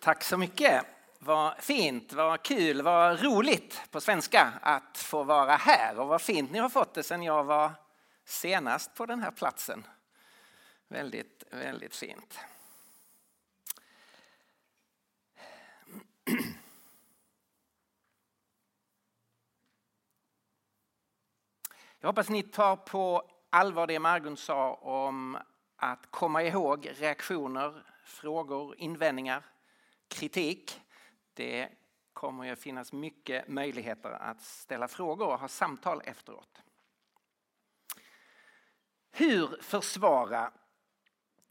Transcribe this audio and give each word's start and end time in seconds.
Tack 0.00 0.24
så 0.24 0.36
mycket. 0.36 0.84
Vad 1.18 1.58
fint, 1.58 2.12
vad 2.12 2.42
kul, 2.42 2.82
vad 2.82 3.22
roligt 3.22 3.82
på 3.90 4.00
svenska 4.00 4.52
att 4.62 4.98
få 4.98 5.24
vara 5.24 5.56
här 5.56 5.98
och 5.98 6.08
vad 6.08 6.22
fint 6.22 6.50
ni 6.50 6.58
har 6.58 6.68
fått 6.68 6.94
det 6.94 7.02
sen 7.02 7.22
jag 7.22 7.44
var 7.44 7.72
senast 8.24 8.94
på 8.94 9.06
den 9.06 9.20
här 9.20 9.30
platsen. 9.30 9.86
Väldigt, 10.88 11.44
väldigt 11.50 11.96
fint. 11.96 12.38
Jag 22.00 22.08
hoppas 22.08 22.28
ni 22.28 22.42
tar 22.42 22.76
på 22.76 23.30
allvar 23.50 23.86
det 23.86 23.98
Margun 23.98 24.36
sa 24.36 24.74
om 24.74 25.38
att 25.76 26.10
komma 26.10 26.42
ihåg 26.42 26.90
reaktioner, 26.94 27.84
frågor, 28.04 28.74
invändningar, 28.78 29.42
kritik. 30.08 30.80
Det 31.34 31.68
kommer 32.12 32.44
ju 32.44 32.56
finnas 32.56 32.92
mycket 32.92 33.48
möjligheter 33.48 34.10
att 34.10 34.42
ställa 34.42 34.88
frågor 34.88 35.26
och 35.26 35.40
ha 35.40 35.48
samtal 35.48 36.02
efteråt. 36.04 36.62
Hur 39.12 39.62
försvara 39.62 40.52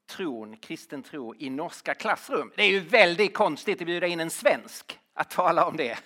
tron, 0.06 0.58
kristen 0.58 1.04
tro 1.04 1.36
i 1.36 1.50
norska 1.50 1.94
klassrum? 1.94 2.52
Det 2.56 2.64
är 2.64 2.70
ju 2.70 2.80
väldigt 2.80 3.34
konstigt 3.34 3.82
att 3.82 3.88
bjuda 3.88 4.08
in 4.08 4.20
en 4.20 4.30
svensk 4.30 5.00
att 5.14 5.30
tala 5.30 5.66
om 5.66 5.78
det. 5.78 6.00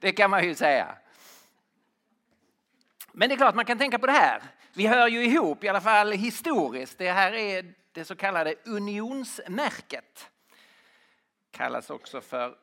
Det 0.00 0.12
kan 0.12 0.30
man 0.30 0.44
ju 0.44 0.54
säga. 0.54 0.98
Men 3.12 3.28
det 3.28 3.34
är 3.34 3.36
klart 3.36 3.54
man 3.54 3.64
kan 3.64 3.78
tänka 3.78 3.98
på 3.98 4.06
det 4.06 4.12
här. 4.12 4.42
Vi 4.72 4.86
hör 4.86 5.08
ju 5.08 5.24
ihop, 5.24 5.64
i 5.64 5.68
alla 5.68 5.80
fall 5.80 6.12
historiskt. 6.12 6.98
Det 6.98 7.12
här 7.12 7.32
är 7.32 7.74
det 7.92 8.04
så 8.04 8.16
kallade 8.16 8.54
unionsmärket. 8.64 10.30
Kallas 11.58 11.90
också 11.90 12.20
för 12.20 12.56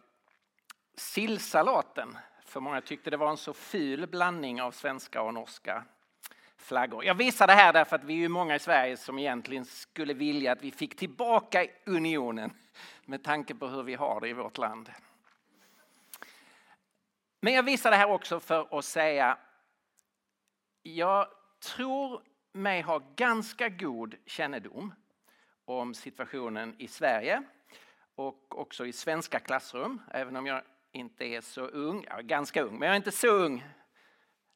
sillsalaten. 0.93 2.17
För 2.45 2.59
många 2.59 2.81
tyckte 2.81 3.09
det 3.09 3.17
var 3.17 3.29
en 3.29 3.37
så 3.37 3.53
ful 3.53 4.07
blandning 4.07 4.61
av 4.61 4.71
svenska 4.71 5.21
och 5.21 5.33
norska 5.33 5.83
flaggor. 6.57 7.05
Jag 7.05 7.15
visar 7.15 7.47
det 7.47 7.53
här 7.53 7.73
därför 7.73 7.95
att 7.95 8.03
vi 8.03 8.23
är 8.23 8.29
många 8.29 8.55
i 8.55 8.59
Sverige 8.59 8.97
som 8.97 9.19
egentligen 9.19 9.65
skulle 9.65 10.13
vilja 10.13 10.51
att 10.51 10.61
vi 10.61 10.71
fick 10.71 10.95
tillbaka 10.95 11.67
unionen 11.85 12.53
med 13.05 13.23
tanke 13.23 13.55
på 13.55 13.67
hur 13.67 13.83
vi 13.83 13.95
har 13.95 14.21
det 14.21 14.29
i 14.29 14.33
vårt 14.33 14.57
land. 14.57 14.91
Men 17.39 17.53
jag 17.53 17.63
visar 17.63 17.91
det 17.91 17.97
här 17.97 18.11
också 18.11 18.39
för 18.39 18.79
att 18.79 18.85
säga 18.85 19.37
jag 20.83 21.27
tror 21.59 22.21
mig 22.51 22.81
ha 22.81 23.01
ganska 23.15 23.69
god 23.69 24.15
kännedom 24.25 24.93
om 25.65 25.93
situationen 25.93 26.75
i 26.77 26.87
Sverige 26.87 27.43
och 28.15 28.59
också 28.59 28.85
i 28.85 28.93
svenska 28.93 29.39
klassrum, 29.39 30.01
även 30.11 30.35
om 30.35 30.45
jag 30.45 30.61
inte 30.91 31.25
är 31.25 31.41
så 31.41 31.61
ung, 31.61 32.03
jag 32.03 32.19
är 32.19 32.23
ganska 32.23 32.61
ung, 32.61 32.79
men 32.79 32.85
jag 32.85 32.93
är 32.93 32.97
inte 32.97 33.11
så 33.11 33.27
ung 33.27 33.65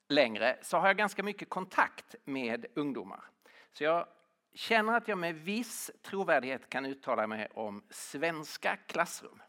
längre, 0.09 0.57
så 0.61 0.77
har 0.77 0.87
jag 0.87 0.97
ganska 0.97 1.23
mycket 1.23 1.49
kontakt 1.49 2.15
med 2.25 2.65
ungdomar. 2.75 3.23
Så 3.71 3.83
jag 3.83 4.07
känner 4.53 4.93
att 4.93 5.07
jag 5.07 5.17
med 5.17 5.35
viss 5.35 5.91
trovärdighet 6.01 6.69
kan 6.69 6.85
uttala 6.85 7.27
mig 7.27 7.47
om 7.53 7.83
svenska 7.89 8.75
klassrum. 8.75 9.41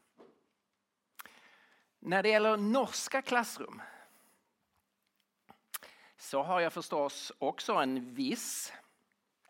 När 1.99 2.23
det 2.23 2.29
gäller 2.29 2.57
norska 2.57 3.23
klassrum 3.23 3.83
så 6.17 6.43
har 6.43 6.61
jag 6.61 6.73
förstås 6.73 7.33
också 7.39 7.73
en 7.73 8.15
viss 8.15 8.73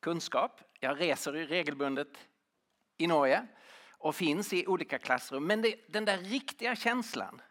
kunskap. 0.01 0.61
Jag 0.81 1.01
reser 1.01 1.33
regelbundet 1.33 2.29
i 2.97 3.07
Norge 3.07 3.47
och 4.01 4.15
finns 4.15 4.53
i 4.53 4.67
olika 4.67 4.99
klassrum. 4.99 5.47
Men 5.47 5.63
det, 5.63 5.75
den 5.89 6.05
där 6.05 6.19
riktiga 6.19 6.77
känslan 6.77 7.43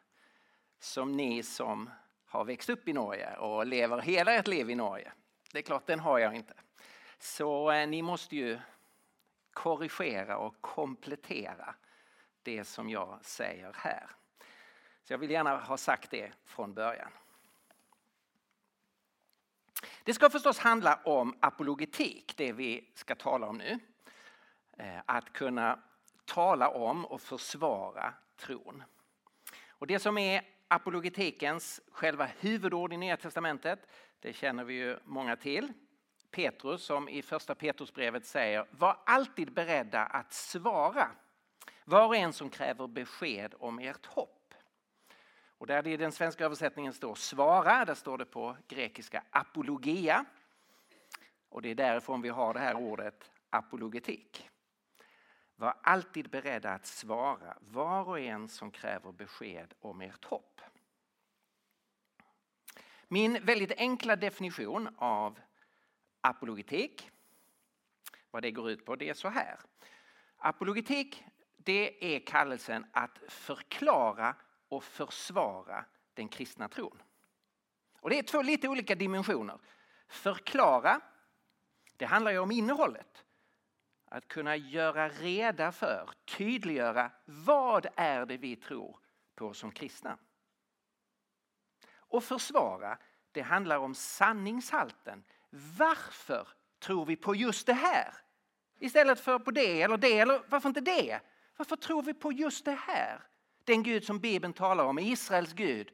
som 0.79 1.11
ni 1.11 1.43
som 1.43 1.89
har 2.25 2.45
växt 2.45 2.69
upp 2.69 2.87
i 2.87 2.93
Norge 2.93 3.35
och 3.37 3.65
lever 3.65 4.01
hela 4.01 4.33
ert 4.33 4.47
liv 4.47 4.69
i 4.69 4.75
Norge, 4.75 5.11
det 5.51 5.57
är 5.57 5.63
klart 5.63 5.85
den 5.85 5.99
har 5.99 6.19
jag 6.19 6.35
inte. 6.35 6.53
Så 7.19 7.71
eh, 7.71 7.87
ni 7.87 8.01
måste 8.01 8.35
ju 8.35 8.59
korrigera 9.53 10.37
och 10.37 10.61
komplettera 10.61 11.75
det 12.43 12.63
som 12.63 12.89
jag 12.89 13.19
säger 13.21 13.73
här. 13.75 14.09
Så 15.03 15.13
jag 15.13 15.17
vill 15.17 15.31
gärna 15.31 15.57
ha 15.57 15.77
sagt 15.77 16.11
det 16.11 16.31
från 16.45 16.73
början. 16.73 17.11
Det 20.03 20.13
ska 20.13 20.29
förstås 20.29 20.59
handla 20.59 20.99
om 21.03 21.37
apologetik, 21.39 22.33
det 22.37 22.53
vi 22.53 22.91
ska 22.93 23.15
tala 23.15 23.47
om 23.47 23.57
nu. 23.57 23.79
Eh, 24.77 24.99
att 25.05 25.33
kunna 25.33 25.79
tala 26.29 26.69
om 26.69 27.05
och 27.05 27.21
försvara 27.21 28.13
tron. 28.37 28.83
Och 29.69 29.87
det 29.87 29.99
som 29.99 30.17
är 30.17 30.41
apologetikens 30.67 31.81
själva 31.91 32.29
huvudord 32.39 32.93
i 32.93 32.97
Nya 32.97 33.17
Testamentet, 33.17 33.79
det 34.19 34.33
känner 34.33 34.63
vi 34.63 34.73
ju 34.73 34.97
många 35.05 35.35
till. 35.35 35.73
Petrus 36.31 36.83
som 36.83 37.09
i 37.09 37.21
första 37.21 37.55
Petrusbrevet 37.55 38.25
säger, 38.25 38.65
var 38.71 38.97
alltid 39.05 39.53
beredda 39.53 40.05
att 40.05 40.33
svara 40.33 41.11
var 41.85 42.07
och 42.07 42.15
en 42.15 42.33
som 42.33 42.49
kräver 42.49 42.87
besked 42.87 43.53
om 43.59 43.79
ert 43.79 44.05
hopp. 44.05 44.53
Och 45.57 45.67
där 45.67 45.81
det 45.81 45.89
i 45.89 45.97
den 45.97 46.11
svenska 46.11 46.45
översättningen 46.45 46.93
står 46.93 47.15
svara, 47.15 47.85
där 47.85 47.93
står 47.93 48.17
det 48.17 48.25
på 48.25 48.57
grekiska 48.67 49.23
apologia. 49.29 50.25
Och 51.49 51.61
det 51.61 51.69
är 51.69 51.75
därifrån 51.75 52.21
vi 52.21 52.29
har 52.29 52.53
det 52.53 52.59
här 52.59 52.75
ordet 52.75 53.31
apologetik. 53.49 54.49
Var 55.59 55.77
alltid 55.83 56.29
beredda 56.29 56.71
att 56.71 56.85
svara 56.85 57.57
var 57.59 58.09
och 58.09 58.19
en 58.19 58.47
som 58.47 58.71
kräver 58.71 59.11
besked 59.11 59.73
om 59.79 60.01
ert 60.01 60.25
hopp. 60.25 60.61
Min 63.07 63.45
väldigt 63.45 63.71
enkla 63.77 64.15
definition 64.15 64.89
av 64.97 65.39
apologetik, 66.21 67.09
vad 68.31 68.41
det 68.43 68.51
går 68.51 68.71
ut 68.71 68.85
på, 68.85 68.95
det 68.95 69.09
är 69.09 69.13
så 69.13 69.29
här. 69.29 69.59
Apologetik, 70.37 71.23
det 71.57 72.15
är 72.15 72.19
kallelsen 72.19 72.85
att 72.91 73.19
förklara 73.27 74.35
och 74.67 74.83
försvara 74.83 75.85
den 76.13 76.27
kristna 76.27 76.69
tron. 76.69 77.01
Och 77.99 78.09
det 78.09 78.19
är 78.19 78.23
två 78.23 78.41
lite 78.41 78.67
olika 78.67 78.95
dimensioner. 78.95 79.59
Förklara, 80.07 81.01
det 81.97 82.05
handlar 82.05 82.31
ju 82.31 82.39
om 82.39 82.51
innehållet. 82.51 83.25
Att 84.09 84.27
kunna 84.27 84.55
göra 84.55 85.09
reda 85.09 85.71
för, 85.71 86.09
tydliggöra 86.25 87.11
vad 87.25 87.87
är 87.95 88.25
det 88.25 88.37
vi 88.37 88.55
tror 88.55 88.99
på 89.35 89.53
som 89.53 89.71
kristna. 89.71 90.17
Och 91.95 92.23
försvara, 92.23 92.97
det 93.31 93.41
handlar 93.41 93.77
om 93.77 93.95
sanningshalten. 93.95 95.23
Varför 95.77 96.47
tror 96.79 97.05
vi 97.05 97.15
på 97.15 97.35
just 97.35 97.65
det 97.65 97.73
här? 97.73 98.13
Istället 98.79 99.19
för 99.19 99.39
på 99.39 99.51
det 99.51 99.81
eller 99.81 99.97
det, 99.97 100.19
eller 100.19 100.41
varför 100.47 100.69
inte 100.69 100.81
det? 100.81 101.19
Varför 101.57 101.75
tror 101.75 102.03
vi 102.03 102.13
på 102.13 102.31
just 102.31 102.65
det 102.65 102.79
här? 102.87 103.21
Den 103.63 103.83
Gud 103.83 104.03
som 104.03 104.19
Bibeln 104.19 104.53
talar 104.53 104.83
om, 104.83 104.99
Israels 104.99 105.53
Gud, 105.53 105.91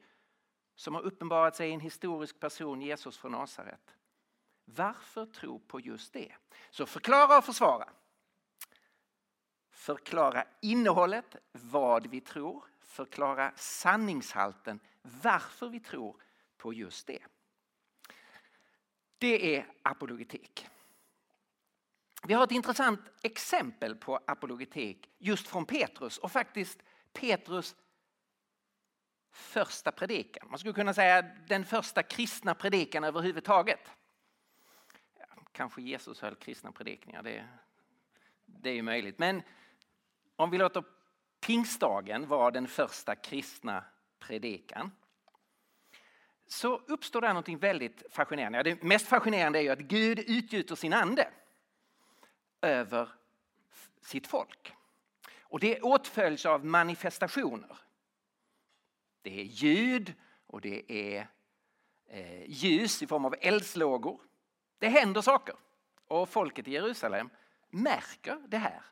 som 0.74 0.94
har 0.94 1.02
uppenbarat 1.02 1.56
sig 1.56 1.70
i 1.70 1.72
en 1.72 1.80
historisk 1.80 2.40
person, 2.40 2.82
Jesus 2.82 3.18
från 3.18 3.32
Nasaret. 3.32 3.94
Varför 4.64 5.26
tro 5.26 5.58
på 5.58 5.80
just 5.80 6.12
det? 6.12 6.32
Så 6.70 6.86
förklara 6.86 7.38
och 7.38 7.44
försvara. 7.44 7.88
Förklara 9.86 10.44
innehållet, 10.60 11.36
vad 11.52 12.06
vi 12.06 12.20
tror. 12.20 12.64
Förklara 12.80 13.52
sanningshalten, 13.56 14.80
varför 15.02 15.68
vi 15.68 15.80
tror 15.80 16.22
på 16.56 16.72
just 16.72 17.06
det. 17.06 17.18
Det 19.18 19.56
är 19.56 19.66
apologetik. 19.82 20.68
Vi 22.26 22.34
har 22.34 22.44
ett 22.44 22.50
intressant 22.50 23.00
exempel 23.22 23.96
på 23.96 24.20
apologetik 24.26 25.10
just 25.18 25.48
från 25.48 25.66
Petrus 25.66 26.18
och 26.18 26.32
faktiskt 26.32 26.82
Petrus 27.12 27.76
första 29.30 29.92
predikan. 29.92 30.48
Man 30.50 30.58
skulle 30.58 30.74
kunna 30.74 30.94
säga 30.94 31.22
den 31.48 31.64
första 31.64 32.02
kristna 32.02 32.54
predikan 32.54 33.04
överhuvudtaget. 33.04 33.90
Kanske 35.52 35.82
Jesus 35.82 36.20
höll 36.20 36.34
kristna 36.34 36.72
predikningar, 36.72 37.22
det, 37.22 37.48
det 38.44 38.70
är 38.70 38.74
ju 38.74 38.82
möjligt. 38.82 39.18
Men 39.18 39.42
om 40.36 40.50
vi 40.50 40.58
låter 40.58 40.84
pingstdagen 41.40 42.28
vara 42.28 42.50
den 42.50 42.68
första 42.68 43.14
kristna 43.14 43.84
predikan 44.18 44.90
så 46.46 46.76
uppstår 46.76 47.20
där 47.20 47.34
något 47.34 47.48
väldigt 47.48 48.02
fascinerande. 48.10 48.62
Det 48.62 48.82
mest 48.82 49.06
fascinerande 49.06 49.58
är 49.58 49.62
ju 49.62 49.70
att 49.70 49.78
Gud 49.78 50.18
utgjuter 50.18 50.74
sin 50.74 50.92
ande 50.92 51.28
över 52.60 53.08
sitt 54.00 54.26
folk. 54.26 54.72
Och 55.40 55.60
det 55.60 55.80
åtföljs 55.80 56.46
av 56.46 56.64
manifestationer. 56.64 57.78
Det 59.22 59.40
är 59.40 59.44
ljud 59.44 60.14
och 60.46 60.60
det 60.60 60.92
är 60.92 61.28
eh, 62.06 62.50
ljus 62.50 63.02
i 63.02 63.06
form 63.06 63.24
av 63.24 63.34
eldslågor. 63.40 64.20
Det 64.78 64.88
händer 64.88 65.20
saker 65.20 65.54
och 66.06 66.28
folket 66.28 66.68
i 66.68 66.72
Jerusalem 66.72 67.30
märker 67.70 68.42
det 68.48 68.58
här. 68.58 68.82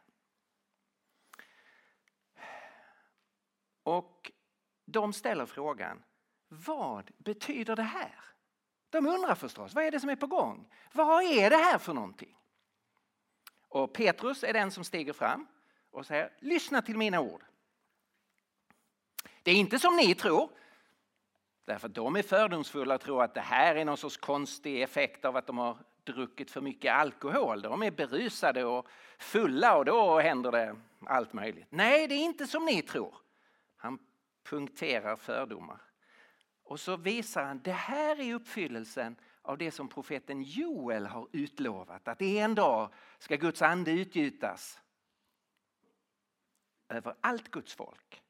Och 3.85 4.33
de 4.85 5.13
ställer 5.13 5.47
frågan, 5.47 6.03
vad 6.49 7.11
betyder 7.19 7.77
det 7.77 7.83
här? 7.83 8.19
De 8.91 9.07
undrar 9.07 9.35
förstås, 9.35 9.75
vad 9.75 9.85
är 9.85 9.91
det 9.91 10.01
som 10.01 10.11
är 10.11 10.17
på 10.17 10.27
gång? 10.27 10.69
Vad 10.93 11.25
är 11.25 11.51
det 11.51 11.57
här 11.57 11.79
för 11.79 11.95
någonting? 11.95 12.37
Och 13.69 13.93
Petrus 13.93 14.45
är 14.45 14.53
den 14.53 14.71
som 14.71 14.85
stiger 14.85 15.13
fram 15.13 15.47
och 15.91 16.07
säger, 16.07 16.33
lyssna 16.39 16.83
till 16.83 16.97
mina 16.97 17.21
ord. 17.21 17.45
Det 19.43 19.51
är 19.51 19.55
inte 19.55 19.79
som 19.79 19.97
ni 19.97 20.15
tror, 20.15 20.51
därför 21.65 21.89
att 21.89 21.95
de 21.95 22.17
är 22.17 22.23
fördomsfulla 22.23 22.95
och 22.95 23.01
tror 23.01 23.23
att 23.23 23.35
det 23.35 23.41
här 23.41 23.77
är 23.77 23.85
någon 23.85 23.97
sorts 23.97 24.17
konstig 24.17 24.83
effekt 24.83 25.25
av 25.25 25.37
att 25.37 25.47
de 25.47 25.59
har 25.59 25.79
druckit 26.05 26.51
för 26.51 26.61
mycket 26.61 26.95
alkohol. 26.95 27.63
De 27.63 27.83
är 27.83 27.91
berusade 27.91 28.65
och 28.65 28.89
fulla 29.19 29.77
och 29.77 29.85
då 29.85 30.21
händer 30.21 30.53
det 30.53 30.77
allt 31.07 31.33
möjligt. 31.33 31.67
Nej, 31.71 32.09
det 32.09 32.15
är 32.15 32.25
inte 32.25 32.47
som 32.47 32.65
ni 32.65 32.83
tror. 32.83 33.24
Punkterar 34.45 35.17
fördomar. 35.17 35.81
Och 36.63 36.81
så 36.81 36.97
visar 36.97 37.45
han, 37.45 37.63
det 37.63 37.73
här 37.73 38.21
är 38.21 38.35
uppfyllelsen 38.35 39.17
av 39.43 39.59
det 39.59 39.71
som 39.71 39.89
profeten 39.89 40.43
Joel 40.43 41.07
har 41.07 41.29
utlovat. 41.33 42.09
Att 42.09 42.23
en 42.23 42.55
dag 42.55 42.93
ska 43.19 43.37
Guds 43.37 43.63
ande 43.63 43.91
utgjutas 43.91 44.81
över 46.89 47.17
allt 47.21 47.51
Guds 47.51 47.75
folk. 47.75 48.23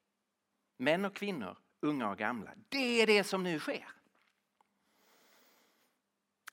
Män 0.77 1.05
och 1.05 1.15
kvinnor, 1.15 1.57
unga 1.79 2.09
och 2.09 2.17
gamla. 2.17 2.51
Det 2.69 3.01
är 3.01 3.07
det 3.07 3.23
som 3.23 3.43
nu 3.43 3.59
sker. 3.59 3.89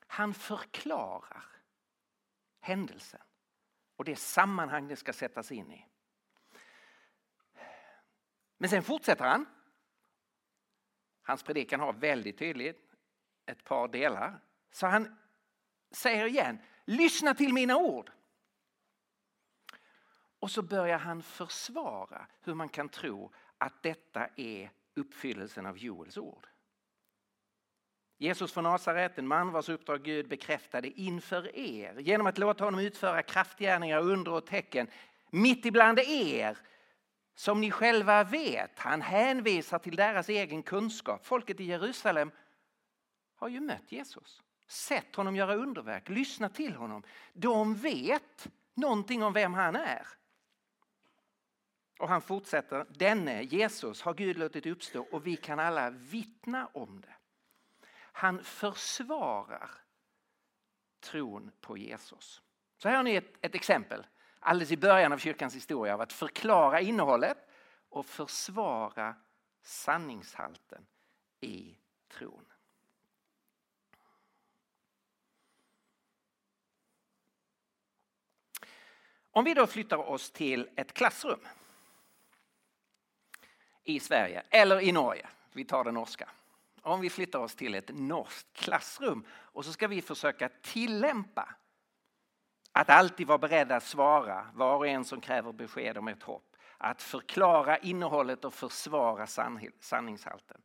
Han 0.07 0.33
förklarar 0.33 1.45
händelsen 2.59 3.21
och 3.95 4.05
det 4.05 4.15
sammanhang 4.15 4.87
det 4.87 4.95
ska 4.95 5.13
sättas 5.13 5.51
in 5.51 5.71
i. 5.71 5.85
Men 8.57 8.69
sen 8.69 8.83
fortsätter 8.83 9.25
han. 9.25 9.45
Hans 11.21 11.43
predikan 11.43 11.79
har 11.79 11.93
väldigt 11.93 12.37
tydligt 12.37 12.95
ett 13.45 13.63
par 13.63 13.87
delar. 13.87 14.39
Så 14.71 14.87
han 14.87 15.15
säger 15.91 16.25
igen, 16.25 16.59
lyssna 16.85 17.33
till 17.33 17.53
mina 17.53 17.77
ord. 17.77 18.11
Och 20.39 20.51
så 20.51 20.61
börjar 20.61 20.97
han 20.97 21.23
försvara 21.23 22.27
hur 22.41 22.53
man 22.53 22.69
kan 22.69 22.89
tro 22.89 23.31
att 23.57 23.83
detta 23.83 24.27
är 24.35 24.71
uppfyllelsen 24.95 25.65
av 25.65 25.77
Joels 25.77 26.17
ord. 26.17 26.47
Jesus 28.17 28.53
från 28.53 28.63
Nasaret, 28.63 29.17
en 29.17 29.27
man 29.27 29.51
vars 29.51 29.69
uppdrag 29.69 30.03
Gud 30.03 30.27
bekräftade 30.27 30.87
inför 30.87 31.55
er 31.55 31.99
genom 31.99 32.27
att 32.27 32.37
låta 32.37 32.63
honom 32.63 32.79
utföra 32.79 33.21
kraftgärningar, 33.21 33.99
under 33.99 34.31
och 34.31 34.45
tecken 34.45 34.87
mitt 35.29 35.65
ibland 35.65 35.99
er 35.99 36.57
som 37.35 37.61
ni 37.61 37.71
själva 37.71 38.23
vet. 38.23 38.79
Han 38.79 39.01
hänvisar 39.01 39.79
till 39.79 39.95
deras 39.95 40.29
egen 40.29 40.63
kunskap. 40.63 41.25
Folket 41.25 41.59
i 41.59 41.63
Jerusalem 41.63 42.31
har 43.35 43.47
ju 43.47 43.59
mött 43.59 43.91
Jesus, 43.91 44.41
sett 44.67 45.15
honom 45.15 45.35
göra 45.35 45.55
underverk, 45.55 46.09
lyssnat 46.09 46.55
till 46.55 46.75
honom. 46.75 47.03
De 47.33 47.75
vet 47.75 48.47
någonting 48.73 49.23
om 49.23 49.33
vem 49.33 49.53
han 49.53 49.75
är. 49.75 50.07
Och 51.99 52.09
han 52.09 52.21
fortsätter, 52.21 52.85
denne 52.89 53.41
Jesus 53.41 54.01
har 54.01 54.13
Gud 54.13 54.37
låtit 54.37 54.65
uppstå 54.65 55.07
och 55.11 55.27
vi 55.27 55.35
kan 55.35 55.59
alla 55.59 55.89
vittna 55.89 56.69
om 56.73 57.01
det. 57.01 57.15
Han 57.95 58.43
försvarar 58.43 59.71
tron 60.99 61.51
på 61.61 61.77
Jesus. 61.77 62.41
Så 62.77 62.89
här 62.89 62.95
har 62.95 63.03
ni 63.03 63.15
ett, 63.15 63.33
ett 63.41 63.55
exempel 63.55 64.05
alldeles 64.43 64.71
i 64.71 64.77
början 64.77 65.13
av 65.13 65.17
kyrkans 65.17 65.55
historia 65.55 65.93
av 65.93 66.01
att 66.01 66.13
förklara 66.13 66.81
innehållet 66.81 67.37
och 67.89 68.05
försvara 68.05 69.15
sanningshalten 69.61 70.85
i 71.41 71.77
tron. 72.07 72.45
Om 79.31 79.43
vi 79.43 79.53
då 79.53 79.67
flyttar 79.67 79.97
oss 79.97 80.31
till 80.31 80.69
ett 80.75 80.93
klassrum 80.93 81.39
i 83.83 83.99
Sverige 83.99 84.43
eller 84.49 84.81
i 84.81 84.91
Norge, 84.91 85.27
vi 85.51 85.65
tar 85.65 85.83
det 85.83 85.91
norska. 85.91 86.29
Om 86.81 87.01
vi 87.01 87.09
flyttar 87.09 87.39
oss 87.39 87.55
till 87.55 87.75
ett 87.75 87.89
norskt 87.93 88.53
klassrum 88.53 89.25
och 89.29 89.65
så 89.65 89.73
ska 89.73 89.87
vi 89.87 90.01
försöka 90.01 90.49
tillämpa 90.49 91.55
att 92.75 92.89
alltid 92.89 93.27
vara 93.27 93.37
beredda 93.37 93.75
att 93.75 93.83
svara 93.83 94.47
var 94.53 94.75
och 94.75 94.87
en 94.87 95.05
som 95.05 95.21
kräver 95.21 95.51
besked 95.51 95.97
om 95.97 96.07
ett 96.07 96.23
hopp. 96.23 96.55
Att 96.77 97.01
förklara 97.01 97.77
innehållet 97.77 98.45
och 98.45 98.53
försvara 98.53 99.27
sanningshalten. 99.79 100.61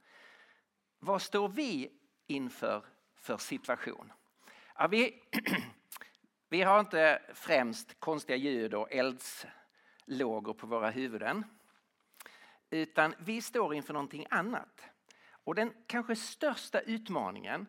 Vad 0.98 1.22
står 1.22 1.48
vi 1.48 1.92
inför 2.26 2.84
för 3.16 3.36
situation? 3.36 4.12
Ja, 4.74 4.86
vi, 4.86 5.22
vi 6.48 6.62
har 6.62 6.80
inte 6.80 7.22
främst 7.34 8.00
konstiga 8.00 8.36
ljud 8.36 8.74
och 8.74 8.92
eldslågor 8.92 10.54
på 10.54 10.66
våra 10.66 10.90
huvuden. 10.90 11.44
Utan 12.70 13.14
vi 13.18 13.42
står 13.42 13.74
inför 13.74 13.92
någonting 13.92 14.26
annat. 14.30 14.82
Och 15.30 15.54
den 15.54 15.72
kanske 15.86 16.16
största 16.16 16.80
utmaningen 16.80 17.66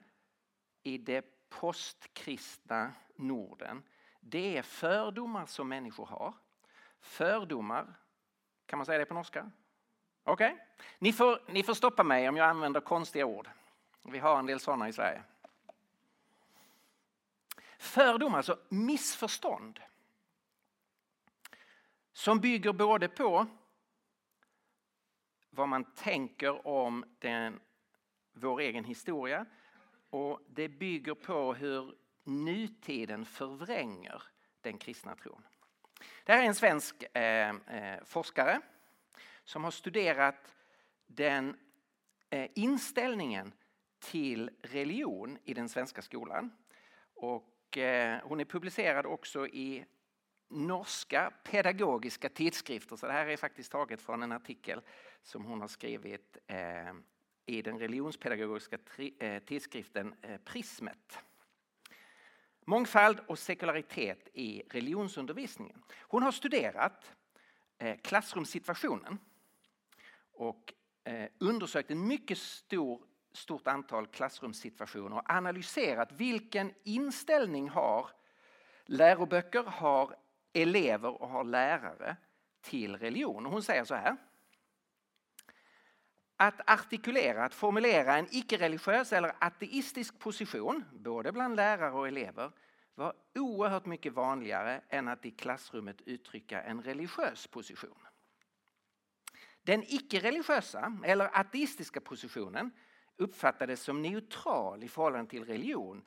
i 0.84 0.98
det 0.98 1.26
postkristna 1.50 2.94
Norden 3.16 3.84
det 4.20 4.58
är 4.58 4.62
fördomar 4.62 5.46
som 5.46 5.70
människor 5.70 6.06
har. 6.06 6.34
Fördomar, 7.00 7.94
kan 8.66 8.80
man 8.80 8.86
säga 8.86 9.00
det 9.00 9.06
på 9.06 9.14
norska? 9.14 9.52
Okej, 10.24 10.54
okay. 10.54 10.66
ni, 11.00 11.14
får, 11.14 11.42
ni 11.48 11.64
får 11.64 11.74
stoppa 11.74 12.04
mig 12.04 12.30
om 12.30 12.38
jag 12.38 12.50
använder 12.50 12.80
konstiga 12.80 13.26
ord. 13.26 13.50
Vi 14.04 14.20
har 14.20 14.40
en 14.40 14.46
del 14.46 14.60
sådana 14.60 14.90
i 14.90 14.94
Sverige. 14.94 15.24
Fördomar, 17.78 18.38
alltså 18.38 18.60
missförstånd. 18.70 19.80
Som 22.14 22.40
bygger 22.40 22.74
både 22.74 23.08
på 23.08 23.48
vad 25.50 25.70
man 25.70 25.84
tänker 25.84 26.68
om 26.68 27.06
den, 27.20 27.60
vår 28.34 28.60
egen 28.60 28.84
historia 28.84 29.46
och 30.10 30.42
det 30.48 30.70
bygger 30.70 31.14
på 31.14 31.54
hur 31.54 31.96
nutiden 32.30 33.26
förvränger 33.26 34.24
den 34.62 34.78
kristna 34.78 35.16
tron. 35.16 35.44
Det 36.24 36.34
här 36.34 36.44
är 36.44 36.48
en 36.48 36.56
svensk 36.56 37.04
eh, 37.14 37.50
eh, 37.50 38.04
forskare 38.04 38.62
som 39.44 39.64
har 39.64 39.72
studerat 39.72 40.56
den 41.08 41.58
eh, 42.30 42.50
inställningen 42.56 43.54
till 44.00 44.52
religion 44.62 45.38
i 45.44 45.54
den 45.54 45.70
svenska 45.70 46.02
skolan. 46.02 46.52
Och, 47.14 47.78
eh, 47.78 48.20
hon 48.24 48.40
är 48.40 48.46
publicerad 48.46 49.06
också 49.06 49.48
i 49.48 49.86
norska 50.48 51.34
pedagogiska 51.44 52.30
tidskrifter. 52.30 52.96
Så 52.96 53.08
det 53.08 53.14
här 53.14 53.28
är 53.28 53.38
faktiskt 53.38 53.72
taget 53.72 54.02
från 54.02 54.24
en 54.24 54.32
artikel 54.32 54.82
som 55.22 55.46
hon 55.46 55.62
har 55.62 55.68
skrivit 55.68 56.38
eh, 56.48 56.94
i 57.46 57.62
den 57.62 57.80
religionspedagogiska 57.80 58.78
eh, 59.20 59.44
tidskriften 59.44 60.16
Prismet. 60.46 61.20
Mångfald 62.70 63.20
och 63.28 63.40
sekularitet 63.40 64.28
i 64.34 64.64
religionsundervisningen. 64.70 65.84
Hon 66.02 66.24
har 66.24 66.32
studerat 66.32 67.12
eh, 67.78 67.98
klassrumssituationen 67.98 69.18
och 70.34 70.74
eh, 71.04 71.30
undersökt 71.40 71.92
en 71.92 72.08
mycket 72.08 72.38
stor, 72.38 73.02
stort 73.34 73.68
antal 73.68 74.08
klassrumssituationer 74.08 75.16
och 75.18 75.30
analyserat 75.30 76.12
vilken 76.12 76.74
inställning 76.84 77.70
har 77.70 78.10
läroböcker, 78.86 79.64
har 79.64 80.16
elever 80.54 81.22
och 81.22 81.30
har 81.30 81.44
lärare 81.44 82.16
till 82.62 82.98
religion. 82.98 83.46
hon 83.46 83.64
säger 83.64 83.84
så 83.84 83.96
här. 83.96 84.18
Att 86.42 86.70
artikulera, 86.70 87.46
att 87.46 87.54
formulera 87.54 88.18
en 88.18 88.28
icke-religiös 88.32 89.14
eller 89.14 89.36
ateistisk 89.40 90.20
position, 90.20 90.86
både 90.92 91.32
bland 91.32 91.56
lärare 91.56 91.92
och 91.92 92.08
elever, 92.08 92.52
var 92.96 93.14
oerhört 93.36 93.86
mycket 93.86 94.14
vanligare 94.14 94.82
än 94.90 95.08
att 95.08 95.26
i 95.26 95.32
klassrummet 95.32 96.02
uttrycka 96.02 96.62
en 96.62 96.82
religiös 96.82 97.48
position. 97.48 98.00
Den 99.62 99.84
icke-religiösa 99.84 100.98
eller 101.04 101.40
ateistiska 101.40 102.02
positionen 102.02 102.72
uppfattades 103.18 103.82
som 103.82 104.02
neutral 104.02 104.84
i 104.84 104.88
förhållande 104.88 105.30
till 105.30 105.46
religion 105.46 106.06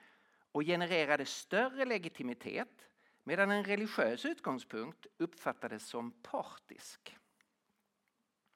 och 0.52 0.62
genererade 0.62 1.24
större 1.24 1.84
legitimitet 1.84 2.88
medan 3.24 3.50
en 3.50 3.64
religiös 3.64 4.24
utgångspunkt 4.24 5.06
uppfattades 5.18 5.86
som 5.86 6.22
partisk. 6.22 7.16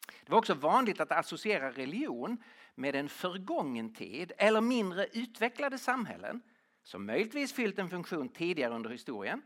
Det 0.06 0.32
var 0.32 0.38
också 0.38 0.54
vanligt 0.54 1.00
att 1.00 1.12
associera 1.12 1.70
religion 1.70 2.42
med 2.74 2.96
en 2.96 3.08
förgången 3.08 3.94
tid 3.94 4.32
eller 4.38 4.60
mindre 4.60 5.06
utvecklade 5.12 5.78
samhällen 5.78 6.42
som 6.82 7.06
möjligtvis 7.06 7.52
fyllt 7.52 7.78
en 7.78 7.90
funktion 7.90 8.28
tidigare 8.28 8.74
under 8.74 8.90
historien 8.90 9.42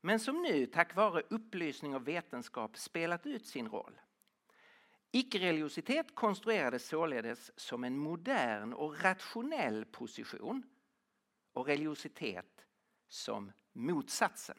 men 0.00 0.20
som 0.20 0.42
nu 0.42 0.66
tack 0.66 0.94
vare 0.96 1.22
upplysning 1.30 1.94
och 1.94 2.08
vetenskap 2.08 2.76
spelat 2.76 3.26
ut 3.26 3.46
sin 3.46 3.68
roll. 3.68 4.00
Icke-religiositet 5.10 6.14
konstruerades 6.14 6.88
således 6.88 7.58
som 7.60 7.84
en 7.84 7.98
modern 7.98 8.72
och 8.72 9.02
rationell 9.02 9.84
position 9.84 10.62
och 11.52 11.66
religiositet 11.66 12.66
som 13.08 13.52
motsatsen. 13.72 14.58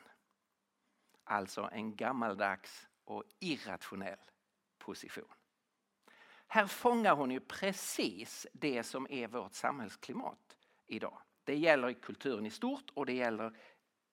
Alltså 1.24 1.70
en 1.72 1.96
gammaldags 1.96 2.88
och 3.04 3.24
irrationell 3.40 4.20
position. 4.78 5.34
Här 6.54 6.68
fångar 6.68 7.16
hon 7.16 7.32
ju 7.32 7.40
precis 7.40 8.48
det 8.54 8.84
som 8.84 9.08
är 9.10 9.28
vårt 9.28 9.54
samhällsklimat 9.54 10.58
idag. 10.88 11.18
Det 11.44 11.56
gäller 11.56 11.90
i 11.90 11.94
kulturen 11.94 12.46
i 12.46 12.50
stort 12.50 12.90
och 12.94 13.06
det 13.06 13.14
gäller 13.14 13.58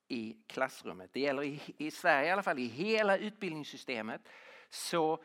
i 0.09 0.37
klassrummet. 0.47 1.11
Det 1.13 1.21
gäller 1.21 1.43
i, 1.43 1.61
i 1.79 1.91
Sverige 1.91 2.29
i 2.29 2.31
alla 2.31 2.43
fall, 2.43 2.59
i 2.59 2.67
hela 2.67 3.17
utbildningssystemet 3.17 4.21
så 4.71 5.25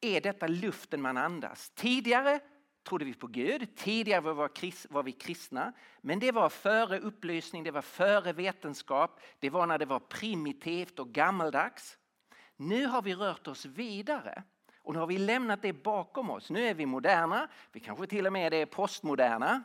är 0.00 0.20
detta 0.20 0.46
luften 0.46 1.02
man 1.02 1.16
andas. 1.16 1.70
Tidigare 1.70 2.40
trodde 2.82 3.04
vi 3.04 3.14
på 3.14 3.26
Gud, 3.26 3.76
tidigare 3.76 4.20
var 4.90 5.02
vi 5.02 5.12
kristna. 5.12 5.72
Men 6.00 6.18
det 6.18 6.32
var 6.32 6.48
före 6.48 6.98
upplysning, 6.98 7.64
det 7.64 7.70
var 7.70 7.82
före 7.82 8.32
vetenskap, 8.32 9.20
det 9.38 9.50
var 9.50 9.66
när 9.66 9.78
det 9.78 9.86
var 9.86 10.00
primitivt 10.00 10.98
och 10.98 11.08
gammaldags. 11.08 11.98
Nu 12.56 12.86
har 12.86 13.02
vi 13.02 13.14
rört 13.14 13.48
oss 13.48 13.64
vidare 13.64 14.42
och 14.86 14.92
nu 14.92 14.98
har 14.98 15.06
vi 15.06 15.18
lämnat 15.18 15.62
det 15.62 15.72
bakom 15.72 16.30
oss. 16.30 16.50
Nu 16.50 16.68
är 16.68 16.74
vi 16.74 16.86
moderna, 16.86 17.48
vi 17.72 17.80
kanske 17.80 18.06
till 18.06 18.26
och 18.26 18.32
med 18.32 18.54
är 18.54 18.66
postmoderna. 18.66 19.62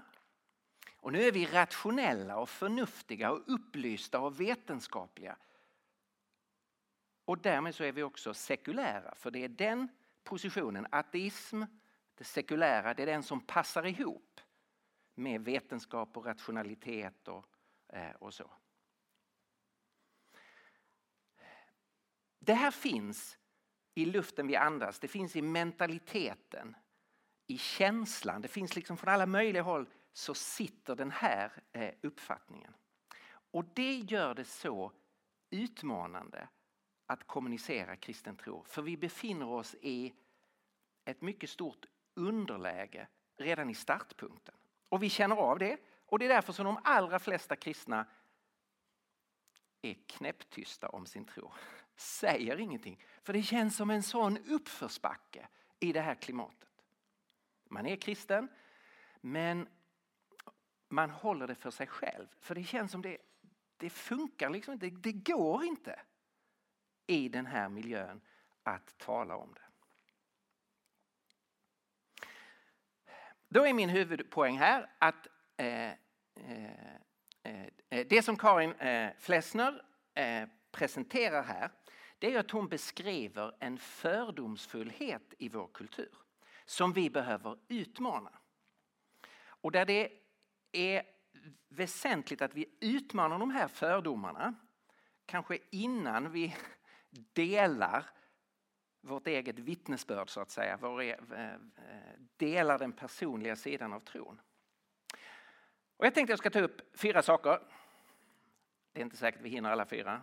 Och 0.98 1.12
nu 1.12 1.24
är 1.24 1.32
vi 1.32 1.46
rationella 1.46 2.38
och 2.38 2.50
förnuftiga 2.50 3.32
och 3.32 3.42
upplysta 3.48 4.20
och 4.20 4.40
vetenskapliga. 4.40 5.36
Och 7.26 7.38
därmed 7.38 7.76
så 7.76 7.84
är 7.84 7.92
vi 7.92 8.04
också 8.04 8.34
sekulära, 8.34 9.16
för 9.16 9.32
det 9.32 9.44
är 9.44 9.50
den 9.50 9.88
positionen, 10.24 10.88
ateism, 10.92 11.64
det 12.16 12.24
sekulära, 12.24 12.94
det 12.94 13.04
är 13.04 13.08
den 13.08 13.24
som 13.24 13.42
passar 13.42 13.86
ihop 13.86 14.42
med 15.16 15.42
vetenskap 15.42 16.18
och 16.18 16.26
rationalitet 16.26 17.28
och, 17.28 17.46
eh, 17.88 18.12
och 18.20 18.34
så. 18.34 18.52
Det 22.40 22.54
här 22.54 22.72
finns 22.72 23.38
i 23.94 24.06
luften 24.06 24.48
vi 24.48 24.56
andas, 24.56 25.00
det 25.00 25.08
finns 25.08 25.36
i 25.36 25.42
mentaliteten, 25.42 26.76
i 27.48 27.58
känslan, 27.58 28.42
det 28.42 28.48
finns 28.48 28.76
liksom 28.76 28.98
från 28.98 29.14
alla 29.14 29.26
möjliga 29.26 29.64
håll 29.64 29.90
så 30.14 30.34
sitter 30.34 30.96
den 30.96 31.12
här 31.12 31.52
eh, 31.72 31.94
uppfattningen. 32.02 32.74
Och 33.52 33.66
det 33.66 33.96
gör 33.96 34.36
det 34.36 34.46
så 34.46 34.92
utmanande 35.50 36.48
att 37.06 37.28
kommunicera 37.28 37.96
kristen 37.96 38.36
tro. 38.36 38.64
För 38.64 38.82
vi 38.82 38.98
befinner 38.98 39.48
oss 39.48 39.76
i 39.82 40.14
ett 41.06 41.22
mycket 41.22 41.50
stort 41.50 41.86
underläge 42.14 43.08
redan 43.38 43.70
i 43.70 43.76
startpunkten. 43.76 44.56
Och 44.90 45.04
vi 45.04 45.10
känner 45.10 45.36
av 45.36 45.60
det. 45.60 45.78
Och 46.06 46.20
det 46.20 46.26
är 46.26 46.30
därför 46.30 46.54
som 46.54 46.66
de 46.66 46.80
allra 46.84 47.20
flesta 47.20 47.56
kristna 47.56 48.06
är 49.82 49.94
knäpptysta 49.94 50.90
om 50.90 51.06
sin 51.06 51.26
tro. 51.26 51.52
Säger 52.02 52.60
ingenting. 52.60 53.04
För 53.24 53.34
det 53.34 53.44
känns 53.44 53.76
som 53.76 53.90
en 53.90 54.04
sån 54.04 54.38
uppförsbacke 54.38 55.48
i 55.80 55.94
det 55.94 56.02
här 56.02 56.16
klimatet. 56.16 56.70
Man 57.70 57.86
är 57.86 57.96
kristen 57.96 58.48
men 59.22 59.68
man 60.90 61.10
håller 61.10 61.48
det 61.48 61.56
för 61.56 61.72
sig 61.72 61.88
själv. 61.88 62.28
För 62.40 62.56
det 62.56 62.64
känns 62.64 62.92
som 62.92 63.02
det, 63.02 63.18
det 63.78 63.90
funkar 63.90 64.50
liksom 64.50 64.74
inte. 64.74 64.90
Det, 64.90 65.12
går 65.12 65.64
inte 65.64 66.00
i 67.08 67.30
den 67.30 67.46
här 67.46 67.70
miljön 67.70 68.22
att 68.64 68.98
tala 68.98 69.36
om 69.36 69.54
det. 69.54 69.62
Då 73.48 73.68
är 73.68 73.74
min 73.74 73.90
huvudpoäng 73.90 74.58
här 74.58 74.90
att 75.00 75.28
eh, 75.58 75.92
eh, 75.92 75.96
eh, 77.44 78.08
det 78.08 78.26
som 78.26 78.38
Karin 78.38 78.72
eh, 78.72 79.12
Flessner 79.20 79.82
eh, 80.14 80.48
presenterar 80.72 81.44
här 81.44 81.72
det 82.22 82.34
är 82.34 82.40
att 82.40 82.52
hon 82.52 82.68
beskriver 82.68 83.56
en 83.60 83.78
fördomsfullhet 83.78 85.34
i 85.38 85.50
vår 85.50 85.68
kultur 85.68 86.10
som 86.66 86.94
vi 86.94 87.10
behöver 87.10 87.58
utmana. 87.68 88.32
Och 89.44 89.72
där 89.72 89.86
det 89.86 90.12
är 90.72 91.04
väsentligt 91.70 92.42
att 92.42 92.54
vi 92.54 92.66
utmanar 92.80 93.40
de 93.40 93.52
här 93.52 93.68
fördomarna 93.68 94.56
kanske 95.26 95.58
innan 95.70 96.32
vi 96.32 96.56
delar 97.34 98.06
vårt 99.02 99.28
eget 99.28 99.60
vittnesbörd 99.60 100.30
så 100.30 100.42
att 100.42 100.52
säga, 100.52 100.78
vår, 100.82 101.02
e- 101.02 101.20
eh, 101.32 101.54
eh, 101.54 101.58
delar 102.38 102.80
den 102.80 102.92
personliga 102.92 103.56
sidan 103.56 103.94
av 103.94 104.00
tron. 104.00 104.42
Och 105.98 106.06
jag 106.06 106.14
tänkte 106.14 106.32
jag 106.32 106.40
ska 106.40 106.50
ta 106.50 106.60
upp 106.60 107.00
fyra 107.00 107.22
saker. 107.22 107.60
Det 108.92 109.00
är 109.00 109.04
inte 109.04 109.18
säkert 109.18 109.42
vi 109.42 109.50
hinner 109.50 109.72
alla 109.72 109.86
fyra. 109.86 110.22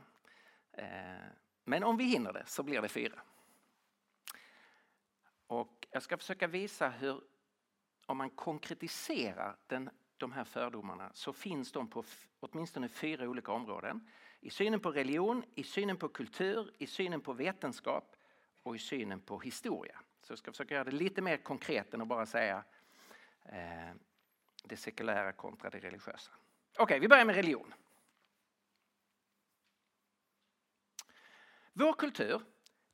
Eh, 0.72 1.47
men 1.68 1.84
om 1.84 1.96
vi 1.96 2.04
hinner 2.04 2.32
det 2.32 2.46
så 2.46 2.62
blir 2.62 2.82
det 2.82 2.88
fyra. 2.88 3.20
Och 5.46 5.86
jag 5.90 6.02
ska 6.02 6.16
försöka 6.16 6.46
visa 6.46 6.88
hur, 6.88 7.20
om 8.06 8.16
man 8.16 8.30
konkretiserar 8.30 9.56
den, 9.66 9.90
de 10.16 10.32
här 10.32 10.44
fördomarna 10.44 11.10
så 11.14 11.32
finns 11.32 11.72
de 11.72 11.90
på 11.90 12.04
åtminstone 12.40 12.88
fyra 12.88 13.28
olika 13.28 13.52
områden. 13.52 14.10
I 14.40 14.50
synen 14.50 14.80
på 14.80 14.90
religion, 14.90 15.44
i 15.54 15.62
synen 15.62 15.96
på 15.96 16.08
kultur, 16.08 16.74
i 16.78 16.86
synen 16.86 17.20
på 17.20 17.32
vetenskap 17.32 18.16
och 18.62 18.76
i 18.76 18.78
synen 18.78 19.20
på 19.20 19.40
historia. 19.40 20.00
Så 20.22 20.32
jag 20.32 20.38
ska 20.38 20.50
försöka 20.52 20.74
göra 20.74 20.84
det 20.84 20.90
lite 20.90 21.22
mer 21.22 21.36
konkret 21.36 21.94
än 21.94 22.00
att 22.00 22.08
bara 22.08 22.26
säga 22.26 22.64
eh, 23.44 23.94
det 24.64 24.76
sekulära 24.76 25.32
kontra 25.32 25.70
det 25.70 25.78
religiösa. 25.78 26.32
Okej, 26.72 26.82
okay, 26.84 26.98
vi 26.98 27.08
börjar 27.08 27.24
med 27.24 27.34
religion. 27.34 27.74
Vår 31.78 31.92
kultur 31.92 32.42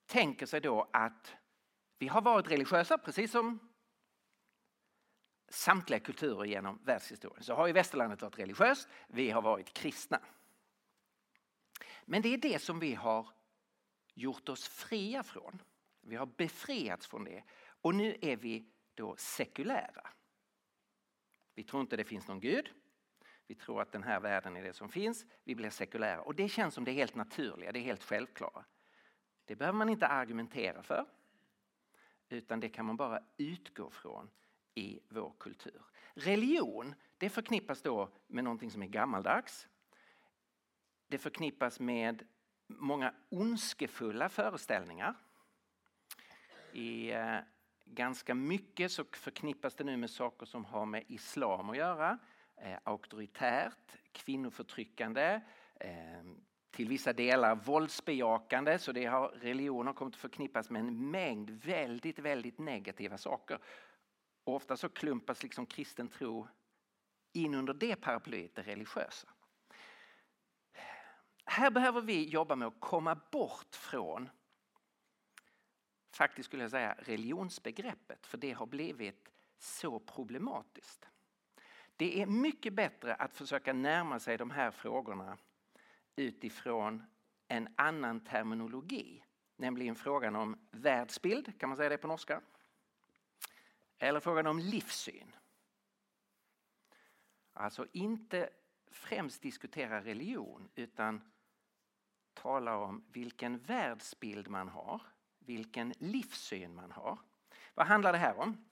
tänker 0.07 0.47
sig 0.47 0.61
då 0.61 0.91
att 0.93 1.35
vi 1.99 2.09
har 2.09 2.23
varit 2.23 2.51
religiösa 2.51 2.99
precis 2.99 3.31
som 3.31 3.75
samtliga 5.49 6.01
kulturer 6.01 6.45
genom 6.45 6.85
världshistorien. 6.85 7.45
Så 7.45 7.55
har 7.55 7.67
ju 7.67 7.73
västerlandet 7.73 8.23
varit 8.23 8.39
religiöst, 8.39 8.89
vi 9.09 9.31
har 9.31 9.43
varit 9.43 9.73
kristna. 9.73 10.21
Men 12.05 12.23
det 12.23 12.35
är 12.35 12.39
det 12.39 12.63
som 12.63 12.79
vi 12.79 12.95
har 12.95 13.29
gjort 14.15 14.49
oss 14.49 14.69
fria 14.69 15.23
från. 15.23 15.63
Vi 16.01 16.17
har 16.17 16.27
befriats 16.27 17.07
från 17.07 17.25
det 17.25 17.45
och 17.81 17.95
nu 17.95 18.19
är 18.21 18.37
vi 18.37 18.73
då 18.95 19.17
sekulära. 19.17 20.11
Vi 21.55 21.65
tror 21.65 21.81
inte 21.81 21.97
det 21.97 22.05
finns 22.05 22.29
någon 22.29 22.41
Gud. 22.41 22.71
Vi 23.47 23.55
tror 23.55 23.83
att 23.83 23.93
den 23.93 24.03
här 24.03 24.21
världen 24.21 24.57
är 24.57 24.63
det 24.63 24.73
som 24.73 24.89
finns. 24.89 25.27
Vi 25.45 25.55
blir 25.55 25.71
sekulära 25.71 26.21
och 26.21 26.35
det 26.35 26.49
känns 26.49 26.75
som 26.75 26.85
det 26.85 26.93
helt 26.93 27.15
naturliga, 27.15 27.73
det 27.73 27.79
är 27.79 27.85
helt 27.85 28.05
självklara. 28.05 28.65
Det 29.45 29.57
behöver 29.57 29.79
man 29.79 29.89
inte 29.89 30.07
argumentera 30.07 30.83
för 30.83 31.07
utan 32.29 32.61
det 32.61 32.69
kan 32.69 32.87
man 32.87 32.97
bara 32.97 33.21
utgå 33.37 33.91
från 33.91 34.31
i 34.75 35.01
vår 35.09 35.33
kultur. 35.39 35.83
Religion 36.15 36.95
det 37.19 37.31
förknippas 37.31 37.83
då 37.83 38.09
med 38.27 38.45
någonting 38.45 38.71
som 38.71 38.83
är 38.83 38.87
gammaldags. 38.87 39.69
Det 41.07 41.19
förknippas 41.19 41.81
med 41.81 42.27
många 42.67 43.15
ondskefulla 43.29 44.29
föreställningar. 44.29 45.15
I 46.73 47.13
eh, 47.13 47.39
ganska 47.85 48.35
mycket 48.35 48.93
så 48.93 49.05
förknippas 49.05 49.75
det 49.75 49.85
nu 49.85 49.97
med 49.97 50.11
saker 50.11 50.47
som 50.47 50.65
har 50.65 50.87
med 50.87 51.05
islam 51.09 51.71
att 51.71 51.77
göra. 51.77 52.19
Eh, 52.57 52.79
auktoritärt, 52.85 53.97
kvinnoförtryckande, 54.13 55.41
eh, 55.81 56.23
till 56.71 56.89
vissa 56.89 57.13
delar 57.13 57.55
våldsbejakande. 57.57 58.79
Så 58.79 58.93
det 58.93 59.05
har, 59.05 59.29
religion 59.29 59.87
har 59.87 59.95
kommit 59.95 60.15
att 60.15 60.21
förknippas 60.21 60.71
med 60.71 60.81
en 60.81 61.11
mängd 61.11 61.51
väldigt, 61.51 62.19
väldigt 62.19 62.59
negativa 62.59 63.19
saker. 63.19 63.59
Och 64.45 64.55
ofta 64.55 64.77
så 64.77 64.89
klumpas 64.89 65.43
liksom 65.43 65.67
kristen 65.67 66.09
tro 66.09 66.49
in 67.33 67.55
under 67.55 67.75
det 67.75 67.97
paraplyet, 67.97 68.55
det 68.55 68.63
religiösa. 68.63 69.29
Här 71.45 71.71
behöver 71.71 72.01
vi 72.01 72.25
jobba 72.25 72.57
med 72.57 72.69
att 72.69 72.81
komma 72.81 73.21
bort 73.31 73.77
från 73.77 74.29
faktiskt 76.11 76.47
skulle 76.47 76.65
jag 76.65 76.71
säga 76.71 76.97
religionsbegreppet 76.99 78.27
för 78.27 78.39
det 78.39 78.53
har 78.53 78.67
blivit 78.67 79.29
så 79.59 80.01
problematiskt. 80.01 81.09
Det 81.97 82.23
är 82.23 82.27
mycket 82.27 82.73
bättre 82.73 83.15
att 83.15 83.35
försöka 83.35 83.73
närma 83.73 84.19
sig 84.19 84.39
de 84.39 84.51
här 84.51 84.71
frågorna 84.71 85.39
utifrån 86.17 87.05
en 87.49 87.69
annan 87.77 88.21
terminologi. 88.21 89.25
Nämligen 89.57 89.95
frågan 89.95 90.37
om 90.37 90.69
världsbild, 90.71 91.59
kan 91.59 91.69
man 91.69 91.77
säga 91.77 91.89
det 91.89 91.99
på 91.99 92.09
norska? 92.09 92.41
Eller 93.99 94.21
frågan 94.21 94.47
om 94.47 94.59
livssyn. 94.59 95.35
Alltså 97.53 97.87
inte 97.93 98.51
främst 98.91 99.43
diskutera 99.43 100.05
religion 100.05 100.69
utan 100.75 101.33
tala 102.35 102.77
om 102.77 103.05
vilken 103.13 103.59
världsbild 103.59 104.49
man 104.49 104.69
har, 104.69 105.03
vilken 105.39 105.95
livssyn 105.99 106.75
man 106.75 106.93
har. 106.93 107.19
Vad 107.75 107.87
handlar 107.87 108.13
det 108.13 108.19
här 108.19 108.39
om? 108.39 108.65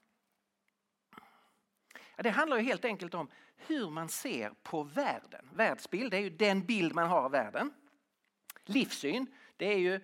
Ja, 2.15 2.23
det 2.23 2.29
handlar 2.29 2.57
ju 2.57 2.63
helt 2.63 2.85
enkelt 2.85 3.13
om 3.13 3.27
hur 3.55 3.89
man 3.89 4.09
ser 4.09 4.51
på 4.63 4.83
världen. 4.83 5.49
Världsbild 5.53 6.13
är 6.13 6.19
ju 6.19 6.29
den 6.29 6.65
bild 6.65 6.95
man 6.95 7.09
har 7.09 7.21
av 7.21 7.31
världen. 7.31 7.73
Livssyn, 8.65 9.27
det 9.57 9.73
är 9.73 9.77
ju 9.77 9.99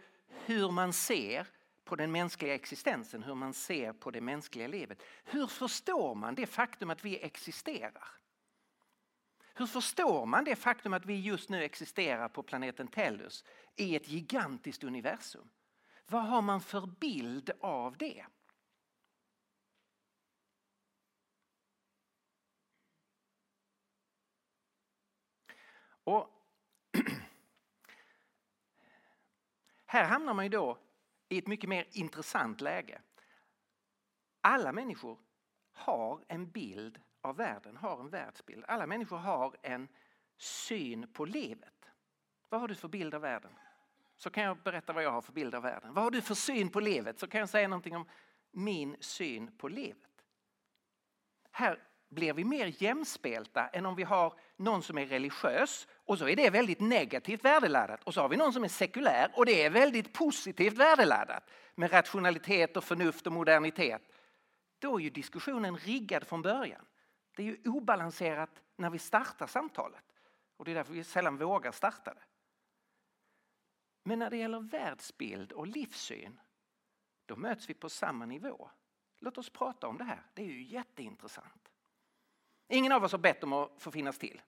hur 0.46 0.72
man 0.72 0.94
ser 0.94 1.48
på 1.86 1.96
den 1.96 2.12
mänskliga 2.12 2.56
existensen, 2.56 3.24
hur 3.24 3.36
man 3.36 3.54
ser 3.54 3.94
på 3.94 4.12
det 4.12 4.22
mänskliga 4.22 4.68
livet. 4.68 5.04
Hur 5.24 5.48
förstår 5.48 6.16
man 6.16 6.36
det 6.36 6.46
faktum 6.46 6.90
att 6.90 7.06
vi 7.06 7.20
existerar? 7.20 8.08
Hur 9.54 9.66
förstår 9.66 10.26
man 10.26 10.44
det 10.44 10.56
faktum 10.56 10.94
att 10.94 11.06
vi 11.06 11.20
just 11.20 11.50
nu 11.50 11.64
existerar 11.64 12.30
på 12.30 12.44
planeten 12.44 12.88
Tellus 12.88 13.44
i 13.76 13.96
ett 13.96 14.10
gigantiskt 14.10 14.84
universum? 14.84 15.50
Vad 16.08 16.24
har 16.24 16.42
man 16.42 16.62
för 16.62 16.88
bild 17.00 17.52
av 17.60 17.98
det? 17.98 18.26
Och 26.10 26.30
här 29.86 30.04
hamnar 30.04 30.34
man 30.34 30.46
ju 30.46 30.50
då 30.50 30.78
i 31.30 31.38
ett 31.38 31.48
mycket 31.48 31.70
mer 31.70 31.88
intressant 31.92 32.62
läge. 32.62 33.02
Alla 34.42 34.72
människor 34.72 35.20
har 35.72 36.26
en 36.28 36.52
bild 36.52 37.00
av 37.22 37.36
världen, 37.36 37.78
har 37.78 38.00
en 38.00 38.10
världsbild. 38.10 38.66
Alla 38.68 38.88
människor 38.88 39.18
har 39.18 39.58
en 39.62 39.88
syn 40.38 41.14
på 41.14 41.26
livet. 41.26 41.90
Vad 42.50 42.62
har 42.62 42.68
du 42.68 42.76
för 42.76 42.88
bild 42.88 43.14
av 43.14 43.22
världen? 43.22 43.52
Så 44.18 44.30
kan 44.30 44.44
jag 44.44 44.58
berätta 44.58 44.94
vad 44.94 45.04
jag 45.04 45.12
har 45.12 45.22
för 45.22 45.34
bild 45.34 45.56
av 45.56 45.64
världen. 45.64 45.94
Vad 45.94 46.04
har 46.04 46.12
du 46.12 46.22
för 46.22 46.36
syn 46.36 46.70
på 46.70 46.80
livet? 46.80 47.20
Så 47.20 47.28
kan 47.28 47.40
jag 47.40 47.50
säga 47.50 47.68
någonting 47.68 47.96
om 47.96 48.08
min 48.52 48.98
syn 49.00 49.58
på 49.58 49.68
livet. 49.68 50.26
Här 51.52 51.90
blir 52.10 52.34
vi 52.34 52.44
mer 52.44 52.84
jämspelta 52.84 53.68
än 53.68 53.86
om 53.86 53.96
vi 53.96 54.04
har 54.04 54.34
någon 54.56 54.84
som 54.84 54.98
är 54.98 55.06
religiös 55.06 55.88
och 56.10 56.18
så 56.18 56.28
är 56.28 56.36
det 56.36 56.50
väldigt 56.50 56.80
negativt 56.80 57.46
värdeladdat 57.46 58.04
och 58.04 58.14
så 58.14 58.22
har 58.22 58.30
vi 58.30 58.38
någon 58.38 58.54
som 58.54 58.64
är 58.64 58.68
sekulär 58.68 59.32
och 59.36 59.46
det 59.46 59.64
är 59.64 59.70
väldigt 59.70 60.14
positivt 60.14 60.74
värdeladdat 60.74 61.44
med 61.76 61.94
rationalitet 61.94 62.78
och 62.78 62.84
förnuft 62.84 63.28
och 63.28 63.34
modernitet. 63.34 64.02
Då 64.80 65.00
är 65.00 65.04
ju 65.04 65.10
diskussionen 65.10 65.78
riggad 65.78 66.28
från 66.28 66.42
början. 66.42 66.86
Det 67.36 67.44
är 67.44 67.46
ju 67.46 67.62
obalanserat 67.66 68.50
när 68.76 68.90
vi 68.90 69.00
startar 69.00 69.48
samtalet 69.48 70.04
och 70.58 70.66
det 70.66 70.72
är 70.72 70.76
därför 70.76 70.94
vi 70.94 71.04
sällan 71.04 71.38
vågar 71.38 71.72
starta 71.72 72.14
det. 72.14 72.24
Men 74.04 74.20
när 74.20 74.30
det 74.30 74.38
gäller 74.38 74.60
världsbild 74.60 75.52
och 75.52 75.68
livssyn 75.68 76.40
då 77.26 77.36
möts 77.36 77.70
vi 77.70 77.74
på 77.74 77.90
samma 77.90 78.26
nivå. 78.26 78.70
Låt 79.20 79.38
oss 79.38 79.50
prata 79.50 79.88
om 79.88 79.98
det 79.98 80.04
här, 80.04 80.22
det 80.34 80.42
är 80.42 80.48
ju 80.48 80.64
jätteintressant. 80.64 81.72
Ingen 82.68 82.92
av 82.92 83.04
oss 83.04 83.12
har 83.12 83.20
bett 83.20 83.44
om 83.44 83.54
att 83.54 83.72
få 83.78 83.92
finnas 83.92 84.18
till. 84.18 84.42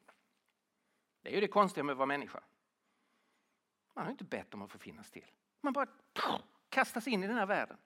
Det 1.22 1.30
är 1.30 1.34
ju 1.34 1.42
det 1.42 1.48
konstiga 1.48 1.84
med 1.84 1.92
att 1.94 1.98
vara 1.98 2.06
människa. 2.06 2.44
Man 3.94 4.06
har 4.06 4.12
inte 4.12 4.24
bett 4.24 4.54
om 4.54 4.62
att 4.62 4.72
få 4.72 4.78
finnas 4.78 5.12
till. 5.12 5.32
Man 5.62 5.74
bara 5.74 5.88
kastas 6.70 7.08
in 7.08 7.24
i 7.24 7.28
den 7.28 7.38
här 7.38 7.46
världen. 7.46 7.78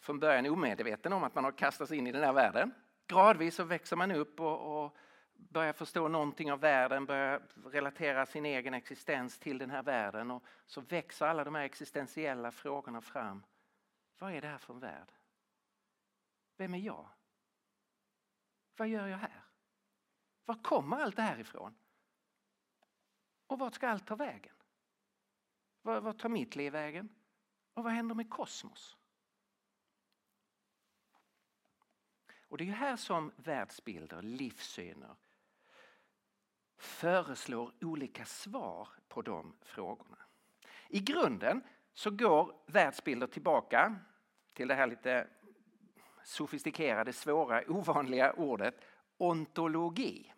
Från 0.00 0.20
början 0.20 0.46
omedveten 0.46 1.12
om 1.12 1.24
att 1.24 1.34
man 1.34 1.44
har 1.44 1.52
kastats 1.52 1.92
in 1.92 2.06
i 2.06 2.12
den 2.12 2.22
här 2.22 2.32
världen. 2.32 2.74
Gradvis 3.06 3.54
så 3.54 3.64
växer 3.64 3.96
man 3.96 4.10
upp 4.10 4.40
och, 4.40 4.84
och 4.84 4.96
börjar 5.34 5.72
förstå 5.72 6.08
någonting 6.08 6.52
av 6.52 6.60
världen, 6.60 7.06
börjar 7.06 7.42
relatera 7.64 8.26
sin 8.26 8.46
egen 8.46 8.74
existens 8.74 9.38
till 9.38 9.58
den 9.58 9.70
här 9.70 9.82
världen 9.82 10.30
och 10.30 10.44
så 10.66 10.80
växer 10.80 11.26
alla 11.26 11.44
de 11.44 11.54
här 11.54 11.62
existentiella 11.62 12.50
frågorna 12.50 13.00
fram. 13.00 13.42
Vad 14.18 14.32
är 14.32 14.40
det 14.40 14.48
här 14.48 14.58
för 14.58 14.74
en 14.74 14.80
värld? 14.80 15.12
Vem 16.56 16.74
är 16.74 16.78
jag? 16.78 17.08
Vad 18.76 18.88
gör 18.88 19.06
jag 19.06 19.18
här? 19.18 19.45
Var 20.46 20.62
kommer 20.62 20.96
allt 20.96 21.16
det 21.16 21.22
här 21.22 21.38
ifrån? 21.38 21.74
Och 23.46 23.58
vart 23.58 23.74
ska 23.74 23.88
allt 23.88 24.06
ta 24.06 24.16
vägen? 24.16 24.54
Vart 25.82 26.18
tar 26.18 26.28
mitt 26.28 26.56
liv 26.56 26.72
vägen? 26.72 27.08
Och 27.74 27.84
vad 27.84 27.92
händer 27.92 28.14
med 28.14 28.30
kosmos? 28.30 28.96
Och 32.48 32.58
det 32.58 32.68
är 32.68 32.72
här 32.72 32.96
som 32.96 33.32
världsbilder, 33.36 34.22
livssyner 34.22 35.16
föreslår 36.76 37.72
olika 37.80 38.24
svar 38.24 38.88
på 39.08 39.22
de 39.22 39.56
frågorna. 39.62 40.18
I 40.88 41.00
grunden 41.00 41.62
så 41.92 42.10
går 42.10 42.54
världsbilder 42.66 43.26
tillbaka 43.26 43.96
till 44.52 44.68
det 44.68 44.74
här 44.74 44.86
lite 44.86 45.28
sofistikerade, 46.24 47.12
svåra, 47.12 47.62
ovanliga 47.68 48.32
ordet 48.32 48.80
ontologi. 49.16 50.32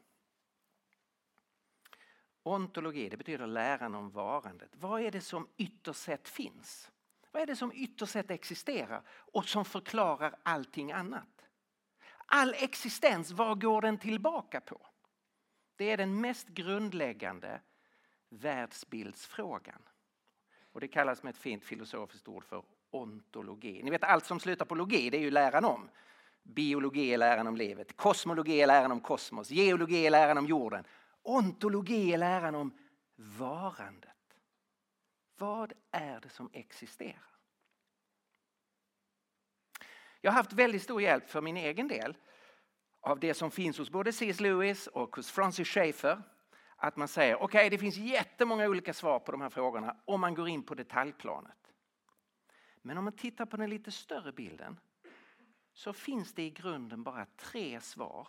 Ontologi 2.43 3.09
det 3.09 3.17
betyder 3.17 3.47
läran 3.47 3.95
om 3.95 4.11
varandet. 4.11 4.71
Vad 4.73 5.01
är 5.01 5.11
det 5.11 5.21
som 5.21 5.49
ytterst 5.57 6.01
sett 6.01 6.29
finns? 6.29 6.91
Vad 7.33 7.43
är 7.43 7.47
det 7.47 7.57
som 7.57 7.73
ytterst 7.75 8.13
sett 8.13 8.31
existerar 8.31 9.03
och 9.09 9.49
som 9.49 9.65
förklarar 9.65 10.37
allting 10.43 10.93
annat? 10.93 11.45
All 12.27 12.55
existens, 12.55 13.31
vad 13.31 13.61
går 13.61 13.83
den 13.83 13.99
tillbaka 13.99 14.61
på? 14.61 14.87
Det 15.77 15.91
är 15.91 15.97
den 15.97 16.21
mest 16.21 16.49
grundläggande 16.49 17.61
världsbildsfrågan. 18.31 19.83
Och 20.73 20.81
det 20.81 20.89
kallas 20.89 21.23
med 21.23 21.31
ett 21.31 21.39
fint 21.39 21.65
filosofiskt 21.65 22.29
ord 22.29 22.45
för 22.45 22.63
ontologi. 22.91 23.83
Ni 23.83 23.91
vet 23.91 24.05
allt 24.05 24.27
som 24.27 24.41
slutar 24.41 24.65
på 24.65 24.75
logi, 24.75 25.11
det 25.11 25.17
är 25.17 25.23
ju 25.23 25.31
läran 25.31 25.65
om. 25.65 25.89
Biologi 26.43 27.15
är 27.15 27.19
läran 27.19 27.47
om 27.47 27.57
livet, 27.57 27.97
kosmologi 27.97 28.63
är 28.63 28.67
läran 28.67 28.93
om 28.93 29.01
kosmos, 29.01 29.51
geologi 29.51 30.07
är 30.07 30.11
läran 30.11 30.39
om 30.39 30.47
jorden. 30.47 30.85
Ontologi 31.23 32.13
är 32.13 32.19
läran 32.19 32.55
om 32.55 32.79
varandet. 33.17 34.15
Vad 35.39 35.73
är 35.91 36.21
det 36.21 36.29
som 36.29 36.51
existerar? 36.53 37.29
Jag 40.21 40.31
har 40.31 40.37
haft 40.37 40.53
väldigt 40.53 40.83
stor 40.83 41.03
hjälp 41.03 41.31
för 41.31 41.41
min 41.41 41.57
egen 41.57 41.89
del 41.89 42.17
av 43.01 43.21
det 43.21 43.35
som 43.35 43.51
finns 43.51 43.79
hos 43.79 43.91
både 43.91 44.13
C.S. 44.13 44.41
Lewis 44.41 44.87
och 44.87 45.17
hos 45.17 45.31
Francis 45.31 45.69
Schaeffer. 45.69 46.23
Att 46.77 46.97
man 46.97 47.09
säger 47.09 47.35
okej, 47.35 47.45
okay, 47.45 47.69
det 47.69 47.79
finns 47.79 47.97
jättemånga 47.97 48.69
olika 48.69 48.95
svar 48.95 49.19
på 49.19 49.33
de 49.33 49.41
här 49.41 49.51
frågorna 49.51 49.97
om 50.05 50.21
man 50.21 50.35
går 50.35 50.49
in 50.49 50.63
på 50.63 50.75
detaljplanet. 50.75 51.73
Men 52.83 52.99
om 52.99 53.05
man 53.05 53.17
tittar 53.17 53.47
på 53.47 53.57
den 53.57 53.71
lite 53.71 53.93
större 53.93 54.33
bilden 54.33 54.81
så 55.73 55.93
finns 55.93 56.33
det 56.33 56.43
i 56.43 56.51
grunden 56.51 57.03
bara 57.03 57.27
tre 57.37 57.81
svar 57.81 58.29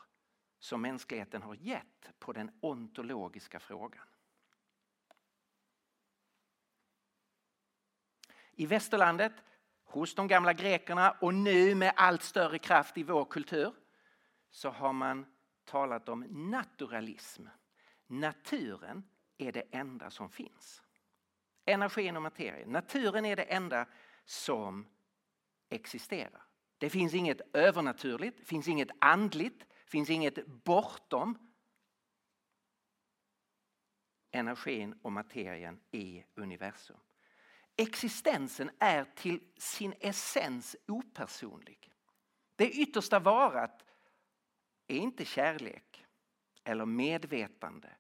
som 0.60 0.82
mänskligheten 0.82 1.42
har 1.42 1.56
gett 1.56 2.20
på 2.20 2.34
den 2.34 2.52
ontologiska 2.60 3.60
frågan. 3.60 4.06
I 8.52 8.66
västerlandet, 8.66 9.34
hos 9.84 10.16
de 10.16 10.28
gamla 10.28 10.54
grekerna 10.54 11.12
och 11.12 11.34
nu 11.34 11.76
med 11.76 11.94
allt 11.96 12.24
större 12.24 12.60
kraft 12.60 12.98
i 12.98 13.04
vår 13.04 13.26
kultur 13.26 13.74
så 14.50 14.70
har 14.70 14.94
man 14.94 15.26
talat 15.66 16.10
om 16.10 16.26
naturalism. 16.52 17.48
Naturen 18.08 19.04
är 19.38 19.52
det 19.52 19.64
enda 19.72 20.10
som 20.10 20.30
finns. 20.30 20.82
Energin 21.66 22.16
och 22.16 22.22
materien. 22.22 22.72
Naturen 22.72 23.26
är 23.26 23.36
det 23.36 23.44
enda 23.44 23.86
som 24.26 24.88
existerar. 25.70 26.42
Det 26.78 26.90
finns 26.90 27.14
inget 27.14 27.42
övernaturligt, 27.54 28.38
det 28.38 28.46
finns 28.46 28.68
inget 28.68 28.90
andligt, 29.00 29.66
finns 29.90 30.10
inget 30.10 30.48
bortom 30.48 31.38
energin 34.32 35.00
och 35.02 35.12
materien 35.12 35.80
i 35.92 36.24
universum. 36.36 37.00
Existensen 37.76 38.72
är 38.80 39.06
till 39.06 39.54
sin 39.58 39.94
essens 40.00 40.76
opersonlig. 40.88 41.94
Det 42.56 42.70
yttersta 42.72 43.20
varat 43.20 43.86
är 44.88 44.98
inte 44.98 45.26
kärlek 45.26 46.06
eller 46.64 46.86
medvetande 46.86 47.96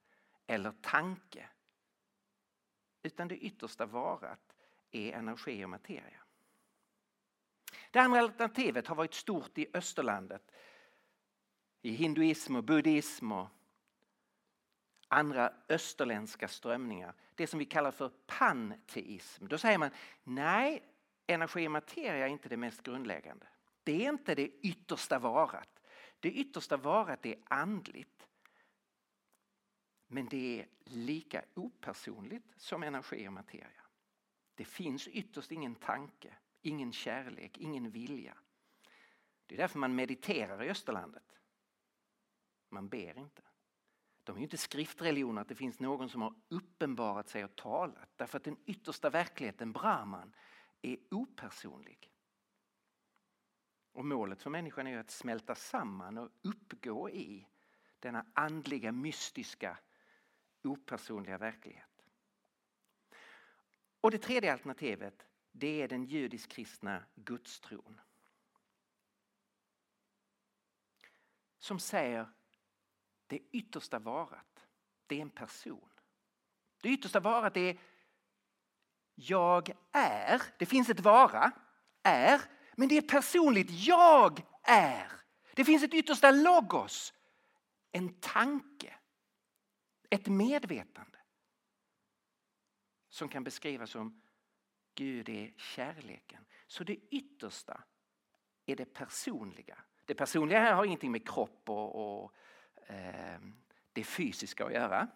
eller 0.47 0.71
tanke. 0.71 1.49
Utan 3.01 3.27
det 3.27 3.37
yttersta 3.37 3.85
varat 3.85 4.55
är 4.91 5.13
energi 5.13 5.65
och 5.65 5.69
materia. 5.69 6.23
Det 7.91 7.99
andra 7.99 8.19
alternativet 8.19 8.87
har 8.87 8.95
varit 8.95 9.13
stort 9.13 9.57
i 9.57 9.67
österlandet. 9.73 10.51
I 11.81 11.91
hinduism 11.91 12.55
och 12.55 12.63
buddhism 12.63 13.31
och 13.31 13.47
andra 15.07 15.53
österländska 15.69 16.47
strömningar. 16.47 17.13
Det 17.35 17.47
som 17.47 17.59
vi 17.59 17.65
kallar 17.65 17.91
för 17.91 18.11
panteism. 18.27 19.47
Då 19.47 19.57
säger 19.57 19.77
man 19.77 19.91
nej, 20.23 20.83
energi 21.27 21.67
och 21.67 21.71
materia 21.71 22.27
är 22.27 22.31
inte 22.31 22.49
det 22.49 22.57
mest 22.57 22.83
grundläggande. 22.83 23.47
Det 23.83 24.05
är 24.05 24.09
inte 24.09 24.35
det 24.35 24.47
yttersta 24.47 25.19
varat. 25.19 25.81
Det 26.19 26.31
yttersta 26.31 26.77
varat 26.77 27.25
är 27.25 27.35
andligt. 27.43 28.27
Men 30.07 30.25
det 30.25 30.59
är 30.59 30.67
lika 30.83 31.43
opersonligt 31.53 32.53
som 32.57 32.83
energi 32.83 33.27
och 33.27 33.33
materia. 33.33 33.81
Det 34.55 34.65
finns 34.65 35.07
ytterst 35.07 35.51
ingen 35.51 35.75
tanke, 35.75 36.33
ingen 36.61 36.91
kärlek, 36.91 37.57
ingen 37.57 37.89
vilja. 37.89 38.37
Det 39.45 39.55
är 39.55 39.57
därför 39.57 39.79
man 39.79 39.95
mediterar 39.95 40.63
i 40.63 40.69
Österlandet. 40.69 41.38
Man 42.69 42.89
ber 42.89 43.17
inte. 43.17 43.41
De 44.23 44.35
är 44.35 44.39
ju 44.39 44.43
inte 44.43 44.57
skriftreligioner 44.57 45.41
att 45.41 45.47
det 45.47 45.55
finns 45.55 45.79
någon 45.79 46.09
som 46.09 46.21
har 46.21 46.33
uppenbarat 46.47 47.29
sig 47.29 47.43
och 47.43 47.55
talat. 47.55 48.09
Därför 48.15 48.37
att 48.37 48.43
den 48.43 48.57
yttersta 48.65 49.09
verkligheten, 49.09 49.71
Brahman, 49.71 50.35
är 50.81 50.97
opersonlig. 51.11 52.11
Och 53.91 54.05
målet 54.05 54.41
för 54.41 54.49
människan 54.49 54.87
är 54.87 54.97
att 54.97 55.11
smälta 55.11 55.55
samman 55.55 56.17
och 56.17 56.29
uppgå 56.41 57.09
i 57.09 57.47
denna 57.99 58.25
andliga, 58.33 58.91
mystiska, 58.91 59.77
opersonliga 60.63 61.37
verklighet. 61.37 62.05
Och 64.01 64.11
det 64.11 64.17
tredje 64.17 64.53
alternativet, 64.53 65.25
det 65.51 65.81
är 65.81 65.87
den 65.87 66.05
judisk-kristna 66.05 67.03
gudstron. 67.15 68.01
Som 71.57 71.79
säger 71.79 72.29
det 73.29 73.39
yttersta 73.51 73.99
varat, 73.99 74.67
det 75.07 75.15
är 75.15 75.21
en 75.21 75.29
person. 75.29 75.89
Det 76.81 76.89
yttersta 76.89 77.19
varat 77.19 77.57
är 77.57 77.79
jag 79.15 79.71
är. 79.91 80.41
Det 80.59 80.65
finns 80.65 80.89
ett 80.89 80.99
vara, 80.99 81.51
är, 82.03 82.41
men 82.75 82.87
det 82.87 82.97
är 82.97 83.01
personligt. 83.01 83.67
Jag 83.69 84.41
är. 84.63 85.11
Det 85.53 85.65
finns 85.65 85.83
ett 85.83 85.93
yttersta 85.93 86.31
logos, 86.31 87.13
en 87.91 88.13
tanke, 88.13 88.95
ett 90.09 90.27
medvetande 90.27 91.17
som 93.09 93.29
kan 93.29 93.43
beskrivas 93.43 93.89
som 93.89 94.21
Gud 94.95 95.29
är 95.29 95.53
kärleken. 95.57 96.45
Så 96.67 96.83
det 96.83 96.95
yttersta 96.95 97.83
är 98.65 98.75
det 98.75 98.85
personliga. 98.85 99.77
Det 100.05 100.15
personliga 100.15 100.59
här 100.59 100.73
har 100.73 100.85
ingenting 100.85 101.11
med 101.11 101.27
kropp 101.27 101.69
och, 101.69 102.23
och 102.23 102.31
Ehm, 102.89 103.53
det 103.93 104.03
fysiska 104.03 104.65
att 104.65 104.73
göra. 104.73 105.07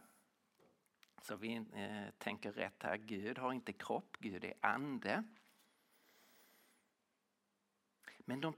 Så 1.22 1.36
vi 1.36 1.56
eh, 1.56 2.14
tänker 2.18 2.52
rätt 2.52 2.84
här. 2.84 2.98
Gud 2.98 3.38
har 3.38 3.54
inte 3.54 3.74
kropp, 3.74 4.18
Gud 4.20 4.44
är 4.46 4.54
ande. 4.62 5.24
Men 8.20 8.42
de 8.42 8.54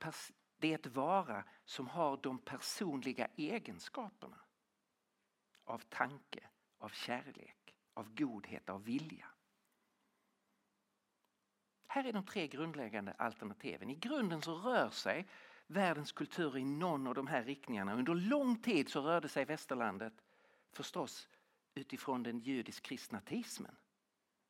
det 0.58 0.72
är 0.72 0.76
ett 0.76 0.86
vara 0.86 1.44
som 1.66 1.88
har 1.88 2.18
de 2.18 2.40
personliga 2.40 3.28
egenskaperna 3.36 4.40
av 5.64 5.80
tanke, 5.80 6.50
av 6.78 6.90
kärlek, 6.90 7.76
av 7.94 8.16
godhet, 8.16 8.70
av 8.70 8.84
vilja. 8.84 9.28
Här 11.88 12.04
är 12.04 12.14
de 12.14 12.26
tre 12.26 12.48
grundläggande 12.48 13.12
alternativen. 13.12 13.90
I 13.90 13.96
grunden 13.96 14.42
så 14.42 14.56
rör 14.56 14.90
sig 14.90 15.28
världens 15.68 16.12
kultur 16.12 16.58
i 16.58 16.66
någon 16.66 17.08
av 17.08 17.14
de 17.14 17.28
här 17.28 17.44
riktningarna. 17.44 17.94
Under 17.96 18.16
lång 18.16 18.56
tid 18.56 18.90
så 18.90 19.02
rörde 19.02 19.30
sig 19.30 19.46
västerlandet 19.46 20.14
förstås 20.72 21.30
utifrån 21.74 22.24
den 22.24 22.40
judisk-kristna 22.40 23.22
teismen. 23.22 23.76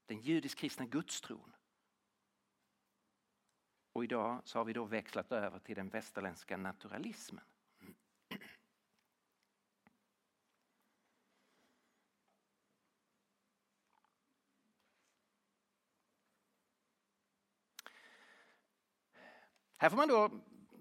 Den 0.05 0.21
judisk-kristna 0.21 0.85
gudstron. 0.85 1.55
Och 3.93 4.03
idag 4.03 4.41
så 4.43 4.59
har 4.59 4.65
vi 4.65 4.73
då 4.73 4.85
växlat 4.85 5.31
över 5.31 5.59
till 5.59 5.75
den 5.75 5.89
västerländska 5.89 6.57
naturalismen. 6.57 7.43
Här 19.77 19.89
får 19.89 19.97
man 19.97 20.07
då 20.07 20.29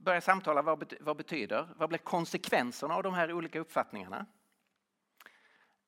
börja 0.04 0.20
samtala 0.20 0.62
vad, 0.62 0.94
vad 1.00 1.16
betyder, 1.16 1.68
vad 1.76 1.88
blir 1.88 1.98
konsekvenserna 1.98 2.94
av 2.94 3.02
de 3.02 3.14
här 3.14 3.32
olika 3.32 3.60
uppfattningarna? 3.60 4.26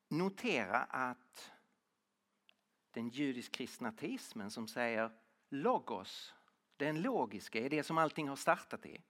Notera 0.07 0.77
att 0.83 1.51
den 2.91 3.09
judisk-kristna 3.09 3.91
teismen 3.91 4.51
som 4.51 4.67
säger 4.67 5.11
logos, 5.49 6.33
den 6.77 7.01
logiska, 7.01 7.59
är 7.59 7.69
det 7.69 7.83
som 7.83 7.97
allting 7.97 8.29
har 8.29 8.35
startat 8.35 8.85
i, 8.85 9.01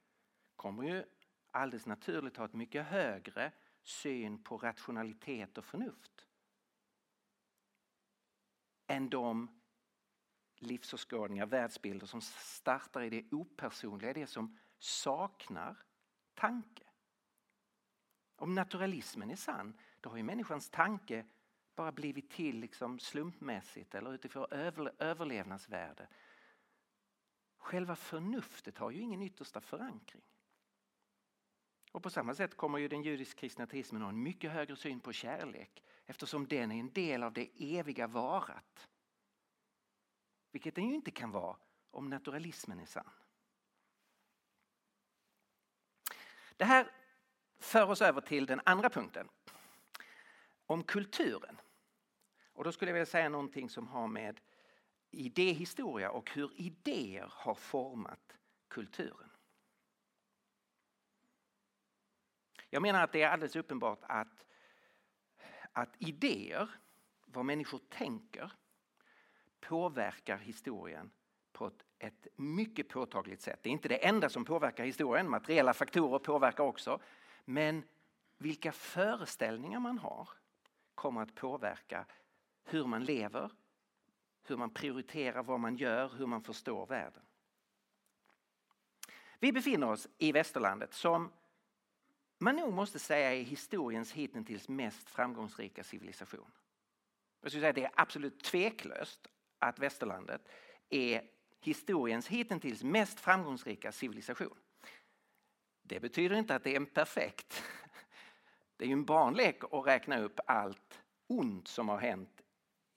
kommer 0.55 0.83
ju 0.83 1.03
alldeles 1.51 1.85
naturligt 1.85 2.37
ha 2.37 2.45
ett 2.45 2.53
mycket 2.53 2.85
högre 2.85 3.51
syn 3.83 4.43
på 4.43 4.57
rationalitet 4.57 5.57
och 5.57 5.65
förnuft 5.65 6.25
än 8.87 9.09
de 9.09 9.61
livsåskådningar, 10.55 11.45
världsbilder 11.45 12.05
som 12.05 12.21
startar 12.21 13.01
i 13.01 13.09
det 13.09 13.25
opersonliga, 13.31 14.13
det 14.13 14.27
som 14.27 14.57
saknar 14.79 15.77
tanke. 16.33 16.83
Om 18.35 18.55
naturalismen 18.55 19.31
är 19.31 19.35
sann, 19.35 19.77
då 20.01 20.09
har 20.09 20.17
ju 20.17 20.23
människans 20.23 20.69
tanke 20.69 21.25
bara 21.75 21.91
blivit 21.91 22.29
till 22.29 22.59
liksom 22.59 22.99
slumpmässigt 22.99 23.95
eller 23.95 24.13
utifrån 24.13 24.45
överlevnadsvärde. 24.99 26.07
Själva 27.57 27.95
förnuftet 27.95 28.77
har 28.77 28.91
ju 28.91 29.01
ingen 29.01 29.21
yttersta 29.21 29.61
förankring. 29.61 30.23
Och 31.91 32.03
på 32.03 32.09
samma 32.09 32.35
sätt 32.35 32.57
kommer 32.57 32.77
ju 32.77 32.87
den 32.87 33.03
judisk-kristna 33.03 33.67
teismen 33.67 34.01
ha 34.01 34.09
en 34.09 34.23
mycket 34.23 34.51
högre 34.51 34.75
syn 34.75 34.99
på 34.99 35.13
kärlek 35.13 35.83
eftersom 36.05 36.47
den 36.47 36.71
är 36.71 36.79
en 36.79 36.93
del 36.93 37.23
av 37.23 37.33
det 37.33 37.77
eviga 37.77 38.07
varat. 38.07 38.89
Vilket 40.51 40.75
den 40.75 40.89
ju 40.89 40.95
inte 40.95 41.11
kan 41.11 41.31
vara 41.31 41.57
om 41.91 42.09
naturalismen 42.09 42.79
är 42.79 42.85
sann. 42.85 43.11
Det 46.57 46.65
här 46.65 46.91
för 47.59 47.89
oss 47.89 48.01
över 48.01 48.21
till 48.21 48.45
den 48.45 48.61
andra 48.65 48.89
punkten. 48.89 49.29
Om 50.65 50.83
kulturen. 50.83 51.61
Och 52.53 52.63
då 52.63 52.71
skulle 52.71 52.91
jag 52.91 52.93
vilja 52.93 53.05
säga 53.05 53.29
någonting 53.29 53.69
som 53.69 53.87
har 53.87 54.07
med 54.07 54.39
idéhistoria 55.11 56.11
och 56.11 56.31
hur 56.31 56.51
idéer 56.55 57.27
har 57.31 57.55
format 57.55 58.37
kulturen. 58.67 59.29
Jag 62.69 62.81
menar 62.81 63.03
att 63.03 63.11
det 63.11 63.21
är 63.21 63.29
alldeles 63.29 63.55
uppenbart 63.55 63.99
att, 64.01 64.45
att 65.71 65.95
idéer, 65.97 66.69
vad 67.25 67.45
människor 67.45 67.81
tänker, 67.89 68.51
påverkar 69.59 70.37
historien 70.37 71.11
på 71.51 71.67
ett, 71.67 71.85
ett, 71.99 72.27
mycket 72.35 72.89
påtagligt 72.89 73.41
sätt. 73.41 73.59
Det 73.63 73.69
är 73.69 73.73
inte 73.73 73.87
det 73.87 74.05
enda 74.07 74.29
som 74.29 74.45
påverkar 74.45 74.85
historien, 74.85 75.29
materiella 75.29 75.73
faktorer 75.73 76.19
påverkar 76.19 76.63
också. 76.63 76.99
Men 77.45 77.83
vilka 78.37 78.71
föreställningar 78.71 79.79
man 79.79 79.97
har 79.97 80.29
kommer 80.95 81.21
att 81.21 81.35
påverka 81.35 82.05
hur 82.63 82.85
man 82.85 83.05
lever, 83.05 83.51
hur 84.43 84.57
man 84.57 84.69
prioriterar 84.69 85.43
vad 85.43 85.59
man 85.59 85.75
gör, 85.75 86.09
hur 86.17 86.25
man 86.25 86.43
förstår 86.43 86.85
världen. 86.85 87.23
Vi 89.39 89.51
befinner 89.51 89.89
oss 89.91 90.07
i 90.17 90.31
västerlandet 90.31 90.93
som 90.93 91.31
man 92.37 92.55
nog 92.55 92.73
måste 92.73 92.99
säga 92.99 93.33
är 93.33 93.43
historiens 93.43 94.11
hittills 94.11 94.69
mest 94.69 95.09
framgångsrika 95.09 95.83
civilisation. 95.83 96.51
Jag 97.41 97.51
skulle 97.51 97.61
säga 97.61 97.69
att 97.69 97.75
det 97.75 97.83
är 97.83 97.91
absolut 97.95 98.43
tveklöst 98.43 99.27
att 99.59 99.79
västerlandet 99.79 100.41
är 100.89 101.36
historiens 101.59 102.27
hittills 102.27 102.83
mest 102.83 103.19
framgångsrika 103.19 103.91
civilisation. 103.91 104.57
Det 105.81 105.99
betyder 105.99 106.35
inte 106.35 106.55
att 106.55 106.63
det 106.63 106.71
är 106.71 106.75
en 106.75 106.85
perfekt. 106.85 107.63
Det 108.77 108.83
är 108.83 108.87
ju 108.87 108.93
en 108.93 109.05
barnlek 109.05 109.63
att 109.71 109.85
räkna 109.85 110.19
upp 110.19 110.39
allt 110.45 111.01
ont 111.27 111.67
som 111.67 111.89
har 111.89 111.97
hänt 111.97 112.41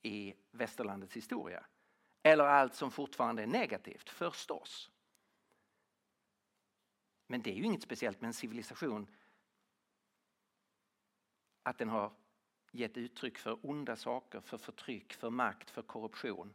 i 0.01 0.33
västerlandets 0.51 1.15
historia. 1.15 1.65
Eller 2.23 2.43
allt 2.43 2.75
som 2.75 2.91
fortfarande 2.91 3.43
är 3.43 3.47
negativt, 3.47 4.09
förstås. 4.09 4.91
Men 7.27 7.41
det 7.41 7.51
är 7.51 7.55
ju 7.55 7.63
inget 7.63 7.83
speciellt 7.83 8.21
med 8.21 8.27
en 8.27 8.33
civilisation 8.33 9.07
att 11.63 11.77
den 11.77 11.89
har 11.89 12.13
gett 12.71 12.97
uttryck 12.97 13.37
för 13.37 13.65
onda 13.65 13.95
saker, 13.95 14.41
för 14.41 14.57
förtryck, 14.57 15.13
för 15.13 15.29
makt, 15.29 15.69
för 15.69 15.81
korruption. 15.81 16.53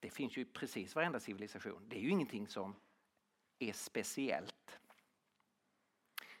Det 0.00 0.10
finns 0.10 0.36
ju 0.36 0.42
i 0.42 0.44
precis 0.44 0.94
varenda 0.94 1.20
civilisation. 1.20 1.88
Det 1.88 1.96
är 1.96 2.00
ju 2.00 2.10
ingenting 2.10 2.48
som 2.48 2.76
är 3.58 3.72
speciellt. 3.72 4.80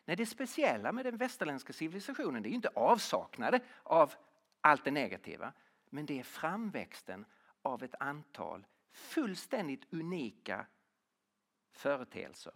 Nej, 0.04 0.16
det 0.16 0.26
speciella 0.26 0.92
med 0.92 1.04
den 1.06 1.16
västerländska 1.16 1.72
civilisationen 1.72 2.42
det 2.42 2.48
är 2.48 2.50
ju 2.50 2.56
inte 2.56 2.70
avsaknaden 2.74 3.60
av 3.82 4.14
allt 4.60 4.84
det 4.84 4.90
negativa. 4.90 5.52
Men 5.90 6.06
det 6.06 6.18
är 6.18 6.22
framväxten 6.22 7.24
av 7.62 7.82
ett 7.82 7.94
antal 8.00 8.66
fullständigt 8.90 9.92
unika 9.92 10.66
företeelser 11.70 12.52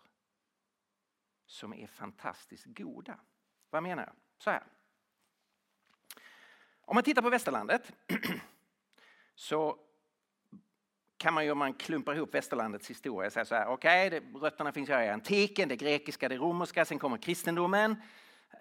som 1.46 1.74
är 1.74 1.86
fantastiskt 1.86 2.64
goda. 2.66 3.20
Vad 3.70 3.82
menar 3.82 4.02
jag? 4.02 4.14
Så 4.38 4.50
här. 4.50 4.64
Om 6.80 6.94
man 6.94 7.04
tittar 7.04 7.22
på 7.22 7.30
västerlandet 7.30 7.92
så 9.34 9.78
kan 11.22 11.34
man 11.34 11.44
ju 11.44 11.50
om 11.50 11.58
man 11.58 11.74
klumpar 11.74 12.14
ihop 12.14 12.34
västerlandets 12.34 12.90
historia 12.90 13.30
säga 13.30 13.44
så 13.44 13.54
här, 13.54 13.66
okej, 13.66 14.06
okay, 14.06 14.20
rötterna 14.40 14.72
finns 14.72 14.88
här 14.88 15.02
i 15.02 15.08
antiken, 15.08 15.68
det 15.68 15.76
grekiska, 15.76 16.28
det 16.28 16.36
romerska, 16.36 16.84
sen 16.84 16.98
kommer 16.98 17.16
kristendomen 17.16 17.96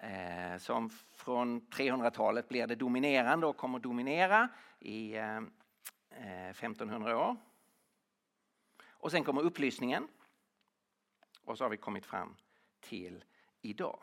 eh, 0.00 0.58
som 0.58 0.90
från 1.14 1.60
300-talet 1.60 2.48
blir 2.48 2.66
det 2.66 2.74
dominerande 2.74 3.46
och 3.46 3.56
kommer 3.56 3.78
dominera 3.78 4.48
i 4.78 5.14
eh, 5.16 5.36
eh 6.10 6.50
1500 6.50 7.28
år. 7.28 7.36
Och 8.90 9.10
sen 9.10 9.24
kommer 9.24 9.42
upplysningen 9.42 10.08
och 11.44 11.58
så 11.58 11.64
har 11.64 11.68
vi 11.70 11.76
kommit 11.76 12.06
fram 12.06 12.36
till 12.80 13.24
idag. 13.62 14.02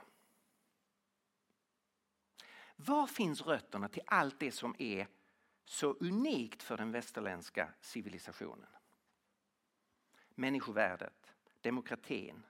Var 2.76 3.08
finns 3.08 3.42
rötterna 3.42 3.88
till 3.88 4.04
allt 4.06 4.40
det 4.40 4.52
som 4.52 4.76
är 4.80 5.08
så 5.70 5.94
unikt 5.94 6.64
för 6.64 6.78
den 6.78 6.92
västerländska 6.92 7.74
civilisationen? 7.82 8.70
Människovärdet, 10.30 11.34
demokratin, 11.62 12.44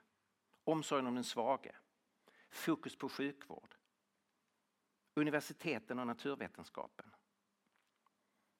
omsorgen 0.64 1.06
om 1.06 1.14
den 1.14 1.24
svage, 1.24 1.74
fokus 2.50 2.96
på 2.96 3.08
sjukvård, 3.08 3.74
universiteten 5.14 5.98
och 5.98 6.06
naturvetenskapen, 6.06 7.14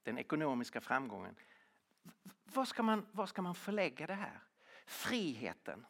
den 0.03 0.19
ekonomiska 0.19 0.81
framgången. 0.81 1.37
Var 2.45 2.65
ska 2.65 2.83
man, 2.83 3.07
var 3.13 3.27
ska 3.27 3.43
man 3.43 3.55
förlägga 3.55 4.07
det 4.07 4.15
här? 4.15 4.41
Friheten 4.87 5.87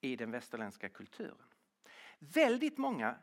i 0.00 0.16
den 0.16 0.30
västerländska 0.30 0.88
kulturen. 0.88 1.48
Väldigt 2.18 2.78
många 2.78 3.18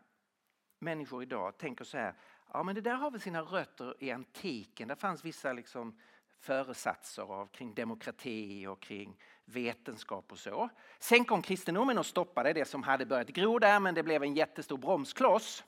människor 0.80 1.24
idag 1.24 1.58
tänker 1.58 1.86
så 1.86 1.98
här, 1.98 2.16
ja 2.54 2.64
men 2.64 2.76
det 2.76 2.82
där 2.82 2.96
har 2.96 3.12
väl 3.12 3.22
sina 3.22 3.42
rötter 3.42 4.04
i 4.04 4.12
antiken. 4.12 4.88
Det 4.88 4.96
fanns 4.96 5.26
vissa 5.26 5.54
liksom 5.54 6.00
föresatser 6.40 7.24
av, 7.24 7.48
kring 7.48 7.74
demokrati 7.74 8.68
och 8.68 8.80
kring 8.80 9.18
vetenskap 9.46 10.32
och 10.32 10.40
så. 10.40 10.70
Sen 11.00 11.26
kom 11.26 11.42
kristendomen 11.42 11.98
och 11.98 12.06
stoppade 12.06 12.54
det 12.54 12.66
som 12.66 12.84
hade 12.84 13.06
börjat 13.06 13.28
gro 13.28 13.60
där 13.60 13.80
men 13.80 13.96
det 13.96 14.04
blev 14.04 14.24
en 14.24 14.36
jättestor 14.36 14.78
bromskloss. 14.78 15.64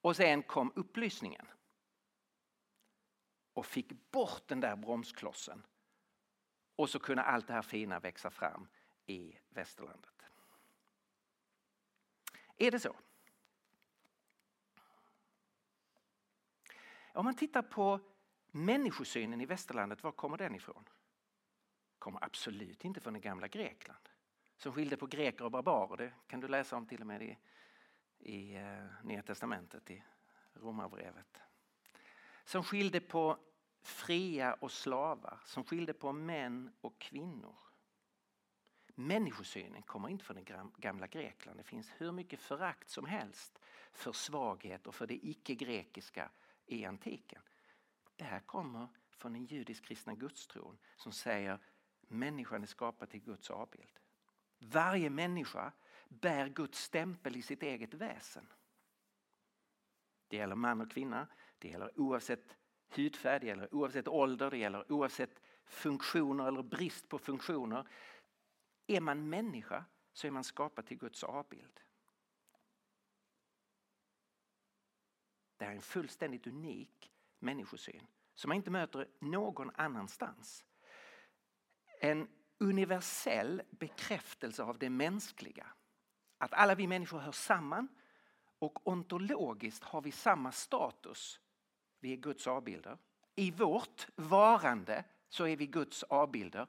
Och 0.00 0.16
sen 0.16 0.42
kom 0.42 0.72
upplysningen. 0.74 1.46
Och 3.54 3.66
fick 3.66 4.10
bort 4.10 4.42
den 4.46 4.60
där 4.60 4.76
bromsklossen. 4.76 5.62
Och 6.76 6.90
så 6.90 6.98
kunde 6.98 7.22
allt 7.22 7.46
det 7.46 7.52
här 7.52 7.62
fina 7.62 8.00
växa 8.00 8.30
fram 8.30 8.68
i 9.06 9.36
västerlandet. 9.48 10.10
Är 12.56 12.70
det 12.70 12.80
så? 12.80 12.96
Om 17.12 17.24
man 17.24 17.34
tittar 17.34 17.62
på 17.62 18.00
människosynen 18.50 19.40
i 19.40 19.46
västerlandet, 19.46 20.02
var 20.02 20.12
kommer 20.12 20.36
den 20.36 20.54
ifrån? 20.54 20.88
Kommer 21.98 22.24
absolut 22.24 22.84
inte 22.84 23.00
från 23.00 23.14
det 23.14 23.20
gamla 23.20 23.48
Grekland 23.48 24.08
som 24.60 24.72
skilde 24.72 24.96
på 24.96 25.06
greker 25.06 25.44
och 25.44 25.50
barbarer. 25.50 25.96
Det 25.96 26.12
kan 26.26 26.40
du 26.40 26.48
läsa 26.48 26.76
om 26.76 26.86
till 26.86 27.00
och 27.00 27.06
med 27.06 27.22
i, 27.22 27.38
i 28.18 28.58
uh, 28.58 29.04
Nya 29.04 29.22
Testamentet, 29.22 29.90
i 29.90 30.02
Romarbrevet. 30.54 31.40
Som 32.44 32.64
skilde 32.64 33.00
på 33.00 33.38
fria 33.82 34.54
och 34.54 34.70
slavar, 34.70 35.40
som 35.44 35.64
skilde 35.64 35.92
på 35.92 36.12
män 36.12 36.72
och 36.80 36.98
kvinnor. 36.98 37.58
Människosynen 38.94 39.82
kommer 39.82 40.08
inte 40.08 40.24
från 40.24 40.36
det 40.36 40.70
gamla 40.76 41.06
Grekland. 41.06 41.58
Det 41.58 41.64
finns 41.64 41.92
hur 41.98 42.12
mycket 42.12 42.40
förakt 42.40 42.88
som 42.88 43.06
helst 43.06 43.58
för 43.92 44.12
svaghet 44.12 44.86
och 44.86 44.94
för 44.94 45.06
det 45.06 45.26
icke-grekiska 45.26 46.30
i 46.72 46.84
antiken. 46.84 47.42
Det 48.16 48.24
här 48.24 48.40
kommer 48.40 48.88
från 49.16 49.32
den 49.32 49.44
judisk-kristna 49.44 50.14
gudstron 50.14 50.78
som 50.96 51.12
säger 51.12 51.58
människan 52.00 52.62
är 52.62 52.66
skapad 52.66 53.10
till 53.10 53.20
Guds 53.20 53.50
avbild. 53.50 53.98
Varje 54.58 55.10
människa 55.10 55.72
bär 56.08 56.48
Guds 56.48 56.78
stämpel 56.78 57.36
i 57.36 57.42
sitt 57.42 57.62
eget 57.62 57.94
väsen. 57.94 58.46
Det 60.28 60.36
gäller 60.36 60.54
man 60.54 60.80
och 60.80 60.90
kvinna, 60.90 61.28
det 61.58 61.68
gäller 61.68 62.00
oavsett 62.00 62.56
hudfärg, 62.88 63.40
det 63.40 63.46
gäller 63.46 63.74
oavsett 63.74 64.08
ålder, 64.08 64.50
det 64.50 64.58
gäller 64.58 64.92
oavsett 64.92 65.40
funktioner 65.64 66.48
eller 66.48 66.62
brist 66.62 67.08
på 67.08 67.18
funktioner. 67.18 67.88
Är 68.86 69.00
man 69.00 69.28
människa 69.28 69.84
så 70.12 70.26
är 70.26 70.30
man 70.30 70.44
skapad 70.44 70.86
till 70.86 70.98
Guds 70.98 71.24
avbild. 71.24 71.80
Det 75.60 75.66
här 75.66 75.72
är 75.72 75.76
en 75.76 75.82
fullständigt 75.82 76.46
unik 76.46 77.12
människosyn 77.38 78.06
som 78.34 78.48
man 78.48 78.56
inte 78.56 78.70
möter 78.70 79.08
någon 79.18 79.70
annanstans. 79.74 80.64
En 82.00 82.28
universell 82.58 83.62
bekräftelse 83.70 84.62
av 84.62 84.78
det 84.78 84.90
mänskliga. 84.90 85.66
Att 86.38 86.52
alla 86.52 86.74
vi 86.74 86.86
människor 86.86 87.18
hör 87.18 87.32
samman 87.32 87.88
och 88.58 88.88
ontologiskt 88.88 89.84
har 89.84 90.00
vi 90.00 90.12
samma 90.12 90.52
status. 90.52 91.40
Vi 91.98 92.12
är 92.12 92.16
Guds 92.16 92.46
avbilder. 92.46 92.98
I 93.34 93.50
vårt 93.50 94.06
varande 94.16 95.04
så 95.28 95.46
är 95.46 95.56
vi 95.56 95.66
Guds 95.66 96.02
avbilder. 96.02 96.66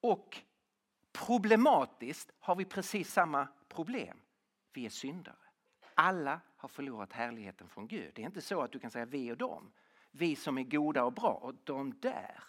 Och 0.00 0.38
problematiskt 1.12 2.32
har 2.38 2.56
vi 2.56 2.64
precis 2.64 3.12
samma 3.12 3.48
problem. 3.68 4.20
Vi 4.72 4.86
är 4.86 4.90
syndare. 4.90 5.49
Alla 6.02 6.40
har 6.56 6.68
förlorat 6.68 7.12
härligheten 7.12 7.68
från 7.68 7.88
Gud. 7.88 8.14
Det 8.14 8.22
är 8.22 8.26
inte 8.26 8.42
så 8.42 8.62
att 8.62 8.72
du 8.72 8.78
kan 8.78 8.90
säga 8.90 9.04
vi 9.04 9.32
och 9.32 9.36
dem. 9.36 9.72
Vi 10.10 10.36
som 10.36 10.58
är 10.58 10.62
goda 10.62 11.04
och 11.04 11.12
bra 11.12 11.32
och 11.32 11.54
de 11.64 12.00
där. 12.00 12.44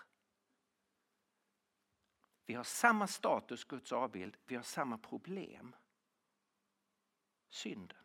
Vi 2.45 2.53
har 2.53 2.63
samma 2.63 3.07
status, 3.07 3.63
Guds 3.63 3.91
avbild. 3.91 4.37
Vi 4.45 4.55
har 4.55 4.63
samma 4.63 4.97
problem. 4.97 5.75
Synden. 7.49 7.97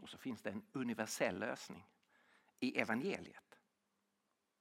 Och 0.00 0.08
så 0.08 0.18
finns 0.18 0.42
det 0.42 0.50
en 0.50 0.62
universell 0.72 1.38
lösning 1.38 1.86
i 2.60 2.78
evangeliet. 2.80 3.58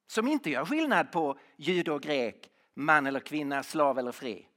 Som 0.07 0.27
inte 0.27 0.49
gör 0.49 0.65
skillnad 0.65 1.11
på 1.11 1.39
jude 1.55 1.91
och 1.91 2.01
grek, 2.01 2.51
man 2.73 3.05
eller 3.05 3.19
kvinna, 3.19 3.63
slav 3.63 3.99
eller 3.99 4.11
fri. 4.11 4.49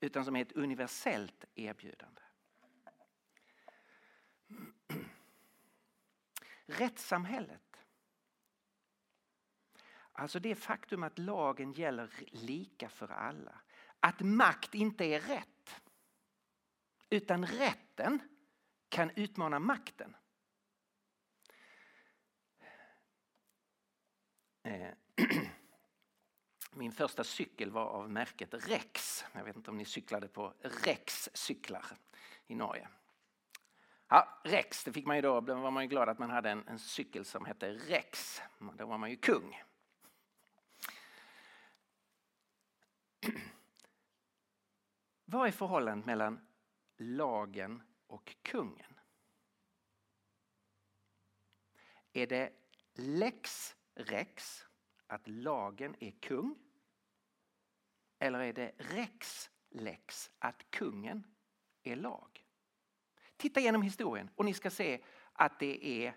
Utan 0.00 0.24
som 0.24 0.36
är 0.36 0.42
ett 0.42 0.52
universellt 0.52 1.44
erbjudande. 1.54 2.23
Rättssamhället. 6.66 7.86
Alltså 10.12 10.40
det 10.40 10.54
faktum 10.54 11.02
att 11.02 11.18
lagen 11.18 11.72
gäller 11.72 12.10
lika 12.26 12.88
för 12.88 13.08
alla. 13.08 13.60
Att 14.00 14.20
makt 14.20 14.74
inte 14.74 15.04
är 15.04 15.20
rätt. 15.20 15.80
Utan 17.10 17.46
rätten 17.46 18.18
kan 18.88 19.10
utmana 19.10 19.58
makten. 19.58 20.16
Eh, 24.62 24.94
min 26.72 26.92
första 26.92 27.24
cykel 27.24 27.70
var 27.70 27.86
av 27.86 28.10
märket 28.10 28.54
Rex. 28.68 29.24
Jag 29.32 29.44
vet 29.44 29.56
inte 29.56 29.70
om 29.70 29.76
ni 29.76 29.84
cyklade 29.84 30.28
på 30.28 30.54
Rex 30.60 31.28
cyklar 31.34 31.86
i 32.46 32.54
Norge. 32.54 32.88
Ja, 34.14 34.40
Rex, 34.42 34.84
det 34.84 34.92
fick 34.92 35.06
man 35.06 35.16
ju 35.16 35.22
då, 35.22 35.40
då 35.40 35.54
var 35.54 35.70
man 35.70 35.82
ju 35.82 35.88
glad 35.88 36.08
att 36.08 36.18
man 36.18 36.30
hade 36.30 36.50
en, 36.50 36.68
en 36.68 36.78
cykel 36.78 37.24
som 37.24 37.44
hette 37.44 37.72
Rex. 37.72 38.42
Då 38.78 38.86
var 38.86 38.98
man 38.98 39.10
ju 39.10 39.16
kung. 39.16 39.60
Vad 45.24 45.48
är 45.48 45.52
förhållandet 45.52 46.06
mellan 46.06 46.46
lagen 46.96 47.82
och 48.06 48.36
kungen? 48.42 49.00
Är 52.12 52.26
det 52.26 52.52
lex 52.92 53.76
rex, 53.94 54.66
att 55.06 55.28
lagen 55.28 55.96
är 56.00 56.10
kung? 56.20 56.58
Eller 58.18 58.38
är 58.38 58.52
det 58.52 58.72
rex 58.78 59.50
lex, 59.70 60.30
att 60.38 60.70
kungen 60.70 61.26
är 61.82 61.96
lag? 61.96 62.43
Titta 63.36 63.60
igenom 63.60 63.82
historien 63.82 64.30
och 64.34 64.44
ni 64.44 64.54
ska 64.54 64.70
se 64.70 65.00
att 65.32 65.58
det 65.58 65.86
är 65.86 66.16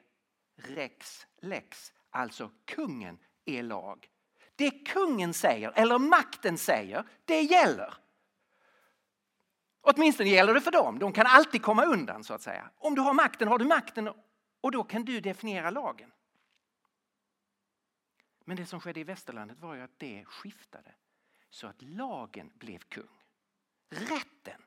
rex 0.56 1.28
lex, 1.38 1.94
alltså 2.10 2.52
kungen 2.66 3.20
är 3.46 3.64
lag. 3.64 4.10
Det 4.56 4.72
kungen 4.72 5.34
säger, 5.34 5.72
eller 5.76 6.00
makten 6.00 6.58
säger, 6.58 7.04
det 7.26 7.42
gäller. 7.42 7.94
Åtminstone 9.82 10.30
gäller 10.30 10.54
det 10.54 10.62
för 10.62 10.72
dem. 10.72 11.00
De 11.00 11.14
kan 11.14 11.26
alltid 11.26 11.62
komma 11.62 11.86
undan 11.86 12.24
så 12.24 12.34
att 12.34 12.42
säga. 12.42 12.70
Om 12.78 12.96
du 12.96 13.02
har 13.02 13.14
makten 13.14 13.48
har 13.48 13.58
du 13.58 13.66
makten 13.66 14.14
och 14.62 14.72
då 14.72 14.84
kan 14.84 15.06
du 15.06 15.20
definiera 15.20 15.70
lagen. 15.70 16.12
Men 18.46 18.58
det 18.58 18.66
som 18.66 18.80
skedde 18.80 19.00
i 19.00 19.04
västerlandet 19.04 19.60
var 19.60 19.76
ju 19.76 19.82
att 19.82 20.00
det 20.00 20.26
skiftade 20.26 20.96
så 21.50 21.68
att 21.68 21.82
lagen 21.82 22.52
blev 22.56 22.80
kung. 22.80 23.24
Rätten 23.90 24.62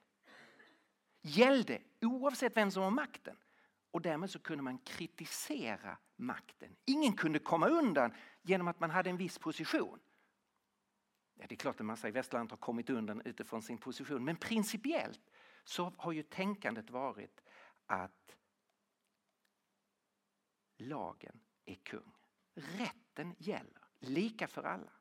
gällde 1.22 1.82
oavsett 2.00 2.56
vem 2.56 2.70
som 2.70 2.82
har 2.82 2.90
makten. 2.90 3.36
Och 3.90 4.02
därmed 4.02 4.30
så 4.30 4.38
kunde 4.38 4.64
man 4.64 4.78
kritisera 4.78 5.98
makten. 6.16 6.76
Ingen 6.84 7.12
kunde 7.12 7.38
komma 7.38 7.68
undan 7.68 8.14
genom 8.42 8.68
att 8.68 8.80
man 8.80 8.90
hade 8.90 9.10
en 9.10 9.16
viss 9.16 9.38
position. 9.38 10.00
Ja, 11.34 11.46
det 11.48 11.54
är 11.54 11.56
klart 11.56 11.74
att 11.74 11.80
en 11.80 11.86
massa 11.86 12.08
i 12.08 12.10
västerlandet 12.10 12.50
har 12.50 12.58
kommit 12.58 12.90
undan 12.90 13.22
utifrån 13.24 13.62
sin 13.62 13.78
position 13.78 14.24
men 14.24 14.36
principiellt 14.36 15.30
så 15.64 15.92
har 15.96 16.12
ju 16.12 16.22
tänkandet 16.22 16.90
varit 16.90 17.42
att 17.86 18.36
lagen 20.76 21.40
är 21.64 21.74
kung. 21.74 22.12
Rätten 22.54 23.34
gäller, 23.38 23.84
lika 23.98 24.48
för 24.48 24.62
alla. 24.62 24.92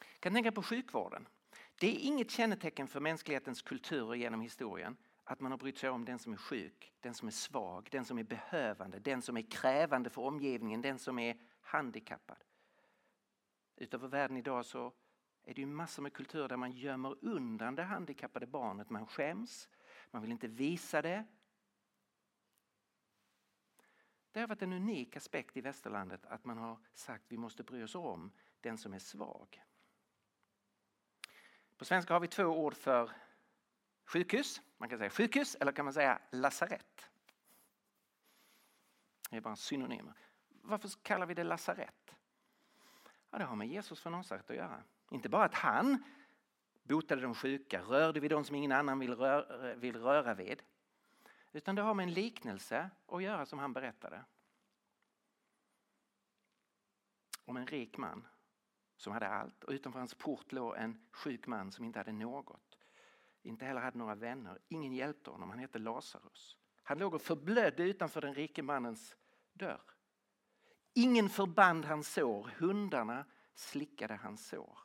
Jag 0.00 0.11
kan 0.22 0.32
tänka 0.34 0.52
på 0.52 0.62
sjukvården. 0.62 1.28
Det 1.74 1.86
är 1.86 1.98
inget 2.06 2.30
kännetecken 2.30 2.88
för 2.88 3.00
mänsklighetens 3.00 3.62
kulturer 3.62 4.14
genom 4.14 4.40
historien 4.40 4.96
att 5.24 5.40
man 5.40 5.52
har 5.52 5.58
brytt 5.58 5.78
sig 5.78 5.90
om 5.90 6.04
den 6.04 6.18
som 6.18 6.32
är 6.32 6.36
sjuk, 6.36 6.92
den 7.00 7.14
som 7.14 7.28
är 7.28 7.32
svag, 7.32 7.88
den 7.90 8.04
som 8.04 8.18
är 8.18 8.22
behövande, 8.22 8.98
den 8.98 9.22
som 9.22 9.36
är 9.36 9.42
krävande 9.42 10.10
för 10.10 10.22
omgivningen, 10.22 10.82
den 10.82 10.98
som 10.98 11.18
är 11.18 11.36
handikappad. 11.60 12.44
Utöver 13.76 14.08
världen 14.08 14.36
idag 14.36 14.66
så 14.66 14.92
är 15.42 15.54
det 15.54 15.60
ju 15.60 15.66
massor 15.66 16.02
med 16.02 16.12
kulturer 16.12 16.48
där 16.48 16.56
man 16.56 16.72
gömmer 16.72 17.16
undan 17.24 17.74
det 17.74 17.82
handikappade 17.82 18.46
barnet. 18.46 18.90
Man 18.90 19.06
skäms, 19.06 19.68
man 20.10 20.22
vill 20.22 20.32
inte 20.32 20.48
visa 20.48 21.02
det. 21.02 21.24
Det 24.32 24.40
har 24.40 24.46
varit 24.46 24.62
en 24.62 24.72
unik 24.72 25.16
aspekt 25.16 25.56
i 25.56 25.60
västerlandet 25.60 26.26
att 26.26 26.44
man 26.44 26.58
har 26.58 26.78
sagt 26.94 27.24
att 27.24 27.32
vi 27.32 27.36
måste 27.36 27.62
bry 27.62 27.82
oss 27.82 27.94
om 27.94 28.32
den 28.60 28.78
som 28.78 28.92
är 28.92 28.98
svag. 28.98 29.62
På 31.82 31.86
svenska 31.86 32.12
har 32.12 32.20
vi 32.20 32.28
två 32.28 32.44
ord 32.44 32.74
för 32.74 33.10
sjukhus. 34.04 34.60
Man 34.78 34.88
kan 34.88 34.98
säga 34.98 35.10
sjukhus 35.10 35.54
eller 35.54 35.72
kan 35.72 35.84
man 35.84 35.94
säga 35.94 36.18
lasarett. 36.30 37.10
Det 39.30 39.36
är 39.36 39.40
bara 39.40 39.56
synonymer. 39.56 40.14
Varför 40.48 40.90
kallar 41.02 41.26
vi 41.26 41.34
det 41.34 41.44
lasarett? 41.44 42.14
Ja, 43.30 43.38
det 43.38 43.44
har 43.44 43.56
med 43.56 43.68
Jesus 43.68 44.00
från 44.00 44.12
Nasaret 44.12 44.50
att 44.50 44.56
göra. 44.56 44.82
Inte 45.10 45.28
bara 45.28 45.44
att 45.44 45.54
han 45.54 46.04
botade 46.82 47.22
de 47.22 47.34
sjuka, 47.34 47.80
rörde 47.80 48.20
vid 48.20 48.30
de 48.30 48.44
som 48.44 48.56
ingen 48.56 48.72
annan 48.72 48.98
vill 48.98 49.14
röra, 49.14 49.74
vill 49.74 49.96
röra 49.96 50.34
vid. 50.34 50.62
Utan 51.52 51.74
det 51.74 51.82
har 51.82 51.94
med 51.94 52.04
en 52.04 52.12
liknelse 52.12 52.90
att 53.06 53.22
göra 53.22 53.46
som 53.46 53.58
han 53.58 53.72
berättade. 53.72 54.24
Om 57.44 57.56
en 57.56 57.66
rik 57.66 57.96
man 57.96 58.26
som 59.02 59.12
hade 59.12 59.28
allt 59.28 59.64
och 59.64 59.72
utanför 59.72 59.98
hans 59.98 60.14
port 60.14 60.52
låg 60.52 60.76
en 60.76 61.06
sjuk 61.12 61.46
man 61.46 61.72
som 61.72 61.84
inte 61.84 61.98
hade 61.98 62.12
något. 62.12 62.78
Inte 63.42 63.64
heller 63.64 63.80
hade 63.80 63.98
några 63.98 64.14
vänner. 64.14 64.58
Ingen 64.68 64.92
hjälpte 64.92 65.30
honom. 65.30 65.50
Han 65.50 65.58
hette 65.58 65.78
Lazarus. 65.78 66.56
Han 66.82 66.98
låg 66.98 67.14
och 67.14 67.22
förblödde 67.22 67.82
utanför 67.82 68.20
den 68.20 68.34
rike 68.34 68.62
mannens 68.62 69.16
dörr. 69.52 69.82
Ingen 70.92 71.28
förband 71.28 71.84
hans 71.84 72.12
sår. 72.12 72.50
Hundarna 72.58 73.24
slickade 73.54 74.14
hans 74.14 74.48
sår. 74.48 74.78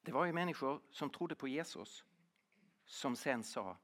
Det 0.00 0.12
var 0.12 0.24
ju 0.24 0.32
människor 0.32 0.80
som 0.90 1.10
trodde 1.10 1.34
på 1.34 1.48
Jesus 1.48 2.04
som 2.84 3.16
sen 3.16 3.44
sa 3.44 3.76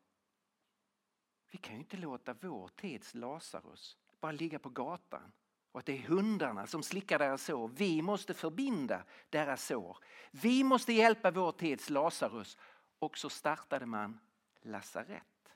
vi 1.51 1.59
kan 1.59 1.75
ju 1.75 1.81
inte 1.81 1.97
låta 1.97 2.35
vår 2.35 2.69
tids 2.69 3.15
Lazarus 3.15 3.99
bara 4.21 4.33
ligga 4.33 4.59
på 4.59 4.69
gatan 4.69 5.33
och 5.73 5.79
att 5.81 5.87
det 5.87 5.99
är 5.99 6.03
hundarna 6.03 6.67
som 6.67 6.83
slickar 6.83 7.19
deras 7.19 7.45
sår. 7.45 7.69
Vi 7.69 8.03
måste 8.03 8.35
förbinda 8.35 9.05
deras 9.31 9.67
sår. 9.67 9.99
Vi 10.31 10.65
måste 10.65 10.93
hjälpa 10.93 11.31
vår 11.31 11.53
tids 11.53 11.91
Lazarus. 11.91 12.57
Och 12.99 13.19
så 13.19 13.31
startade 13.31 13.87
man 13.87 14.21
lasarett. 14.63 15.53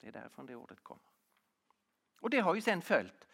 Det 0.00 0.08
är 0.08 0.12
därifrån 0.12 0.46
det 0.46 0.56
ordet 0.56 0.80
kommer. 0.82 1.04
Och 2.20 2.30
det 2.30 2.40
har 2.40 2.54
ju 2.54 2.60
sen 2.60 2.82
följt 2.82 3.26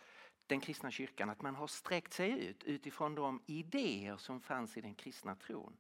den 0.47 0.61
kristna 0.61 0.91
kyrkan 0.91 1.31
att 1.31 1.43
man 1.43 1.55
har 1.55 1.67
sträckt 1.67 2.13
sig 2.13 2.47
ut 2.47 2.65
utifrån 2.65 3.15
de 3.15 3.43
idéer 3.47 4.17
som 4.17 4.41
fanns 4.41 4.77
i 4.77 4.81
den 4.81 4.95
kristna 4.95 5.35
tron. 5.35 5.77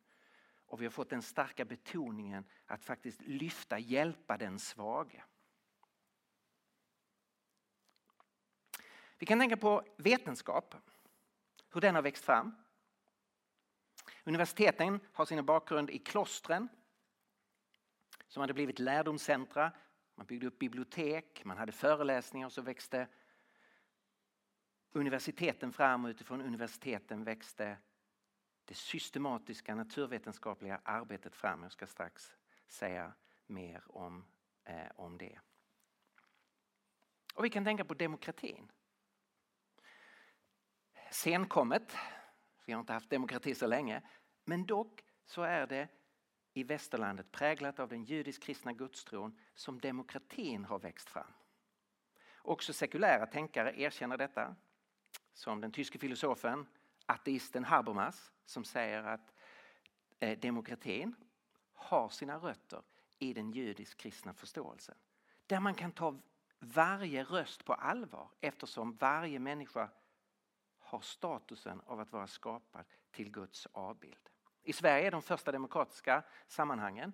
Och 0.66 0.80
vi 0.80 0.84
har 0.84 0.90
fått 0.90 1.10
den 1.10 1.22
starka 1.22 1.64
betoningen 1.64 2.44
att 2.66 2.84
faktiskt 2.84 3.22
lyfta, 3.22 3.78
hjälpa 3.78 4.36
den 4.36 4.58
svage. 4.58 5.24
Vi 9.22 9.26
kan 9.26 9.38
tänka 9.38 9.56
på 9.56 9.84
vetenskap, 9.96 10.74
hur 11.72 11.80
den 11.80 11.94
har 11.94 12.02
växt 12.02 12.24
fram. 12.24 12.54
Universiteten 14.24 15.00
har 15.12 15.24
sin 15.24 15.46
bakgrund 15.46 15.90
i 15.90 15.98
klostren 15.98 16.68
som 18.28 18.40
hade 18.40 18.54
blivit 18.54 18.78
lärdomscentra. 18.78 19.72
Man 20.14 20.26
byggde 20.26 20.46
upp 20.46 20.58
bibliotek, 20.58 21.44
man 21.44 21.56
hade 21.56 21.72
föreläsningar 21.72 22.46
och 22.46 22.52
så 22.52 22.62
växte 22.62 23.08
universiteten 24.92 25.72
fram 25.72 26.04
och 26.04 26.08
utifrån 26.08 26.40
universiteten 26.40 27.24
växte 27.24 27.78
det 28.64 28.74
systematiska 28.74 29.74
naturvetenskapliga 29.74 30.80
arbetet 30.84 31.36
fram. 31.36 31.62
Jag 31.62 31.72
ska 31.72 31.86
strax 31.86 32.32
säga 32.66 33.12
mer 33.46 33.82
om, 33.86 34.24
eh, 34.64 34.90
om 34.94 35.18
det. 35.18 35.38
Och 37.34 37.44
vi 37.44 37.50
kan 37.50 37.64
tänka 37.64 37.84
på 37.84 37.94
demokratin 37.94 38.72
senkommet. 41.12 41.96
Vi 42.64 42.72
har 42.72 42.80
inte 42.80 42.92
haft 42.92 43.10
demokrati 43.10 43.54
så 43.54 43.66
länge. 43.66 44.02
Men 44.44 44.66
dock 44.66 45.04
så 45.24 45.42
är 45.42 45.66
det 45.66 45.88
i 46.54 46.62
västerlandet 46.62 47.32
präglat 47.32 47.80
av 47.80 47.88
den 47.88 48.04
judisk-kristna 48.04 48.72
gudstron 48.72 49.38
som 49.54 49.80
demokratin 49.80 50.64
har 50.64 50.78
växt 50.78 51.08
fram. 51.08 51.32
Också 52.36 52.72
sekulära 52.72 53.26
tänkare 53.26 53.80
erkänner 53.80 54.16
detta. 54.16 54.56
Som 55.32 55.60
den 55.60 55.72
tyske 55.72 55.98
filosofen 55.98 56.66
ateisten 57.06 57.64
Habermas 57.64 58.32
som 58.46 58.64
säger 58.64 59.02
att 59.02 59.34
eh, 60.18 60.38
demokratin 60.38 61.14
har 61.72 62.08
sina 62.08 62.36
rötter 62.36 62.82
i 63.18 63.32
den 63.34 63.50
judisk-kristna 63.50 64.34
förståelsen. 64.34 64.94
Där 65.46 65.60
man 65.60 65.74
kan 65.74 65.92
ta 65.92 66.18
varje 66.58 67.24
röst 67.24 67.64
på 67.64 67.74
allvar 67.74 68.28
eftersom 68.40 68.96
varje 68.96 69.38
människa 69.38 69.90
har 70.92 71.00
statusen 71.00 71.80
av 71.86 72.00
att 72.00 72.12
vara 72.12 72.26
skapad 72.26 72.84
till 73.10 73.30
Guds 73.30 73.66
avbild. 73.72 74.28
I 74.62 74.72
Sverige 74.72 75.06
är 75.06 75.10
de 75.10 75.22
första 75.22 75.52
demokratiska 75.52 76.22
sammanhangen 76.46 77.12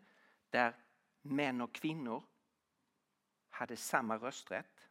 där 0.50 0.76
män 1.22 1.60
och 1.60 1.74
kvinnor 1.74 2.22
hade 3.48 3.76
samma 3.76 4.16
rösträtt. 4.16 4.88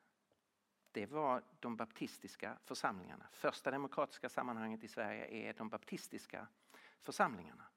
Det 0.92 1.06
var 1.06 1.44
de 1.60 1.76
baptistiska 1.76 2.58
församlingarna. 2.64 3.28
Första 3.32 3.72
demokratiska 3.72 4.30
sammanhanget 4.30 4.84
i 4.84 4.88
Sverige 4.88 5.28
är 5.28 5.54
de 5.54 5.70
baptistiska 5.70 6.48
församlingarna. 7.02 7.68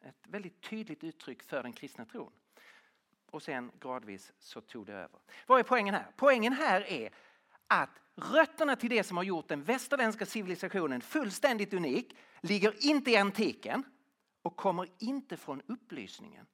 Ett 0.00 0.26
väldigt 0.26 0.62
tydligt 0.62 1.04
uttryck 1.04 1.42
för 1.42 1.62
den 1.62 1.72
kristna 1.72 2.04
tron. 2.04 2.32
Och 3.30 3.42
sen 3.42 3.72
gradvis 3.80 4.32
så 4.38 4.60
tog 4.60 4.86
det 4.86 4.92
över. 4.92 5.20
Vad 5.46 5.60
är 5.60 5.64
poängen 5.64 5.94
här? 5.94 6.12
Poängen 6.16 6.52
här 6.52 6.80
är 6.80 7.14
att 7.66 8.00
rötterna 8.16 8.76
till 8.76 8.90
det 8.90 9.04
som 9.04 9.16
har 9.16 9.24
gjort 9.24 9.48
den 9.48 9.62
västerländska 9.62 10.26
civilisationen 10.26 11.00
fullständigt 11.00 11.74
unik 11.74 12.16
ligger 12.40 12.86
inte 12.86 13.10
i 13.10 13.16
antiken 13.16 13.84
och 14.42 14.56
kommer 14.56 14.88
inte 14.98 15.36
från 15.36 15.62
upplysningen 15.66 16.46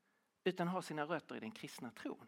utan 0.44 0.68
har 0.68 0.82
sina 0.82 1.04
rötter 1.04 1.36
i 1.36 1.40
den 1.40 1.50
kristna 1.50 1.90
tron. 1.90 2.26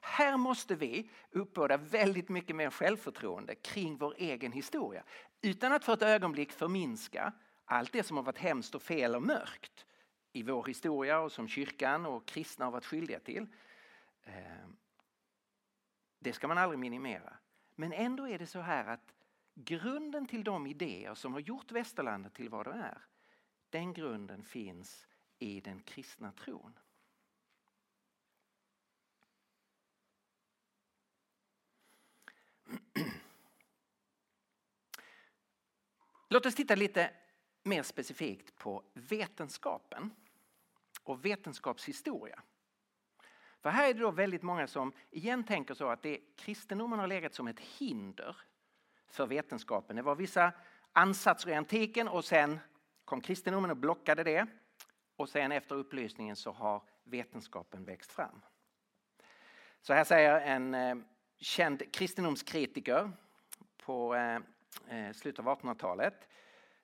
Här 0.00 0.36
måste 0.36 0.74
vi 0.74 1.10
uppbåda 1.30 1.76
väldigt 1.76 2.28
mycket 2.28 2.56
mer 2.56 2.70
självförtroende 2.70 3.54
kring 3.54 3.96
vår 3.96 4.14
egen 4.18 4.52
historia 4.52 5.04
utan 5.42 5.72
att 5.72 5.84
för 5.84 5.92
ett 5.92 6.02
ögonblick 6.02 6.52
förminska 6.52 7.32
allt 7.64 7.92
det 7.92 8.02
som 8.02 8.16
har 8.16 8.24
varit 8.24 8.38
hemskt 8.38 8.74
och 8.74 8.82
fel 8.82 9.14
och 9.14 9.22
mörkt 9.22 9.86
i 10.32 10.42
vår 10.42 10.64
historia 10.64 11.20
och 11.20 11.32
som 11.32 11.48
kyrkan 11.48 12.06
och 12.06 12.26
kristna 12.26 12.64
har 12.64 12.72
varit 12.72 12.84
skyldiga 12.84 13.20
till. 13.20 13.46
Eh, 14.24 14.32
det 16.18 16.32
ska 16.32 16.48
man 16.48 16.58
aldrig 16.58 16.78
minimera. 16.78 17.36
Men 17.76 17.92
ändå 17.92 18.28
är 18.28 18.38
det 18.38 18.46
så 18.46 18.60
här 18.60 18.86
att 18.86 19.14
grunden 19.54 20.26
till 20.26 20.44
de 20.44 20.66
idéer 20.66 21.14
som 21.14 21.32
har 21.32 21.40
gjort 21.40 21.72
västerlandet 21.72 22.34
till 22.34 22.48
vad 22.48 22.66
det 22.66 22.72
är, 22.72 23.02
den 23.70 23.92
grunden 23.92 24.44
finns 24.44 25.06
i 25.38 25.60
den 25.60 25.82
kristna 25.82 26.32
tron. 26.32 26.78
Låt 36.28 36.46
oss 36.46 36.54
titta 36.54 36.74
lite 36.74 37.10
mer 37.62 37.82
specifikt 37.82 38.56
på 38.56 38.84
vetenskapen 38.92 40.10
och 41.02 41.24
vetenskapshistoria. 41.24 42.42
För 43.62 43.70
här 43.70 43.88
är 43.90 43.94
det 43.94 44.00
då 44.00 44.10
väldigt 44.10 44.42
många 44.42 44.66
som 44.66 44.92
igen 45.10 45.44
tänker 45.44 45.74
så 45.74 45.88
att 45.88 46.02
det, 46.02 46.20
kristendomen 46.36 46.98
har 46.98 47.06
legat 47.06 47.34
som 47.34 47.48
ett 47.48 47.60
hinder 47.60 48.36
för 49.08 49.26
vetenskapen. 49.26 49.96
Det 49.96 50.02
var 50.02 50.14
vissa 50.14 50.52
ansatser 50.92 51.50
i 51.50 51.54
antiken 51.54 52.08
och 52.08 52.24
sen 52.24 52.58
kom 53.04 53.20
kristendomen 53.20 53.70
och 53.70 53.76
blockade 53.76 54.24
det. 54.24 54.46
och 55.16 55.28
sen 55.28 55.52
efter 55.52 55.74
upplysningen 55.74 56.36
så 56.36 56.52
har 56.52 56.82
vetenskapen 57.04 57.84
växt 57.84 58.12
fram. 58.12 58.42
Så 59.80 59.92
här 59.92 60.04
säger 60.04 60.40
en 60.40 60.74
eh, 60.74 60.96
känd 61.38 61.92
kristendomskritiker 61.92 63.12
på 63.76 64.14
eh, 64.14 64.40
eh 64.88 65.12
slutet 65.12 65.46
av 65.46 65.58
1800-talet. 65.58 66.28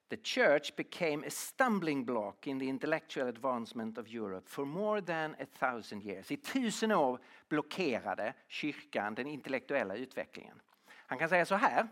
The 0.09 0.17
church 0.17 0.75
became 0.75 1.27
a 1.27 1.29
stumbling 1.29 2.05
block 2.05 2.47
in 2.47 2.59
the 2.59 2.65
intellectual 2.65 3.27
advancement 3.27 3.97
of 3.97 4.07
Europe 4.07 4.49
for 4.49 4.65
more 4.65 5.01
than 5.01 5.35
a 5.39 5.45
thousand 5.59 6.03
years. 6.03 6.31
I 6.31 6.37
tusen 6.37 6.91
år 6.91 7.19
blockerade 7.49 8.33
kyrkan 8.47 9.15
den 9.15 9.27
intellektuella 9.27 9.95
utvecklingen. 9.95 10.61
Han 10.87 11.19
kan 11.19 11.29
säga 11.29 11.45
så 11.45 11.55
här. 11.55 11.87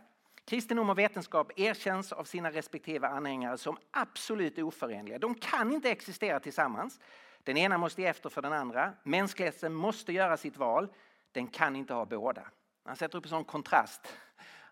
Kristendom 0.45 0.89
och 0.89 0.97
vetenskap 0.97 1.59
erkänns 1.59 2.11
av 2.11 2.23
sina 2.23 2.51
respektive 2.51 3.07
anhängare 3.07 3.57
som 3.57 3.77
absolut 3.91 4.57
oförenliga. 4.57 5.19
De 5.19 5.35
kan 5.35 5.71
inte 5.71 5.91
existera 5.91 6.39
tillsammans. 6.39 6.99
Den 7.43 7.57
ena 7.57 7.77
måste 7.77 8.01
ge 8.01 8.07
efter 8.07 8.29
för 8.29 8.41
den 8.41 8.53
andra. 8.53 8.93
Mänskligheten 9.03 9.73
måste 9.73 10.13
göra 10.13 10.37
sitt 10.37 10.57
val. 10.57 10.87
Den 11.31 11.47
kan 11.47 11.75
inte 11.75 11.93
ha 11.93 12.05
båda. 12.05 12.43
Han 12.83 12.95
sätter 12.95 13.17
upp 13.17 13.25
en 13.25 13.29
sån 13.29 13.45
kontrast. 13.45 14.01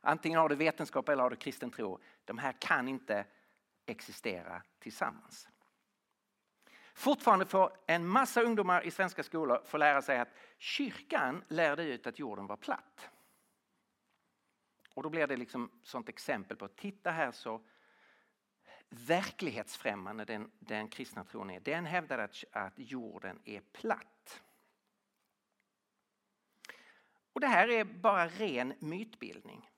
Antingen 0.02 0.39
har 0.39 0.50
du 0.50 0.56
vetenskap 0.56 1.10
eller 1.10 1.24
har 1.24 1.30
du 1.30 1.36
kristen 1.36 1.72
tro. 1.72 2.00
De 2.26 2.38
här 2.38 2.56
kan 2.60 2.88
inte 2.88 3.26
existera 3.86 4.62
tillsammans. 4.80 5.50
Fortfarande 6.93 7.45
får 7.45 7.78
en 7.88 8.08
massa 8.08 8.41
ungdomar 8.41 8.86
i 8.86 8.91
svenska 8.91 9.24
skolor 9.24 9.62
få 9.66 9.78
lära 9.78 10.02
sig 10.02 10.20
att 10.20 10.34
kyrkan 10.58 11.43
lärde 11.47 11.84
ut 11.84 12.08
att 12.08 12.20
jorden 12.20 12.47
var 12.47 12.58
platt. 12.58 13.10
Och 14.93 15.04
då 15.04 15.10
blir 15.10 15.28
det 15.28 15.38
liksom 15.38 15.72
sånt 15.84 16.10
exempel 16.10 16.58
på, 16.58 16.68
titta 16.68 17.12
här 17.12 17.32
så 17.32 17.62
verklighetsfrämmande 18.89 20.26
den, 20.26 20.52
den 20.60 20.88
kristna 20.88 21.24
tron 21.24 21.50
är. 21.50 21.60
Den 21.60 21.86
hävdar 21.86 22.18
att, 22.18 22.43
att 22.52 22.74
jorden 22.76 23.39
är 23.45 23.62
platt. 23.62 24.43
Och 27.34 27.41
det 27.41 27.47
här 27.47 27.70
är 27.70 27.84
bara 27.84 28.28
ren 28.28 28.74
mytbildning. 28.80 29.70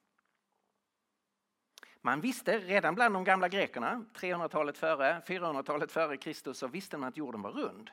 Man 2.02 2.22
visste 2.22 2.58
redan 2.58 2.96
bland 2.96 3.16
de 3.16 3.24
gamla 3.24 3.50
grekerna, 3.50 4.06
300-talet 4.14 4.78
före, 4.78 5.22
400-talet 5.28 5.92
före 5.92 6.18
Kristus, 6.18 6.58
så 6.58 6.68
visste 6.68 6.98
man 6.98 7.10
att 7.10 7.18
jorden 7.18 7.42
var 7.42 7.52
rund. 7.52 7.92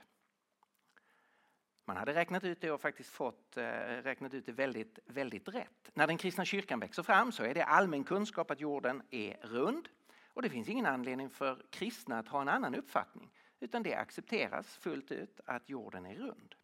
Man 1.84 1.96
hade 1.96 2.14
räknat 2.14 2.44
ut 2.44 2.60
det 2.60 2.70
och 2.70 2.80
faktiskt 2.80 3.10
fått 3.10 3.56
eh, 3.56 3.62
räknat 4.02 4.34
ut 4.34 4.46
det 4.46 4.52
väldigt, 4.52 4.98
väldigt 5.06 5.48
rätt. 5.48 5.90
När 5.94 6.06
den 6.06 6.18
kristna 6.18 6.44
kyrkan 6.44 6.80
växer 6.80 7.02
fram 7.02 7.32
så 7.32 7.42
är 7.44 7.54
det 7.54 7.64
allmän 7.64 8.04
kunskap 8.04 8.50
att 8.50 8.60
jorden 8.60 9.02
är 9.10 9.36
rund. 9.42 9.88
Och 10.34 10.42
det 10.42 10.50
finns 10.50 10.68
ingen 10.68 10.86
anledning 10.86 11.30
för 11.30 11.62
kristna 11.70 12.18
att 12.18 12.28
ha 12.28 12.40
en 12.40 12.48
annan 12.48 12.74
uppfattning. 12.74 13.30
Utan 13.60 13.82
det 13.82 13.94
accepteras 13.94 14.76
fullt 14.76 15.12
ut 15.12 15.40
att 15.44 15.68
jorden 15.68 16.06
är 16.06 16.14
rund. 16.14 16.54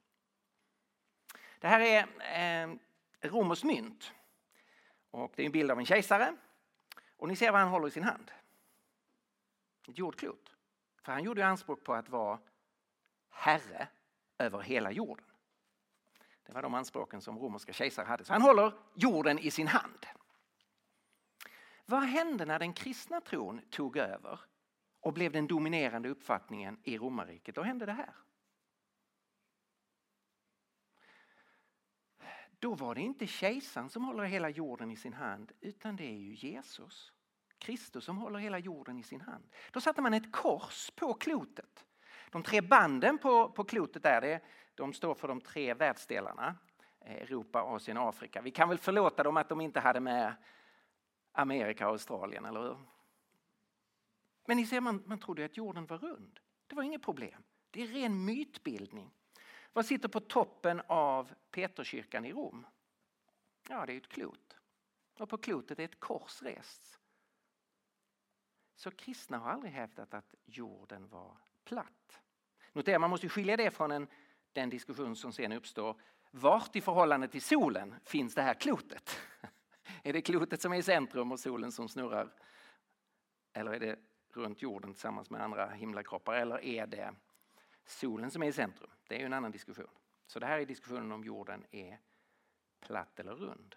Det 1.58 1.68
här 1.68 1.80
är 1.80 2.02
eh, 2.64 2.76
Romers 3.20 3.64
mynt. 3.64 4.12
Och 5.10 5.32
det 5.36 5.42
är 5.42 5.46
en 5.46 5.52
bild 5.52 5.70
av 5.70 5.78
en 5.78 5.86
kejsare. 5.86 6.36
Och 7.16 7.28
ni 7.28 7.36
ser 7.36 7.52
vad 7.52 7.60
han 7.60 7.70
håller 7.70 7.88
i 7.88 7.90
sin 7.90 8.02
hand. 8.02 8.30
Ett 9.88 9.98
jordklot. 9.98 10.54
För 11.02 11.12
han 11.12 11.24
gjorde 11.24 11.46
anspråk 11.46 11.84
på 11.84 11.94
att 11.94 12.08
vara 12.08 12.38
herre 13.30 13.88
över 14.38 14.60
hela 14.60 14.92
jorden. 14.92 15.24
Det 16.46 16.52
var 16.52 16.62
de 16.62 16.74
anspråken 16.74 17.20
som 17.20 17.38
romerska 17.38 17.72
kejsare 17.72 18.06
hade. 18.06 18.24
Så 18.24 18.32
han 18.32 18.42
håller 18.42 18.72
jorden 18.94 19.38
i 19.38 19.50
sin 19.50 19.66
hand. 19.66 20.06
Vad 21.86 22.02
hände 22.02 22.44
när 22.44 22.58
den 22.58 22.72
kristna 22.72 23.20
tron 23.20 23.60
tog 23.70 23.96
över 23.96 24.40
och 25.00 25.12
blev 25.12 25.32
den 25.32 25.46
dominerande 25.46 26.08
uppfattningen 26.08 26.80
i 26.82 26.98
romarriket? 26.98 27.54
Då 27.54 27.62
hände 27.62 27.86
det 27.86 27.92
här. 27.92 28.14
Då 32.64 32.74
var 32.74 32.94
det 32.94 33.00
inte 33.00 33.26
kejsaren 33.26 33.88
som 33.88 34.04
håller 34.04 34.24
hela 34.24 34.48
jorden 34.48 34.90
i 34.90 34.96
sin 34.96 35.12
hand 35.12 35.52
utan 35.60 35.96
det 35.96 36.04
är 36.04 36.18
ju 36.18 36.34
Jesus. 36.34 37.12
Kristus 37.58 38.04
som 38.04 38.18
håller 38.18 38.38
hela 38.38 38.58
jorden 38.58 38.98
i 38.98 39.02
sin 39.02 39.20
hand. 39.20 39.44
Då 39.72 39.80
satte 39.80 40.02
man 40.02 40.14
ett 40.14 40.32
kors 40.32 40.90
på 40.90 41.14
klotet. 41.14 41.84
De 42.30 42.42
tre 42.42 42.60
banden 42.60 43.18
på, 43.18 43.48
på 43.48 43.64
klotet 43.64 44.02
där, 44.02 44.20
det, 44.20 44.40
de 44.74 44.92
står 44.92 45.14
för 45.14 45.28
de 45.28 45.40
tre 45.40 45.74
världsdelarna. 45.74 46.54
Eh, 47.00 47.14
Europa, 47.16 47.62
Asien 47.62 47.96
och 47.96 48.08
Afrika. 48.08 48.42
Vi 48.42 48.50
kan 48.50 48.68
väl 48.68 48.78
förlåta 48.78 49.22
dem 49.22 49.36
att 49.36 49.48
de 49.48 49.60
inte 49.60 49.80
hade 49.80 50.00
med 50.00 50.34
Amerika 51.32 51.86
och 51.86 51.92
Australien, 51.92 52.44
eller 52.44 52.62
hur? 52.62 52.78
Men 54.46 54.56
ni 54.56 54.66
ser, 54.66 54.80
man, 54.80 55.02
man 55.06 55.18
trodde 55.18 55.44
att 55.44 55.56
jorden 55.56 55.86
var 55.86 55.98
rund. 55.98 56.40
Det 56.66 56.74
var 56.74 56.82
inget 56.82 57.02
problem. 57.02 57.42
Det 57.70 57.82
är 57.82 57.86
ren 57.86 58.24
mytbildning. 58.24 59.10
Vad 59.74 59.86
sitter 59.86 60.08
på 60.08 60.20
toppen 60.20 60.82
av 60.86 61.34
Peterskyrkan 61.50 62.24
i 62.24 62.32
Rom? 62.32 62.66
Ja, 63.68 63.86
det 63.86 63.92
är 63.92 63.96
ett 63.96 64.08
klot. 64.08 64.56
Och 65.18 65.28
på 65.28 65.38
klotet 65.38 65.78
är 65.78 65.84
ett 65.84 66.00
kors 66.00 66.42
rest. 66.42 66.98
Så 68.76 68.90
kristna 68.90 69.38
har 69.38 69.50
aldrig 69.50 69.72
hävdat 69.72 70.14
att 70.14 70.34
jorden 70.44 71.08
var 71.08 71.36
platt. 71.64 72.20
Notera, 72.72 72.98
man 72.98 73.10
måste 73.10 73.28
skilja 73.28 73.56
det 73.56 73.70
från 73.70 73.90
en, 73.90 74.08
den 74.52 74.70
diskussion 74.70 75.16
som 75.16 75.32
sen 75.32 75.52
uppstår. 75.52 76.00
Vart 76.30 76.76
i 76.76 76.80
förhållande 76.80 77.28
till 77.28 77.42
solen 77.42 77.94
finns 78.04 78.34
det 78.34 78.42
här 78.42 78.54
klotet? 78.54 79.18
Är 80.02 80.12
det 80.12 80.22
klotet 80.22 80.62
som 80.62 80.72
är 80.72 80.76
i 80.76 80.82
centrum 80.82 81.32
och 81.32 81.40
solen 81.40 81.72
som 81.72 81.88
snurrar? 81.88 82.32
Eller 83.52 83.72
är 83.72 83.80
det 83.80 83.98
runt 84.32 84.62
jorden 84.62 84.92
tillsammans 84.92 85.30
med 85.30 85.42
andra 85.42 85.70
himlakroppar? 85.70 86.34
Eller 86.34 86.64
är 86.64 86.86
det 86.86 87.14
solen 87.84 88.30
som 88.30 88.42
är 88.42 88.46
i 88.46 88.52
centrum? 88.52 88.90
Det 89.08 89.14
är 89.14 89.18
ju 89.18 89.26
en 89.26 89.32
annan 89.32 89.50
diskussion. 89.50 89.90
Så 90.26 90.38
det 90.38 90.46
här 90.46 90.58
är 90.58 90.66
diskussionen 90.66 91.12
om 91.12 91.24
jorden 91.24 91.64
är 91.70 91.98
platt 92.80 93.20
eller 93.20 93.34
rund. 93.34 93.76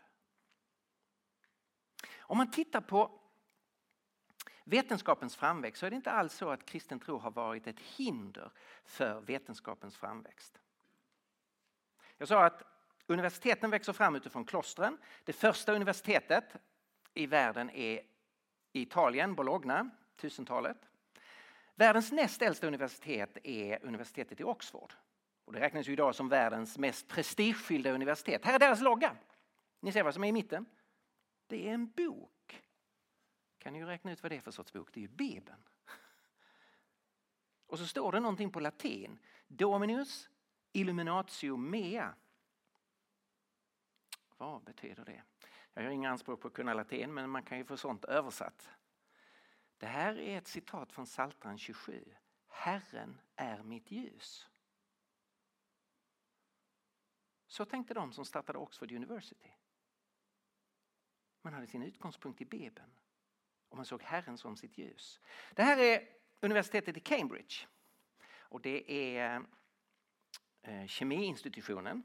Om 2.20 2.38
man 2.38 2.52
tittar 2.52 2.82
på 2.82 3.22
vetenskapens 4.64 5.36
framväxt 5.36 5.80
så 5.80 5.86
är 5.86 5.90
det 5.90 5.96
inte 5.96 6.12
alls 6.12 6.34
så 6.34 6.50
att 6.50 6.66
kristen 6.66 7.00
tro 7.00 7.18
har 7.18 7.32
varit 7.32 7.68
ett 7.68 7.80
hinder 7.80 8.52
för 8.84 9.22
vetenskapens 9.22 9.98
framväxt. 9.98 10.60
Jag 12.18 12.28
sa 12.28 12.46
att 12.46 12.64
universiteten 13.06 13.70
växer 13.70 13.94
fram 13.94 14.16
utifrån 14.16 14.46
klostren. 14.46 14.98
Det 15.24 15.34
första 15.34 15.74
universitetet 15.74 16.56
i 17.14 17.26
världen 17.26 17.70
är 17.70 18.02
i 18.72 18.82
Italien, 18.82 19.36
Bologna, 19.36 19.90
1000-talet. 20.18 20.78
Världens 21.78 22.12
näst 22.12 22.42
äldsta 22.42 22.68
universitet 22.68 23.38
är 23.44 23.86
universitetet 23.86 24.40
i 24.40 24.44
Oxford. 24.44 24.94
Och 25.46 25.54
det 25.54 25.60
räknas 25.60 25.88
ju 25.88 25.94
idag 25.94 26.16
som 26.16 26.30
världens 26.30 26.78
mest 26.78 27.08
prestigefyllda 27.08 27.92
universitet. 27.92 28.46
Här 28.46 28.56
är 28.56 28.60
deras 28.60 28.82
logga. 28.82 29.16
Ni 29.80 29.92
ser 29.92 30.04
vad 30.04 30.14
som 30.14 30.24
är 30.24 30.28
i 30.28 30.32
mitten. 30.32 30.66
Det 31.48 31.70
är 31.70 31.74
en 31.74 31.92
bok. 31.92 32.64
Kan 33.58 33.74
ni 33.74 33.80
ju 33.80 33.86
räkna 33.86 34.12
ut 34.12 34.24
vad 34.24 34.32
det 34.32 34.36
är 34.36 34.42
för 34.42 34.52
sorts 34.52 34.74
bok? 34.74 34.90
Det 34.94 35.00
är 35.00 35.02
ju 35.02 35.08
Bibeln. 35.08 35.64
Och 37.68 37.80
så 37.80 37.88
står 37.88 38.12
det 38.12 38.20
någonting 38.20 38.52
på 38.52 38.60
latin. 38.60 39.20
Dominus 39.48 40.30
illuminatio 40.72 41.58
mea. 41.58 42.16
Vad 44.38 44.64
betyder 44.64 45.06
det? 45.06 45.24
Jag 45.74 45.84
har 45.84 45.90
inga 45.90 46.10
anspråk 46.10 46.42
på 46.42 46.48
att 46.48 46.54
kunna 46.54 46.74
latin 46.74 47.14
men 47.14 47.30
man 47.30 47.44
kan 47.44 47.58
ju 47.58 47.66
få 47.66 47.78
sånt 47.78 48.06
översatt. 48.06 48.70
Det 49.78 49.86
här 49.86 50.20
är 50.20 50.38
ett 50.38 50.48
citat 50.48 50.92
från 50.92 51.06
Psaltaren 51.06 51.58
27. 51.58 52.06
Herren 52.48 53.22
är 53.36 53.64
mitt 53.64 53.92
ljus. 53.92 54.48
Så 57.48 57.66
tänkte 57.66 57.94
de 57.94 58.14
som 58.14 58.26
startade 58.26 58.60
Oxford 58.60 58.92
University. 58.92 59.52
Man 61.42 61.54
hade 61.54 61.68
sin 61.68 61.84
utgångspunkt 61.84 62.42
i 62.42 62.46
Bibeln 62.46 62.92
och 63.70 63.78
man 63.78 63.86
såg 63.86 64.04
Herren 64.04 64.38
som 64.38 64.58
sitt 64.58 64.78
ljus. 64.78 65.20
Det 65.54 65.64
här 65.64 65.78
är 65.78 66.10
universitetet 66.40 66.98
i 66.98 67.00
Cambridge 67.00 67.56
och 68.30 68.62
det 68.62 68.92
är 69.18 69.46
eh, 70.62 70.86
kemiinstitutionen. 70.86 72.04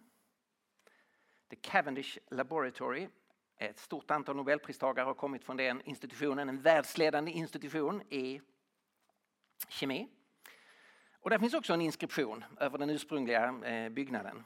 The 1.49 1.57
Cavendish 1.57 2.19
Laboratory. 2.31 3.09
Ett 3.59 3.79
stort 3.79 4.11
antal 4.11 4.37
nobelpristagare 4.37 5.05
har 5.05 5.15
kommit 5.15 5.45
från 5.45 5.57
den 5.57 5.83
institutionen, 5.83 6.49
en 6.49 6.63
världsledande 6.63 7.31
institution 7.31 8.03
i 8.11 8.41
kemi. 9.69 10.09
Och 11.13 11.31
där 11.31 11.39
finns 11.39 11.55
också 11.55 11.73
en 11.73 11.81
inskription 11.81 12.45
över 12.61 12.79
den 12.79 12.91
ursprungliga 12.91 13.55
eh, 13.65 13.89
byggnaden. 13.89 14.45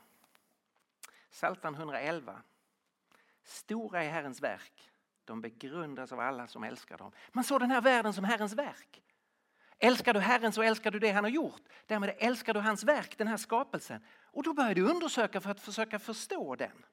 Psaltaren 1.30 1.74
111. 1.74 2.42
Stora 3.42 4.04
är 4.04 4.10
Herrens 4.10 4.42
verk. 4.42 4.90
De 5.24 5.40
begrundas 5.40 6.12
av 6.12 6.20
alla 6.20 6.46
som 6.46 6.64
älskar 6.64 6.98
dem. 6.98 7.12
Man 7.32 7.44
såg 7.44 7.60
den 7.60 7.70
här 7.70 7.80
världen 7.80 8.12
som 8.12 8.24
Herrens 8.24 8.52
verk. 8.52 9.02
Älskar 9.78 10.14
du 10.14 10.20
Herren 10.20 10.52
så 10.52 10.62
älskar 10.62 10.90
du 10.90 10.98
det 10.98 11.10
han 11.10 11.24
har 11.24 11.30
gjort. 11.30 11.62
Därmed 11.86 12.14
älskar 12.18 12.54
du 12.54 12.60
hans 12.60 12.84
verk, 12.84 13.18
den 13.18 13.28
här 13.28 13.36
skapelsen. 13.36 14.04
Och 14.32 14.42
då 14.42 14.54
börjar 14.54 14.74
du 14.74 14.90
undersöka 14.90 15.40
för 15.40 15.50
att 15.50 15.60
försöka 15.60 15.98
förstå 15.98 16.56
den. 16.56 16.84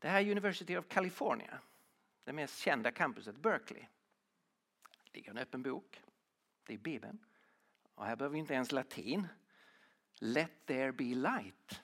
Det 0.00 0.08
här 0.08 0.20
är 0.20 0.30
University 0.30 0.76
of 0.76 0.88
California. 0.88 1.60
Det 2.24 2.32
mest 2.32 2.58
kända 2.58 2.92
campuset, 2.92 3.36
Berkeley. 3.36 3.86
Det 5.04 5.18
ligger 5.18 5.30
en 5.30 5.38
öppen 5.38 5.62
bok. 5.62 6.02
Det 6.64 6.74
är 6.74 6.78
Bibeln. 6.78 7.18
Och 7.94 8.06
här 8.06 8.16
behöver 8.16 8.32
vi 8.32 8.38
inte 8.38 8.54
ens 8.54 8.72
latin. 8.72 9.28
Let 10.12 10.66
there 10.66 10.92
be 10.92 11.04
light. 11.04 11.82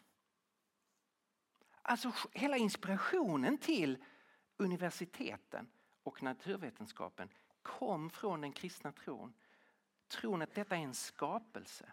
Alltså 1.82 2.12
hela 2.32 2.56
inspirationen 2.56 3.58
till 3.58 4.04
universiteten 4.56 5.70
och 6.02 6.22
naturvetenskapen 6.22 7.28
kom 7.62 8.10
från 8.10 8.40
den 8.40 8.52
kristna 8.52 8.92
tron. 8.92 9.34
Tron 10.08 10.42
att 10.42 10.54
detta 10.54 10.76
är 10.76 10.80
en 10.80 10.94
skapelse. 10.94 11.92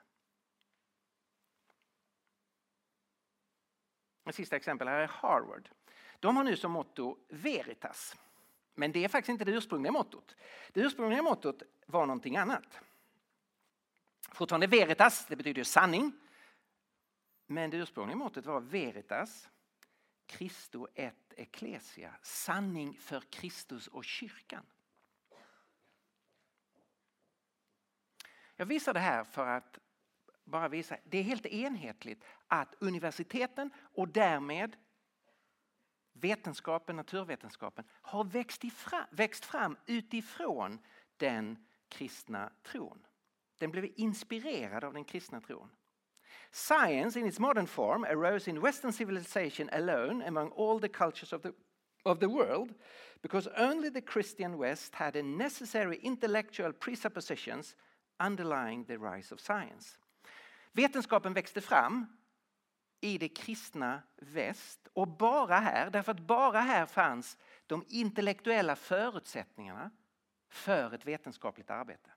Ett 4.26 4.36
sista 4.36 4.56
exempel 4.56 4.88
här 4.88 5.00
är 5.00 5.08
Harvard. 5.08 5.70
De 6.24 6.38
har 6.38 6.44
nu 6.44 6.58
som 6.58 6.72
motto 6.72 7.18
Veritas. 7.30 8.16
Men 8.74 8.92
det 8.92 9.04
är 9.04 9.08
faktiskt 9.08 9.30
inte 9.30 9.46
det 9.46 9.52
ursprungliga 9.52 9.92
mottot. 9.92 10.36
Det 10.74 10.82
ursprungliga 10.82 11.22
mottot 11.22 11.64
var 11.86 12.06
någonting 12.06 12.38
annat. 12.38 12.80
Fortfarande 14.32 14.68
Veritas, 14.68 15.26
det 15.26 15.36
betyder 15.36 15.64
sanning. 15.64 16.12
Men 17.48 17.70
det 17.70 17.78
ursprungliga 17.78 18.18
mottot 18.18 18.46
var 18.46 18.62
Veritas, 18.62 19.50
Christo 20.28 20.88
et 20.96 21.34
Ecclesia, 21.38 22.16
sanning 22.22 22.98
för 23.00 23.22
Kristus 23.22 23.88
och 23.88 24.06
kyrkan. 24.06 24.66
Jag 28.56 28.66
visar 28.66 28.94
det 28.94 29.00
här 29.00 29.24
för 29.24 29.48
att 29.48 29.80
bara 30.44 30.68
visa, 30.68 30.98
det 31.04 31.18
är 31.18 31.24
helt 31.24 31.46
enhetligt 31.46 32.24
att 32.48 32.76
universiteten 32.80 33.72
och 33.94 34.08
därmed 34.08 34.76
vetenskapen, 36.24 36.96
naturvetenskapen 36.96 37.86
har 38.02 38.24
växt, 38.24 38.64
ifra, 38.64 39.08
växt 39.12 39.46
fram 39.46 39.78
utifrån 39.86 40.80
den 41.18 41.58
kristna 41.90 42.52
tron. 42.64 43.06
Den 43.60 43.72
blev 43.72 43.92
inspirerad 43.96 44.84
av 44.84 44.94
den 44.94 45.06
kristna 45.06 45.42
tron. 45.42 45.70
Science 46.52 47.20
in 47.20 47.28
its 47.28 47.40
modern 47.40 47.68
form 47.68 48.04
arose 48.04 48.50
in 48.50 48.62
Western 48.62 48.94
civilization 48.94 49.70
alone 49.70 50.28
among 50.28 50.52
all 50.58 50.80
the 50.80 50.90
cultures 50.90 51.34
of 51.34 51.42
the, 51.42 51.52
of 52.04 52.20
the 52.20 52.28
world 52.28 52.74
because 53.22 53.50
only 53.58 53.90
the 53.90 54.02
Christian 54.02 54.58
West 54.58 54.96
had 54.96 55.14
the 55.14 55.24
necessary 55.24 56.00
intellectual 56.04 56.74
presuppositions 56.74 57.76
underlying 58.20 58.86
the 58.86 58.98
rise 58.98 59.34
of 59.34 59.40
science. 59.40 59.98
Vetenskapen 60.72 61.34
växte 61.34 61.62
fram 61.62 62.06
i 63.04 63.18
det 63.18 63.30
kristna 63.30 64.02
väst 64.16 64.88
och 64.94 65.08
bara 65.08 65.60
här, 65.60 65.90
därför 65.90 66.12
att 66.12 66.20
bara 66.20 66.60
här 66.60 66.86
fanns 66.86 67.38
de 67.68 67.86
intellektuella 67.88 68.76
förutsättningarna 68.76 69.92
för 70.50 70.94
ett 70.94 71.06
vetenskapligt 71.06 71.70
arbete. 71.70 72.10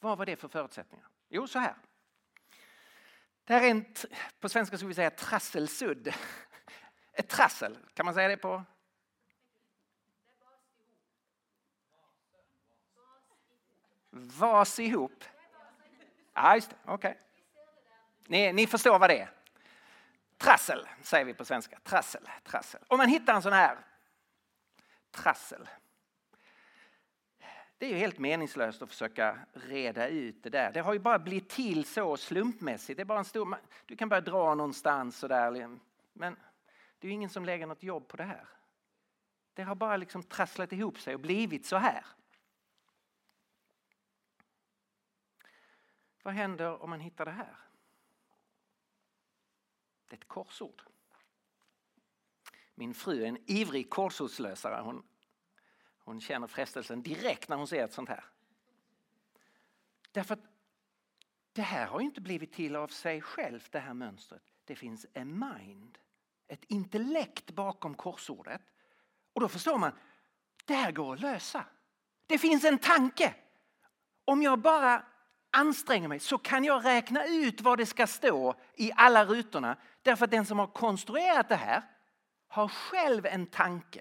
Vad 0.00 0.18
var 0.18 0.26
det 0.26 0.36
för 0.36 0.48
förutsättningar? 0.48 1.06
Jo, 1.28 1.46
så 1.46 1.58
här. 1.58 1.74
Det 3.44 3.54
här 3.54 3.62
är 3.62 3.70
en, 3.70 3.94
på 4.40 4.48
svenska 4.48 4.76
skulle 4.76 4.88
vi 4.88 4.94
säga 4.94 5.10
trasselsudd. 5.10 6.14
Ett 7.12 7.28
trassel, 7.28 7.78
kan 7.94 8.06
man 8.06 8.14
säga 8.14 8.28
det 8.28 8.36
på? 8.36 8.64
Vas 14.10 14.78
ihop. 14.78 15.24
Ja, 16.34 16.54
just 16.54 16.70
det. 16.70 16.76
Okej. 16.84 17.10
Okay. 17.10 17.22
Ni, 18.26 18.52
ni 18.52 18.66
förstår 18.66 18.98
vad 18.98 19.10
det 19.10 19.20
är. 19.20 19.41
Trassel 20.42 20.88
säger 21.02 21.24
vi 21.24 21.34
på 21.34 21.44
svenska. 21.44 21.78
Trassel, 21.82 22.28
trassel. 22.44 22.80
Om 22.88 22.98
man 22.98 23.08
hittar 23.08 23.34
en 23.34 23.42
sån 23.42 23.52
här 23.52 23.78
trassel. 25.10 25.68
Det 27.78 27.86
är 27.86 27.90
ju 27.90 27.96
helt 27.96 28.18
meningslöst 28.18 28.82
att 28.82 28.88
försöka 28.88 29.38
reda 29.52 30.08
ut 30.08 30.42
det 30.42 30.50
där. 30.50 30.72
Det 30.72 30.80
har 30.80 30.92
ju 30.92 30.98
bara 30.98 31.18
blivit 31.18 31.48
till 31.48 31.84
så 31.84 32.16
slumpmässigt. 32.16 32.96
Det 32.96 33.02
är 33.02 33.04
bara 33.04 33.18
en 33.18 33.24
stor, 33.24 33.56
du 33.86 33.96
kan 33.96 34.08
bara 34.08 34.20
dra 34.20 34.54
någonstans 34.54 35.18
sådär. 35.18 35.78
Men 36.12 36.36
det 36.98 37.06
är 37.06 37.08
ju 37.08 37.14
ingen 37.14 37.30
som 37.30 37.44
lägger 37.44 37.66
något 37.66 37.82
jobb 37.82 38.08
på 38.08 38.16
det 38.16 38.24
här. 38.24 38.48
Det 39.54 39.62
har 39.62 39.74
bara 39.74 39.96
liksom 39.96 40.22
trasslat 40.22 40.72
ihop 40.72 40.98
sig 40.98 41.14
och 41.14 41.20
blivit 41.20 41.66
så 41.66 41.76
här. 41.76 42.06
Vad 46.22 46.34
händer 46.34 46.82
om 46.82 46.90
man 46.90 47.00
hittar 47.00 47.24
det 47.24 47.30
här? 47.30 47.56
Det 50.12 50.16
är 50.16 50.18
ett 50.18 50.28
korsord. 50.28 50.82
Min 52.74 52.94
fru 52.94 53.22
är 53.22 53.26
en 53.26 53.38
ivrig 53.46 53.90
korsordslösare. 53.90 54.82
Hon, 54.82 55.02
hon 55.98 56.20
känner 56.20 56.46
frestelsen 56.46 57.02
direkt 57.02 57.48
när 57.48 57.56
hon 57.56 57.66
ser 57.66 57.84
ett 57.84 57.92
sånt 57.92 58.08
här. 58.08 58.24
Därför 60.10 60.34
att 60.34 60.44
det 61.52 61.62
här 61.62 61.86
har 61.86 62.00
ju 62.00 62.06
inte 62.06 62.20
blivit 62.20 62.52
till 62.52 62.76
av 62.76 62.88
sig 62.88 63.20
självt 63.20 63.72
det 63.72 63.78
här 63.78 63.94
mönstret. 63.94 64.42
Det 64.64 64.76
finns 64.76 65.06
en 65.12 65.38
mind, 65.38 65.98
ett 66.48 66.64
intellekt 66.64 67.50
bakom 67.50 67.94
korsordet. 67.94 68.62
Och 69.32 69.40
då 69.40 69.48
förstår 69.48 69.78
man, 69.78 69.92
det 70.64 70.74
här 70.74 70.92
går 70.92 71.14
att 71.14 71.20
lösa. 71.20 71.64
Det 72.26 72.38
finns 72.38 72.64
en 72.64 72.78
tanke. 72.78 73.34
Om 74.24 74.42
jag 74.42 74.58
bara 74.58 75.04
anstränger 75.52 76.08
mig 76.08 76.20
så 76.20 76.38
kan 76.38 76.64
jag 76.64 76.84
räkna 76.84 77.26
ut 77.26 77.60
vad 77.60 77.78
det 77.78 77.86
ska 77.86 78.06
stå 78.06 78.54
i 78.74 78.92
alla 78.96 79.24
rutorna. 79.24 79.76
Därför 80.02 80.24
att 80.24 80.30
den 80.30 80.46
som 80.46 80.58
har 80.58 80.66
konstruerat 80.66 81.48
det 81.48 81.56
här 81.56 81.82
har 82.48 82.68
själv 82.68 83.26
en 83.26 83.46
tanke. 83.46 84.00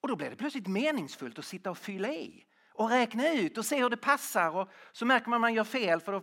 Och 0.00 0.08
då 0.08 0.16
blir 0.16 0.30
det 0.30 0.36
plötsligt 0.36 0.66
meningsfullt 0.66 1.38
att 1.38 1.44
sitta 1.44 1.70
och 1.70 1.78
fylla 1.78 2.08
i 2.08 2.46
och 2.74 2.90
räkna 2.90 3.32
ut 3.32 3.58
och 3.58 3.66
se 3.66 3.82
hur 3.82 3.90
det 3.90 3.96
passar. 3.96 4.56
Och 4.56 4.68
så 4.92 5.06
märker 5.06 5.28
man 5.28 5.36
att 5.36 5.40
man 5.40 5.54
gör 5.54 5.64
fel 5.64 6.00
för 6.00 6.12
då 6.12 6.22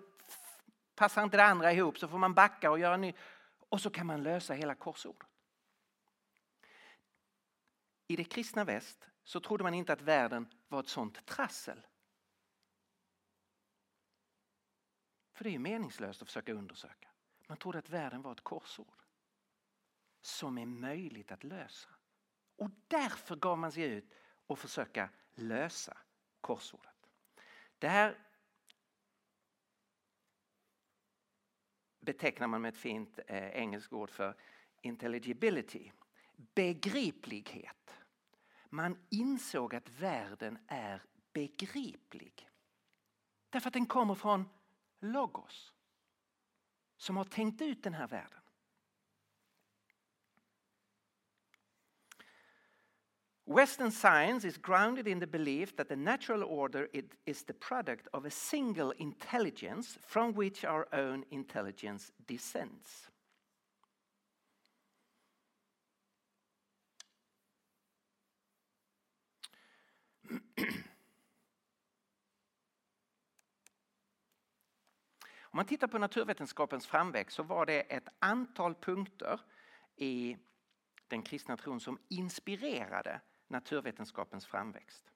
passar 0.95 1.23
inte 1.23 1.37
det 1.37 1.43
andra 1.43 1.73
ihop 1.73 1.97
så 1.97 2.07
får 2.07 2.17
man 2.17 2.33
backa 2.33 2.71
och 2.71 2.79
göra 2.79 2.97
ny. 2.97 3.13
Och 3.69 3.81
så 3.81 3.89
kan 3.89 4.07
man 4.07 4.23
lösa 4.23 4.53
hela 4.53 4.75
korsordet. 4.75 5.27
I 8.07 8.15
det 8.15 8.23
kristna 8.23 8.63
väst 8.63 9.09
så 9.23 9.39
trodde 9.39 9.63
man 9.63 9.73
inte 9.73 9.93
att 9.93 10.01
världen 10.01 10.47
var 10.67 10.79
ett 10.79 10.89
sånt 10.89 11.25
trassel 11.25 11.87
För 15.37 15.43
det 15.43 15.55
är 15.55 15.59
meningslöst 15.59 16.21
att 16.21 16.27
försöka 16.27 16.53
undersöka. 16.53 17.09
Man 17.47 17.57
trodde 17.57 17.79
att 17.79 17.89
världen 17.89 18.21
var 18.21 18.31
ett 18.31 18.43
korsord 18.43 19.03
som 20.21 20.57
är 20.57 20.65
möjligt 20.65 21.31
att 21.31 21.43
lösa. 21.43 21.89
Och 22.55 22.69
därför 22.87 23.35
gav 23.35 23.57
man 23.57 23.71
sig 23.71 23.83
ut 23.83 24.13
och 24.47 24.59
försöka 24.59 25.09
lösa 25.35 25.97
korsordet. 26.41 27.09
Det 27.79 27.87
här 27.87 28.17
betecknar 31.99 32.47
man 32.47 32.61
med 32.61 32.69
ett 32.69 32.77
fint 32.77 33.19
eh, 33.27 33.47
engelskt 33.47 33.93
ord 33.93 34.09
för 34.09 34.35
intelligibility. 34.81 35.91
Begriplighet. 36.35 37.99
Man 38.69 39.07
insåg 39.09 39.75
att 39.75 39.89
världen 39.89 40.59
är 40.67 41.03
begriplig. 41.33 42.49
Därför 43.49 43.67
att 43.67 43.73
den 43.73 43.85
kommer 43.85 44.15
från 44.15 44.49
Logos. 44.99 45.73
Som 46.97 47.17
har 47.17 47.23
tänkt 47.23 47.61
ut 47.61 47.83
den 47.83 47.93
här 47.93 48.07
världen. 48.07 48.39
Western 53.49 53.91
science 53.91 54.43
is 54.43 54.57
grounded 54.57 55.07
in 55.07 55.21
the 55.21 55.27
belief 55.27 55.73
that 55.77 55.87
the 55.87 55.95
natural 55.95 56.43
order 56.43 56.89
is 57.25 57.43
the 57.43 57.53
product 57.53 58.07
of 58.11 58.25
a 58.25 58.29
single 58.29 58.91
intelligence 58.97 59.97
from 60.05 60.33
which 60.33 60.65
our 60.65 60.85
own 60.91 61.23
intelligence 61.31 62.11
descends. 62.25 63.07
Om 75.57 75.59
man 75.59 75.65
tittar 75.65 75.87
på 75.87 75.97
naturvetenskapens 75.97 76.87
framväxt 76.87 77.35
så 77.35 77.43
var 77.43 77.65
det 77.65 77.81
ett 77.81 78.07
antal 78.19 78.75
punkter 78.75 79.39
i 79.95 80.37
den 81.07 81.21
kristna 81.21 81.57
tron 81.57 81.79
som 81.79 81.99
inspirerade 82.07 83.21
naturvetenskapens 83.47 84.45
framväxt. 84.45 85.11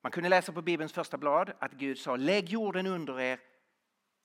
Man 0.00 0.12
kunde 0.12 0.28
läsa 0.28 0.52
på 0.52 0.62
Bibelns 0.62 0.92
första 0.92 1.18
blad 1.18 1.52
att 1.58 1.72
Gud 1.72 1.98
sa 1.98 2.16
lägg 2.16 2.48
jorden 2.48 2.86
under 2.86 3.20
er 3.20 3.40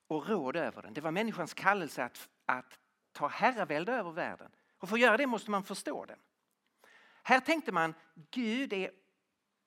och 0.07 0.29
råd 0.29 0.55
över 0.55 0.81
den. 0.81 0.93
Det 0.93 1.01
var 1.01 1.11
människans 1.11 1.53
kallelse 1.53 2.03
att, 2.03 2.29
att 2.45 2.79
ta 3.11 3.27
herravälde 3.27 3.93
över 3.93 4.11
världen. 4.11 4.51
Och 4.77 4.89
för 4.89 4.95
att 4.95 5.01
göra 5.01 5.17
det 5.17 5.27
måste 5.27 5.51
man 5.51 5.63
förstå 5.63 6.05
den. 6.05 6.19
Här 7.23 7.39
tänkte 7.39 7.71
man 7.71 7.93
Gud 8.31 8.73
är 8.73 8.91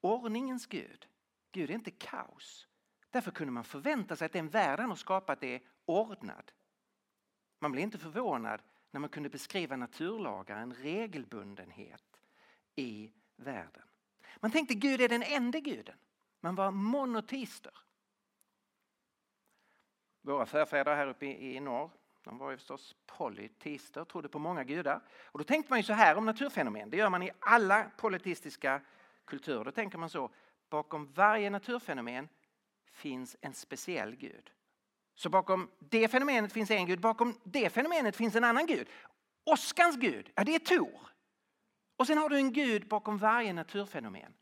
ordningens 0.01 0.67
Gud. 0.67 1.07
Gud 1.53 1.71
är 1.71 1.75
inte 1.75 1.91
kaos. 1.91 2.67
Därför 3.11 3.31
kunde 3.31 3.53
man 3.53 3.65
förvänta 3.65 4.17
sig 4.17 4.27
att 4.27 4.33
den 4.33 4.49
värld 4.49 4.81
han 4.81 4.89
har 4.89 4.97
skapat 4.97 5.43
är 5.43 5.61
ordnad. 5.85 6.53
Man 7.59 7.73
blev 7.73 7.83
inte 7.85 7.99
förvånad 7.99 8.63
när 8.91 9.01
man 9.01 9.11
kunde 9.11 9.29
beskriva 9.29 9.77
naturlagar, 9.77 10.57
en 10.57 10.75
regelbundenhet 10.75 12.21
i 12.77 13.13
världen. 13.37 13.83
Man 14.41 14.51
tänkte 14.51 14.75
Gud 14.75 15.01
är 15.01 15.09
den 15.09 15.23
enda 15.23 15.61
guden. 15.61 15.97
Man 16.41 16.55
var 16.55 16.71
monoteister. 16.71 17.73
Våra 20.23 20.47
förfäder 20.47 20.97
här 20.97 21.07
uppe 21.07 21.27
i 21.27 21.61
norr, 21.61 21.91
de 22.23 22.39
var 22.39 22.51
ju 22.51 22.57
förstås 22.57 22.97
polyteister, 23.07 24.05
trodde 24.05 24.29
på 24.29 24.39
många 24.39 24.65
gudar. 24.65 25.01
Och 25.25 25.39
då 25.39 25.45
tänkte 25.45 25.73
man 25.73 25.79
ju 25.79 25.83
så 25.83 25.93
här 25.93 26.17
om 26.17 26.27
naturfenomen, 26.27 26.91
det 26.91 26.97
gör 26.97 27.11
man 27.11 27.23
i 27.23 27.31
alla 27.39 27.91
polyteistiska 27.97 28.81
kulturer. 29.25 29.65
Då 29.65 29.73
tänker 29.73 29.99
man 29.99 30.11
så, 30.11 30.31
bakom 30.69 31.13
varje 31.13 31.51
naturfenomen 31.51 32.29
finns 33.01 33.37
en 33.41 33.55
speciell 33.55 34.17
gud. 34.17 34.51
Så 35.15 35.29
bakom 35.29 35.71
det 35.79 36.09
fenomenet 36.09 36.53
finns 36.53 36.71
en 36.71 36.87
gud, 36.87 37.01
bakom 37.01 37.41
det 37.45 37.71
fenomenet 37.71 38.17
finns 38.17 38.37
en 38.37 38.45
annan 38.45 38.67
gud. 38.67 38.89
Oskans 39.45 39.97
gud, 39.97 40.31
ja 40.35 40.45
det 40.45 40.55
är 40.55 40.59
Tor. 40.59 41.11
Och 41.97 42.07
sen 42.07 42.19
har 42.19 42.29
du 42.29 42.37
en 42.37 42.53
gud 42.53 42.89
bakom 42.89 43.19
varje 43.19 43.53
naturfenomen. 43.53 44.35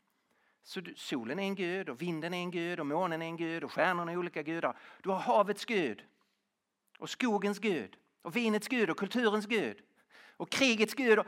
Så 0.63 0.81
du, 0.81 0.93
solen 0.95 1.39
är 1.39 1.43
en 1.43 1.55
gud 1.55 1.89
och 1.89 2.01
vinden 2.01 2.33
är 2.33 2.37
en 2.37 2.51
gud 2.51 2.79
och 2.79 2.85
månen 2.85 3.21
är 3.21 3.25
en 3.25 3.37
gud 3.37 3.63
och 3.63 3.71
stjärnorna 3.71 4.11
är 4.11 4.17
olika 4.17 4.43
gudar. 4.43 4.77
Du 5.03 5.09
har 5.09 5.19
havets 5.19 5.65
gud 5.65 6.05
och 6.99 7.09
skogens 7.09 7.59
gud 7.59 7.97
och 8.21 8.35
vinets 8.35 8.67
gud 8.67 8.89
och 8.89 8.97
kulturens 8.97 9.45
gud 9.45 9.81
och 10.37 10.49
krigets 10.49 10.93
gud. 10.93 11.19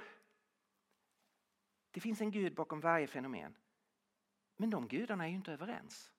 Det 1.92 2.00
finns 2.00 2.22
en 2.22 2.32
gud 2.32 2.56
bakom 2.56 2.80
varje 2.80 3.08
fenomen. 3.08 3.58
Men 4.58 4.70
de 4.70 4.88
gudarna 4.88 5.24
är 5.24 5.30
ju 5.30 5.36
inte 5.36 5.54
överens. 5.54 6.11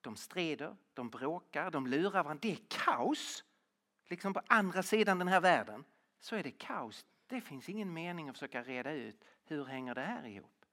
De 0.00 0.16
strider, 0.16 0.76
de 0.94 1.10
bråkar, 1.10 1.70
de 1.70 1.86
lurar 1.86 2.22
varandra. 2.22 2.38
Det 2.42 2.52
är 2.52 2.58
kaos. 2.68 3.44
Liksom 4.06 4.34
på 4.34 4.42
andra 4.46 4.82
sidan 4.82 5.18
den 5.18 5.28
här 5.28 5.40
världen 5.40 5.84
så 6.18 6.36
är 6.36 6.42
det 6.42 6.50
kaos. 6.50 7.06
Det 7.26 7.40
finns 7.40 7.68
ingen 7.68 7.92
mening 7.92 8.28
att 8.28 8.36
försöka 8.36 8.62
reda 8.62 8.92
ut 8.92 9.24
hur 9.44 9.64
hänger 9.64 9.94
det 9.94 10.00
här 10.00 10.26
ihop. 10.26 10.64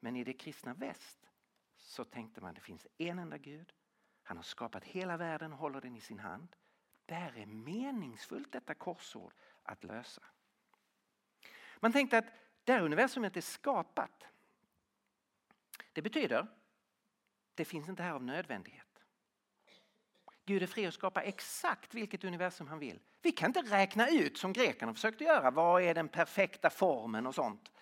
Men 0.00 0.16
i 0.16 0.24
det 0.24 0.32
kristna 0.32 0.74
väst 0.74 1.30
så 1.76 2.04
tänkte 2.04 2.40
man 2.40 2.54
det 2.54 2.60
finns 2.60 2.86
en 2.98 3.18
enda 3.18 3.38
Gud. 3.38 3.72
Han 4.22 4.36
har 4.36 4.44
skapat 4.44 4.84
hela 4.84 5.16
världen 5.16 5.52
och 5.52 5.58
håller 5.58 5.80
den 5.80 5.96
i 5.96 6.00
sin 6.00 6.18
hand. 6.18 6.56
Det 7.06 7.14
här 7.14 7.38
är 7.38 7.46
meningsfullt 7.46 8.52
detta 8.52 8.74
korsord 8.74 9.34
att 9.62 9.84
lösa. 9.84 10.22
Man 11.80 11.92
tänkte 11.92 12.18
att 12.18 12.26
det 12.64 12.72
här 12.72 12.80
universumet 12.80 13.36
är 13.36 13.40
skapat. 13.40 14.24
Det 15.92 16.02
betyder 16.02 16.46
det 17.62 17.66
finns 17.66 17.88
inte 17.88 18.02
här 18.02 18.12
av 18.12 18.24
nödvändighet. 18.24 19.04
Gud 20.44 20.62
är 20.62 20.66
fri 20.66 20.86
att 20.86 20.94
skapa 20.94 21.22
exakt 21.22 21.94
vilket 21.94 22.24
universum 22.24 22.66
han 22.66 22.78
vill. 22.78 23.00
Vi 23.20 23.32
kan 23.32 23.50
inte 23.50 23.62
räkna 23.62 24.08
ut 24.08 24.38
som 24.38 24.52
grekerna 24.52 24.94
försökte 24.94 25.24
göra, 25.24 25.50
vad 25.50 25.82
är 25.82 25.94
den 25.94 26.08
perfekta 26.08 26.70
formen 26.70 27.26
och 27.26 27.34
sånt. 27.34 27.72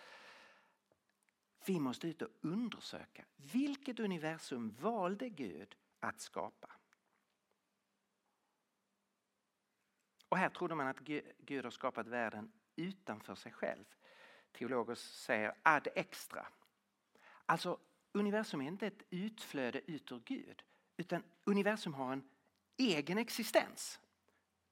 Vi 1.65 1.81
måste 1.81 2.09
ut 2.09 2.23
och 2.23 2.29
undersöka 2.41 3.25
vilket 3.37 4.01
universum 4.01 4.77
valde 4.81 5.29
Gud 5.29 5.77
att 6.01 6.21
skapa. 6.21 6.71
Och 10.29 10.39
här 10.39 10.49
trodde 10.49 10.75
man 10.75 10.87
att 10.87 11.01
Gud 11.39 11.65
har 11.65 11.71
skapat 11.71 12.07
världen 12.07 12.53
utanför 12.77 13.35
sig 13.35 13.53
själv. 13.53 13.85
Teologer 14.53 14.95
säger 14.95 15.55
ad 15.63 15.89
extra. 15.95 16.47
Alltså 17.47 17.79
universum 18.13 18.61
är 18.61 18.67
inte 18.67 18.87
ett 18.87 19.03
utflöde 19.11 19.91
ut 19.91 20.13
ur 20.13 20.23
Gud 20.25 20.63
utan 20.97 21.23
universum 21.45 21.95
har 21.95 22.13
en 22.13 22.29
egen 22.77 23.19
existens. 23.19 24.01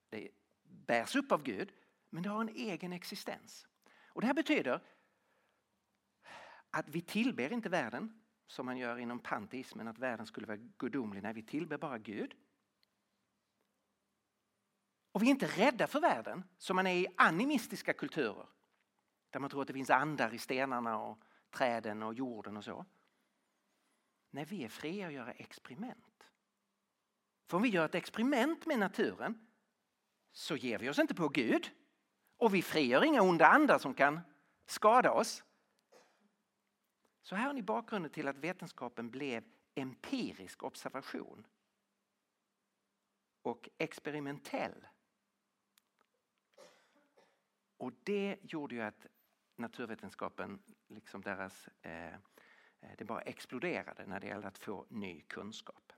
Det 0.09 0.31
bärs 0.63 1.17
upp 1.17 1.33
av 1.33 1.43
Gud 1.43 1.73
men 2.11 2.23
det 2.23 2.29
har 2.29 2.41
en 2.41 2.49
egen 2.49 2.93
existens. 2.93 3.67
Och 4.09 4.21
Det 4.21 4.27
här 4.27 4.35
betyder 4.35 4.81
att 6.71 6.89
vi 6.89 7.01
tillber 7.01 7.53
inte 7.53 7.69
världen 7.69 8.23
som 8.47 8.67
man 8.67 8.79
gör 8.79 8.99
inom 8.99 9.19
panteismen, 9.19 9.89
att 9.89 9.99
världen 9.99 10.27
skulle 10.27 10.47
vara 10.47 10.57
gudomlig. 10.57 11.23
Nej, 11.23 11.33
vi 11.33 11.43
tillber 11.43 11.79
bara 11.79 11.99
Gud. 11.99 12.35
Och 15.13 15.23
vi 15.23 15.27
är 15.27 15.31
inte 15.31 15.47
rädda 15.47 15.87
för 15.87 16.01
världen 16.01 16.45
som 16.59 16.77
man 16.77 16.87
är 16.87 16.95
i 16.95 17.07
animistiska 17.17 17.93
kulturer. 17.93 18.47
Där 19.31 19.41
man 19.41 19.51
tror 19.51 19.63
att 19.63 19.67
det 19.67 19.75
finns 19.75 19.91
andar 19.91 20.35
i 20.35 20.39
stenarna 20.39 20.99
och 20.99 21.19
träden 21.51 22.03
och 22.03 22.15
jorden 22.15 22.57
och 22.57 22.65
så. 22.65 22.85
Nej, 24.31 24.45
vi 24.45 24.65
är 24.65 24.69
fria 24.69 25.07
att 25.07 25.13
göra 25.13 25.33
experiment. 25.33 26.33
För 27.47 27.57
om 27.57 27.63
vi 27.63 27.69
gör 27.69 27.85
ett 27.85 27.95
experiment 27.95 28.67
med 28.67 28.79
naturen 28.79 29.47
så 30.33 30.57
ger 30.57 30.79
vi 30.79 30.89
oss 30.89 30.99
inte 30.99 31.15
på 31.15 31.29
Gud. 31.29 31.71
Och 32.37 32.55
vi 32.55 32.63
frigör 32.63 33.05
inga 33.05 33.23
onda 33.23 33.47
andar 33.47 33.79
som 33.79 33.95
kan 33.95 34.21
skada 34.67 35.13
oss. 35.13 35.45
Så 37.23 37.37
här 37.37 37.47
har 37.47 37.53
ni 37.53 37.63
bakgrunden 37.63 38.13
till 38.13 38.29
att 38.29 38.37
vetenskapen 38.37 39.11
blev 39.11 39.45
empirisk 39.75 40.63
observation 40.63 41.47
och 43.43 43.69
experimentell. 43.79 44.87
Och 47.77 47.93
det 48.03 48.39
gjorde 48.43 48.75
ju 48.75 48.81
att 48.83 49.07
naturvetenskapen, 49.57 50.63
liksom 50.87 51.23
deras, 51.23 51.69
eh, 51.83 52.19
Eh, 52.81 52.89
det 52.99 53.05
bara 53.05 53.21
exploderade 53.21 54.07
när 54.07 54.21
det 54.21 54.27
gällde 54.27 54.49
att 54.49 54.59
få 54.59 54.87
ny 54.89 55.21
kunskap. 55.21 55.93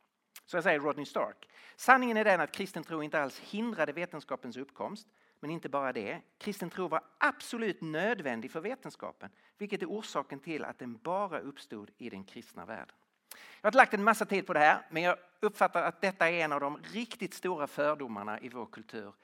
Så 0.45 0.57
jag 0.57 0.64
säger 0.64 0.81
Rodney 0.81 1.07
Stark. 1.07 1.49
Sanningen 1.76 2.16
är 2.16 2.24
den 2.24 2.41
att 2.41 2.53
kristen 2.53 2.85
tro 2.85 3.03
inte 3.03 3.20
alls 3.20 3.39
hindrade 3.39 3.93
vetenskapens 3.93 4.57
uppkomst. 4.57 5.09
Men 5.41 5.51
inte 5.51 5.68
bara 5.68 5.93
det, 5.93 6.22
kristen 6.39 6.70
tro 6.70 6.89
var 6.89 7.05
absolut 7.18 7.81
nödvändig 7.81 8.51
för 8.51 8.61
vetenskapen, 8.61 9.31
vilket 9.59 9.83
är 9.83 9.87
orsaken 9.87 10.41
till 10.41 10.64
att 10.64 10.78
den 10.78 10.97
bara 10.97 11.39
uppstod 11.39 11.91
i 11.99 12.11
den 12.11 12.24
kristna 12.24 12.66
världen. 12.66 12.97
Jag 13.61 13.70
har 13.70 13.76
lagt 13.76 13.95
en 13.95 14.05
massa 14.05 14.26
tid 14.26 14.47
på 14.47 14.53
det 14.53 14.61
här, 14.61 14.87
men 14.91 15.03
jag 15.03 15.16
uppfattar 15.41 15.83
att 15.83 16.01
detta 16.01 16.31
är 16.31 16.45
en 16.45 16.53
av 16.53 16.61
de 16.61 16.78
riktigt 16.83 17.35
stora 17.35 17.66
fördomarna 17.66 18.41
i 18.41 18.49
vår 18.49 18.66
kultur. 18.66 19.14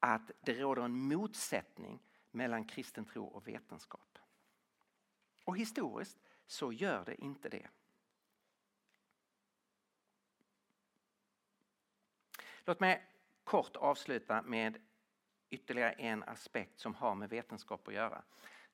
Att 0.00 0.30
det 0.40 0.52
råder 0.52 0.82
en 0.82 0.96
motsättning 0.96 2.02
mellan 2.30 2.64
kristen 2.64 3.04
tro 3.04 3.24
och 3.24 3.48
vetenskap. 3.48 4.18
Och 5.44 5.56
historiskt 5.56 6.18
så 6.46 6.72
gör 6.72 7.04
det 7.04 7.22
inte 7.22 7.48
det. 7.48 7.68
Låt 12.64 12.80
mig 12.80 13.06
kort 13.44 13.76
avsluta 13.76 14.42
med 14.42 14.78
ytterligare 15.50 15.92
en 15.92 16.22
aspekt 16.22 16.80
som 16.80 16.94
har 16.94 17.14
med 17.14 17.30
vetenskap 17.30 17.88
att 17.88 17.94
göra. 17.94 18.22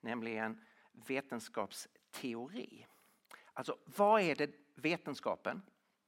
Nämligen 0.01 0.65
vetenskapsteori. 0.93 2.87
Alltså 3.53 3.79
vad 3.85 4.21
är 4.21 4.37
det 4.37 4.51
vetenskapen, 4.75 5.63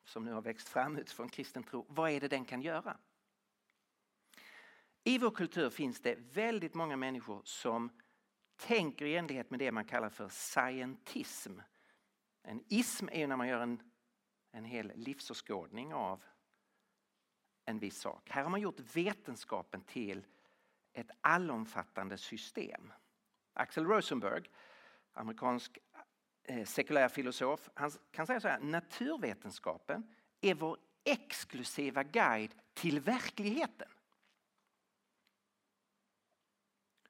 som 0.05 0.25
nu 0.25 0.33
har 0.33 0.43
växt 0.43 0.69
fram 0.69 0.97
utifrån 0.99 1.29
kristen 1.29 1.63
tro, 1.63 1.87
vad 1.89 2.11
är 2.11 2.21
det 2.21 2.29
den 2.29 2.45
kan 2.45 2.63
göra? 2.63 2.97
I 5.05 5.19
vår 5.19 5.31
kultur 5.31 5.71
finns 5.71 6.01
det 6.01 6.15
väldigt 6.19 6.75
många 6.75 6.97
människor 6.97 7.43
som 7.45 7.91
tänker 8.57 9.05
i 9.05 9.17
enlighet 9.17 9.51
med 9.51 9.59
det 9.59 9.73
man 9.73 9.85
kallar 9.85 10.11
för 10.11 10.29
scientism. 10.29 11.59
En 12.43 12.65
ism 12.69 13.09
är 13.13 13.27
när 13.27 13.37
man 13.37 13.49
gör 13.49 13.61
en, 13.61 13.83
en 14.53 14.65
hel 14.65 14.93
livsåskådning 14.95 15.95
av 15.95 16.25
en 17.65 17.79
viss 17.79 18.01
sak. 18.01 18.31
Här 18.31 18.43
har 18.43 18.51
man 18.51 18.61
gjort 18.61 18.81
vetenskapen 18.81 19.81
till 19.81 20.27
ett 20.93 21.11
allomfattande 21.21 22.19
system. 22.19 22.93
Axel 23.53 23.87
Rosenberg, 23.87 24.51
amerikansk 25.13 25.79
eh, 26.43 26.65
sekulär 26.65 27.09
filosof, 27.09 27.71
han 27.75 27.91
kan 28.11 28.27
säga 28.27 28.41
så 28.41 28.49
här, 28.49 28.61
naturvetenskapen 28.61 30.15
är 30.41 30.55
vår 30.55 30.79
exklusiva 31.05 32.03
guide 32.03 32.55
till 32.75 33.01
verkligheten. 33.01 33.89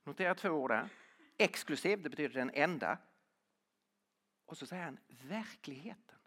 Notera 0.05 0.35
två 0.35 0.49
ord 0.49 0.71
där. 0.71 0.89
Exklusiv, 1.37 2.03
det 2.03 2.11
betyder 2.11 2.35
den 2.35 2.51
enda. 2.55 2.99
Och 4.45 4.59
så 4.59 4.67
säger 4.67 4.85
han 4.85 4.99
verkligheten. 5.09 6.19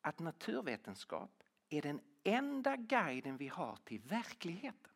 Att 0.00 0.18
naturvetenskap 0.18 1.42
är 1.68 1.82
den 1.82 2.00
enda 2.24 2.76
guiden 2.76 3.36
vi 3.36 3.48
har 3.48 3.76
till 3.84 4.00
verkligheten. 4.00 4.92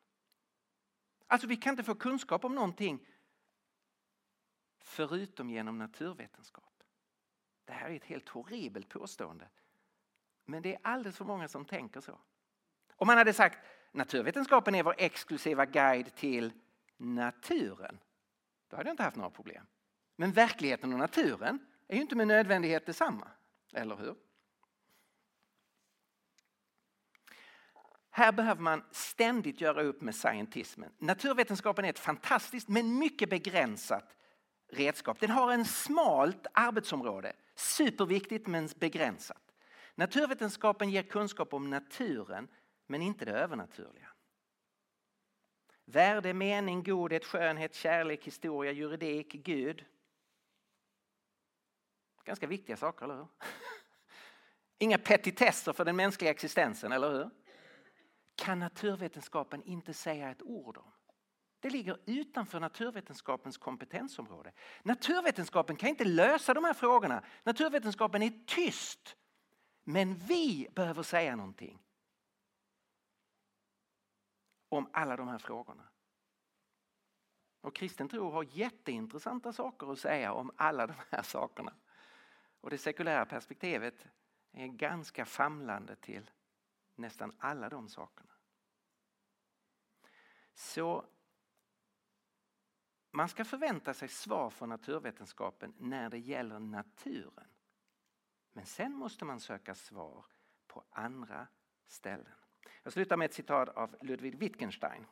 Alltså 1.27 1.47
vi 1.47 1.57
kan 1.57 1.73
inte 1.73 1.85
få 1.85 1.95
kunskap 1.95 2.45
om 2.45 2.55
någonting 2.55 3.07
förutom 4.79 5.51
genom 5.51 5.79
naturvetenskap. 5.79 6.83
Det 7.65 7.73
här 7.73 7.91
är 7.91 7.97
ett 7.97 8.05
helt 8.05 8.29
horribelt 8.29 8.89
påstående. 8.89 9.49
Men 10.45 10.63
det 10.63 10.75
är 10.75 10.81
alldeles 10.83 11.17
för 11.17 11.25
många 11.25 11.49
som 11.49 11.65
tänker 11.65 12.01
så. 12.01 12.19
Om 12.97 13.07
man 13.07 13.19
hade 13.19 13.33
sagt 13.33 13.59
naturvetenskapen 13.93 14.75
är 14.75 14.83
vår 14.83 14.95
exklusiva 14.99 15.67
guide 15.67 16.15
till 16.15 16.53
naturen, 17.03 17.99
då 18.69 18.77
hade 18.77 18.89
jag 18.89 18.93
inte 18.93 19.03
haft 19.03 19.17
några 19.17 19.31
problem. 19.31 19.67
Men 20.17 20.33
verkligheten 20.33 20.93
och 20.93 20.99
naturen 20.99 21.59
är 21.89 21.97
ju 21.97 22.03
inte 22.03 22.17
med 22.17 22.29
nödvändighet 22.29 22.87
detsamma, 22.87 23.29
eller 23.73 23.97
hur? 23.97 24.15
Här 28.11 28.33
behöver 28.33 28.63
man 28.63 28.85
ständigt 28.91 29.61
göra 29.61 29.83
upp 29.83 30.01
med 30.01 30.15
scientismen. 30.15 30.93
Naturvetenskapen 30.99 31.85
är 31.85 31.91
ett 31.91 31.99
fantastiskt 31.99 32.69
men 32.69 32.99
mycket 32.99 33.31
begränsat 33.31 34.17
redskap. 34.69 35.21
Den 35.21 35.31
har 35.31 35.53
en 35.53 35.65
smalt 35.65 36.47
arbetsområde. 36.55 37.33
Superviktigt 37.55 38.47
men 38.47 38.69
begränsat. 38.77 39.43
Naturvetenskapen 39.95 40.91
ger 40.91 41.03
kunskap 41.03 41.55
om 41.55 41.71
naturen 41.71 42.49
men 42.87 43.03
inte 43.03 43.25
det 43.25 43.33
övernaturliga. 43.33 44.12
Värde, 45.85 46.35
mening, 46.35 46.83
godhet, 46.83 47.25
skönhet, 47.25 47.75
kärlek, 47.75 48.25
historia, 48.25 48.73
juridik, 48.73 49.33
Gud. 49.33 49.85
Ganska 52.25 52.47
viktiga 52.47 52.77
saker, 52.77 53.05
eller 53.05 53.17
hur? 53.17 53.27
Inga 54.79 54.99
petitesser 54.99 55.73
för 55.73 55.85
den 55.85 55.97
mänskliga 55.97 56.31
existensen, 56.31 56.93
eller 56.93 57.11
hur? 57.11 57.31
Kan 58.35 58.59
naturvetenskapen 58.59 59.63
inte 59.63 59.95
säga 59.95 60.31
ett 60.31 60.43
ord 60.43 60.79
om. 60.79 60.93
Det 61.61 61.71
ligger 61.71 61.99
utanför 62.07 62.61
naturvetenskapens 62.61 63.59
kompetensområde. 63.59 64.53
Naturvetenskapen 64.83 65.77
kan 65.77 65.89
inte 65.89 66.05
lösa 66.05 66.55
de 66.55 66.65
här 66.65 66.75
frågorna. 66.75 67.25
Naturvetenskapen 67.45 68.23
är 68.23 68.33
tyst. 68.47 69.17
Men 69.85 70.15
vi 70.15 70.69
behöver 70.75 71.03
säga 71.03 71.37
någonting 71.37 71.82
om 74.77 74.91
alla 74.93 75.17
de 75.17 75.29
här 75.29 75.39
frågorna. 75.39 75.89
Och 77.61 77.75
kristen 77.75 78.09
tro 78.09 78.31
har 78.31 78.43
jätteintressanta 78.43 79.53
saker 79.53 79.93
att 79.93 79.99
säga 79.99 80.33
om 80.33 80.51
alla 80.57 80.87
de 80.87 80.95
här 81.11 81.23
sakerna. 81.23 81.75
Och 82.61 82.71
det 82.71 82.79
sekulära 82.79 83.27
perspektivet 83.27 84.07
är 84.53 84.67
ganska 84.67 85.25
famlande 85.25 85.97
till 85.97 86.31
nästan 86.95 87.33
alla 87.39 87.69
de 87.69 87.89
sakerna. 87.89 88.33
Så 90.55 91.05
man 93.11 93.29
ska 93.29 93.45
förvänta 93.45 93.95
sig 93.95 94.09
svar 94.09 94.51
från 94.51 94.69
naturvetenskapen 94.69 95.75
när 95.79 96.11
det 96.11 96.19
gäller 96.19 96.59
naturen. 96.59 97.49
Men 98.53 98.67
sen 98.67 98.93
måste 98.93 99.25
man 99.25 99.41
söka 99.41 99.75
svar 99.75 100.25
på 100.67 100.85
andra 100.91 101.47
ställen. 101.87 102.42
Jag 102.83 102.93
slutar 102.93 103.17
med 103.17 103.25
ett 103.25 103.35
citat 103.35 103.69
av 103.69 103.97
Ludwig 104.01 104.39
Wittgenstein. 104.39 105.07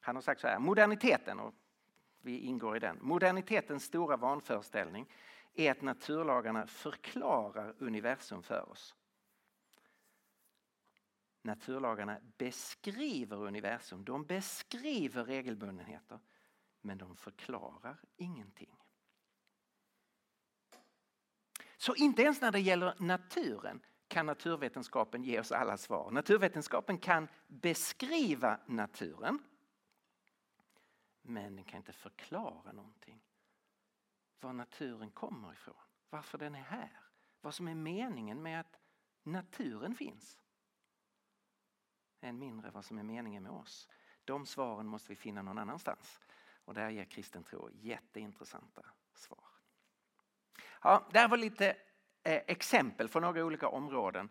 Han 0.00 0.16
har 0.16 0.22
sagt 0.22 0.40
så 0.40 0.46
här, 0.46 0.58
moderniteten, 0.58 1.40
och 1.40 1.54
vi 2.20 2.38
ingår 2.38 2.76
i 2.76 2.80
den, 2.80 2.98
modernitetens 3.00 3.84
stora 3.84 4.16
vanföreställning 4.16 5.06
är 5.54 5.70
att 5.70 5.82
naturlagarna 5.82 6.66
förklarar 6.66 7.74
universum 7.78 8.42
för 8.42 8.68
oss. 8.70 8.94
Naturlagarna 11.42 12.20
beskriver 12.38 13.36
universum, 13.36 14.04
de 14.04 14.24
beskriver 14.24 15.24
regelbundenheter 15.24 16.18
men 16.80 16.98
de 16.98 17.16
förklarar 17.16 18.00
ingenting. 18.16 18.76
Så 21.76 21.94
inte 21.94 22.22
ens 22.22 22.40
när 22.40 22.52
det 22.52 22.60
gäller 22.60 22.94
naturen 22.98 23.80
kan 24.08 24.26
naturvetenskapen 24.26 25.24
ge 25.24 25.40
oss 25.40 25.52
alla 25.52 25.76
svar. 25.76 26.10
Naturvetenskapen 26.10 26.98
kan 26.98 27.28
beskriva 27.46 28.60
naturen 28.66 29.38
men 31.26 31.56
den 31.56 31.64
kan 31.64 31.78
inte 31.78 31.92
förklara 31.92 32.72
någonting. 32.72 33.20
Var 34.40 34.52
naturen 34.52 35.10
kommer 35.10 35.52
ifrån, 35.52 35.74
varför 36.10 36.38
den 36.38 36.54
är 36.54 36.62
här, 36.62 37.00
vad 37.40 37.54
som 37.54 37.68
är 37.68 37.74
meningen 37.74 38.42
med 38.42 38.60
att 38.60 38.80
naturen 39.22 39.94
finns. 39.94 40.38
Än 42.20 42.38
mindre 42.38 42.70
vad 42.70 42.84
som 42.84 42.98
är 42.98 43.02
meningen 43.02 43.42
med 43.42 43.52
oss. 43.52 43.88
De 44.24 44.46
svaren 44.46 44.86
måste 44.86 45.12
vi 45.12 45.16
finna 45.16 45.42
någon 45.42 45.58
annanstans. 45.58 46.20
Och 46.64 46.74
där 46.74 46.90
ger 46.90 47.04
kristen 47.04 47.44
tro 47.44 47.70
jätteintressanta 47.72 48.84
svar. 49.14 49.44
Ja, 50.82 51.08
det 51.12 51.18
här 51.18 51.28
var 51.28 51.36
lite 51.36 51.76
Eh, 52.26 52.42
exempel 52.46 53.08
från 53.08 53.22
några 53.22 53.44
olika 53.44 53.68
områden 53.68 54.28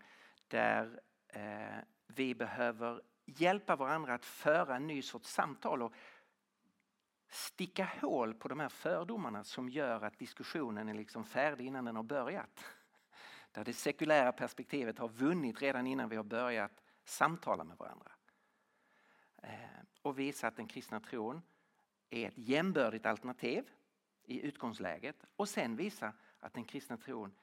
där 0.48 1.02
eh, 1.28 1.78
vi 2.08 2.36
behöver 2.36 3.02
hjälpa 3.26 3.76
varandra 3.76 4.14
att 4.14 4.26
föra 4.26 4.76
en 4.76 4.88
ny 4.88 5.02
sorts 5.02 5.30
samtal 5.30 5.82
och 5.82 5.94
sticka 7.30 7.90
hål 8.02 8.34
på 8.34 8.48
de 8.48 8.60
här 8.60 8.70
fördomarna 8.70 9.44
som 9.44 9.70
gör 9.70 10.02
att 10.02 10.20
diskussionen 10.20 10.90
är 10.90 10.94
liksom 10.94 11.26
färdig 11.26 11.66
innan 11.66 11.86
den 11.86 11.96
har 11.96 12.04
börjat. 12.04 12.66
Där 13.52 13.64
det 13.64 13.74
sekulära 13.74 14.32
perspektivet 14.32 15.00
har 15.00 15.10
vunnit 15.10 15.62
redan 15.62 15.88
innan 15.88 16.10
vi 16.10 16.16
har 16.16 16.24
börjat 16.24 16.84
samtala 17.06 17.64
med 17.64 17.78
varandra. 17.78 18.12
Eh, 19.44 19.50
och 20.02 20.20
visa 20.20 20.48
att 20.48 20.56
den 20.56 20.68
kristna 20.68 21.00
tron 21.00 21.42
är 22.10 22.28
ett 22.28 22.38
jämbördigt 22.38 23.06
alternativ 23.06 23.70
i 24.24 24.42
utgångsläget 24.42 25.26
och 25.36 25.50
sen 25.50 25.76
visa 25.76 26.14
att 26.40 26.54
den 26.54 26.64
kristna 26.64 26.98
tron 26.98 27.36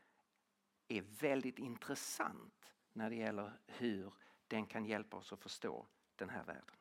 är 0.93 1.03
väldigt 1.20 1.59
intressant 1.59 2.74
när 2.93 3.11
det 3.11 3.16
gäller 3.16 3.53
hur 3.66 4.12
den 4.49 4.66
kan 4.66 4.84
hjälpa 4.84 5.16
oss 5.16 5.32
att 5.32 5.41
förstå 5.41 5.86
den 6.16 6.28
här 6.28 6.45
världen. 6.45 6.80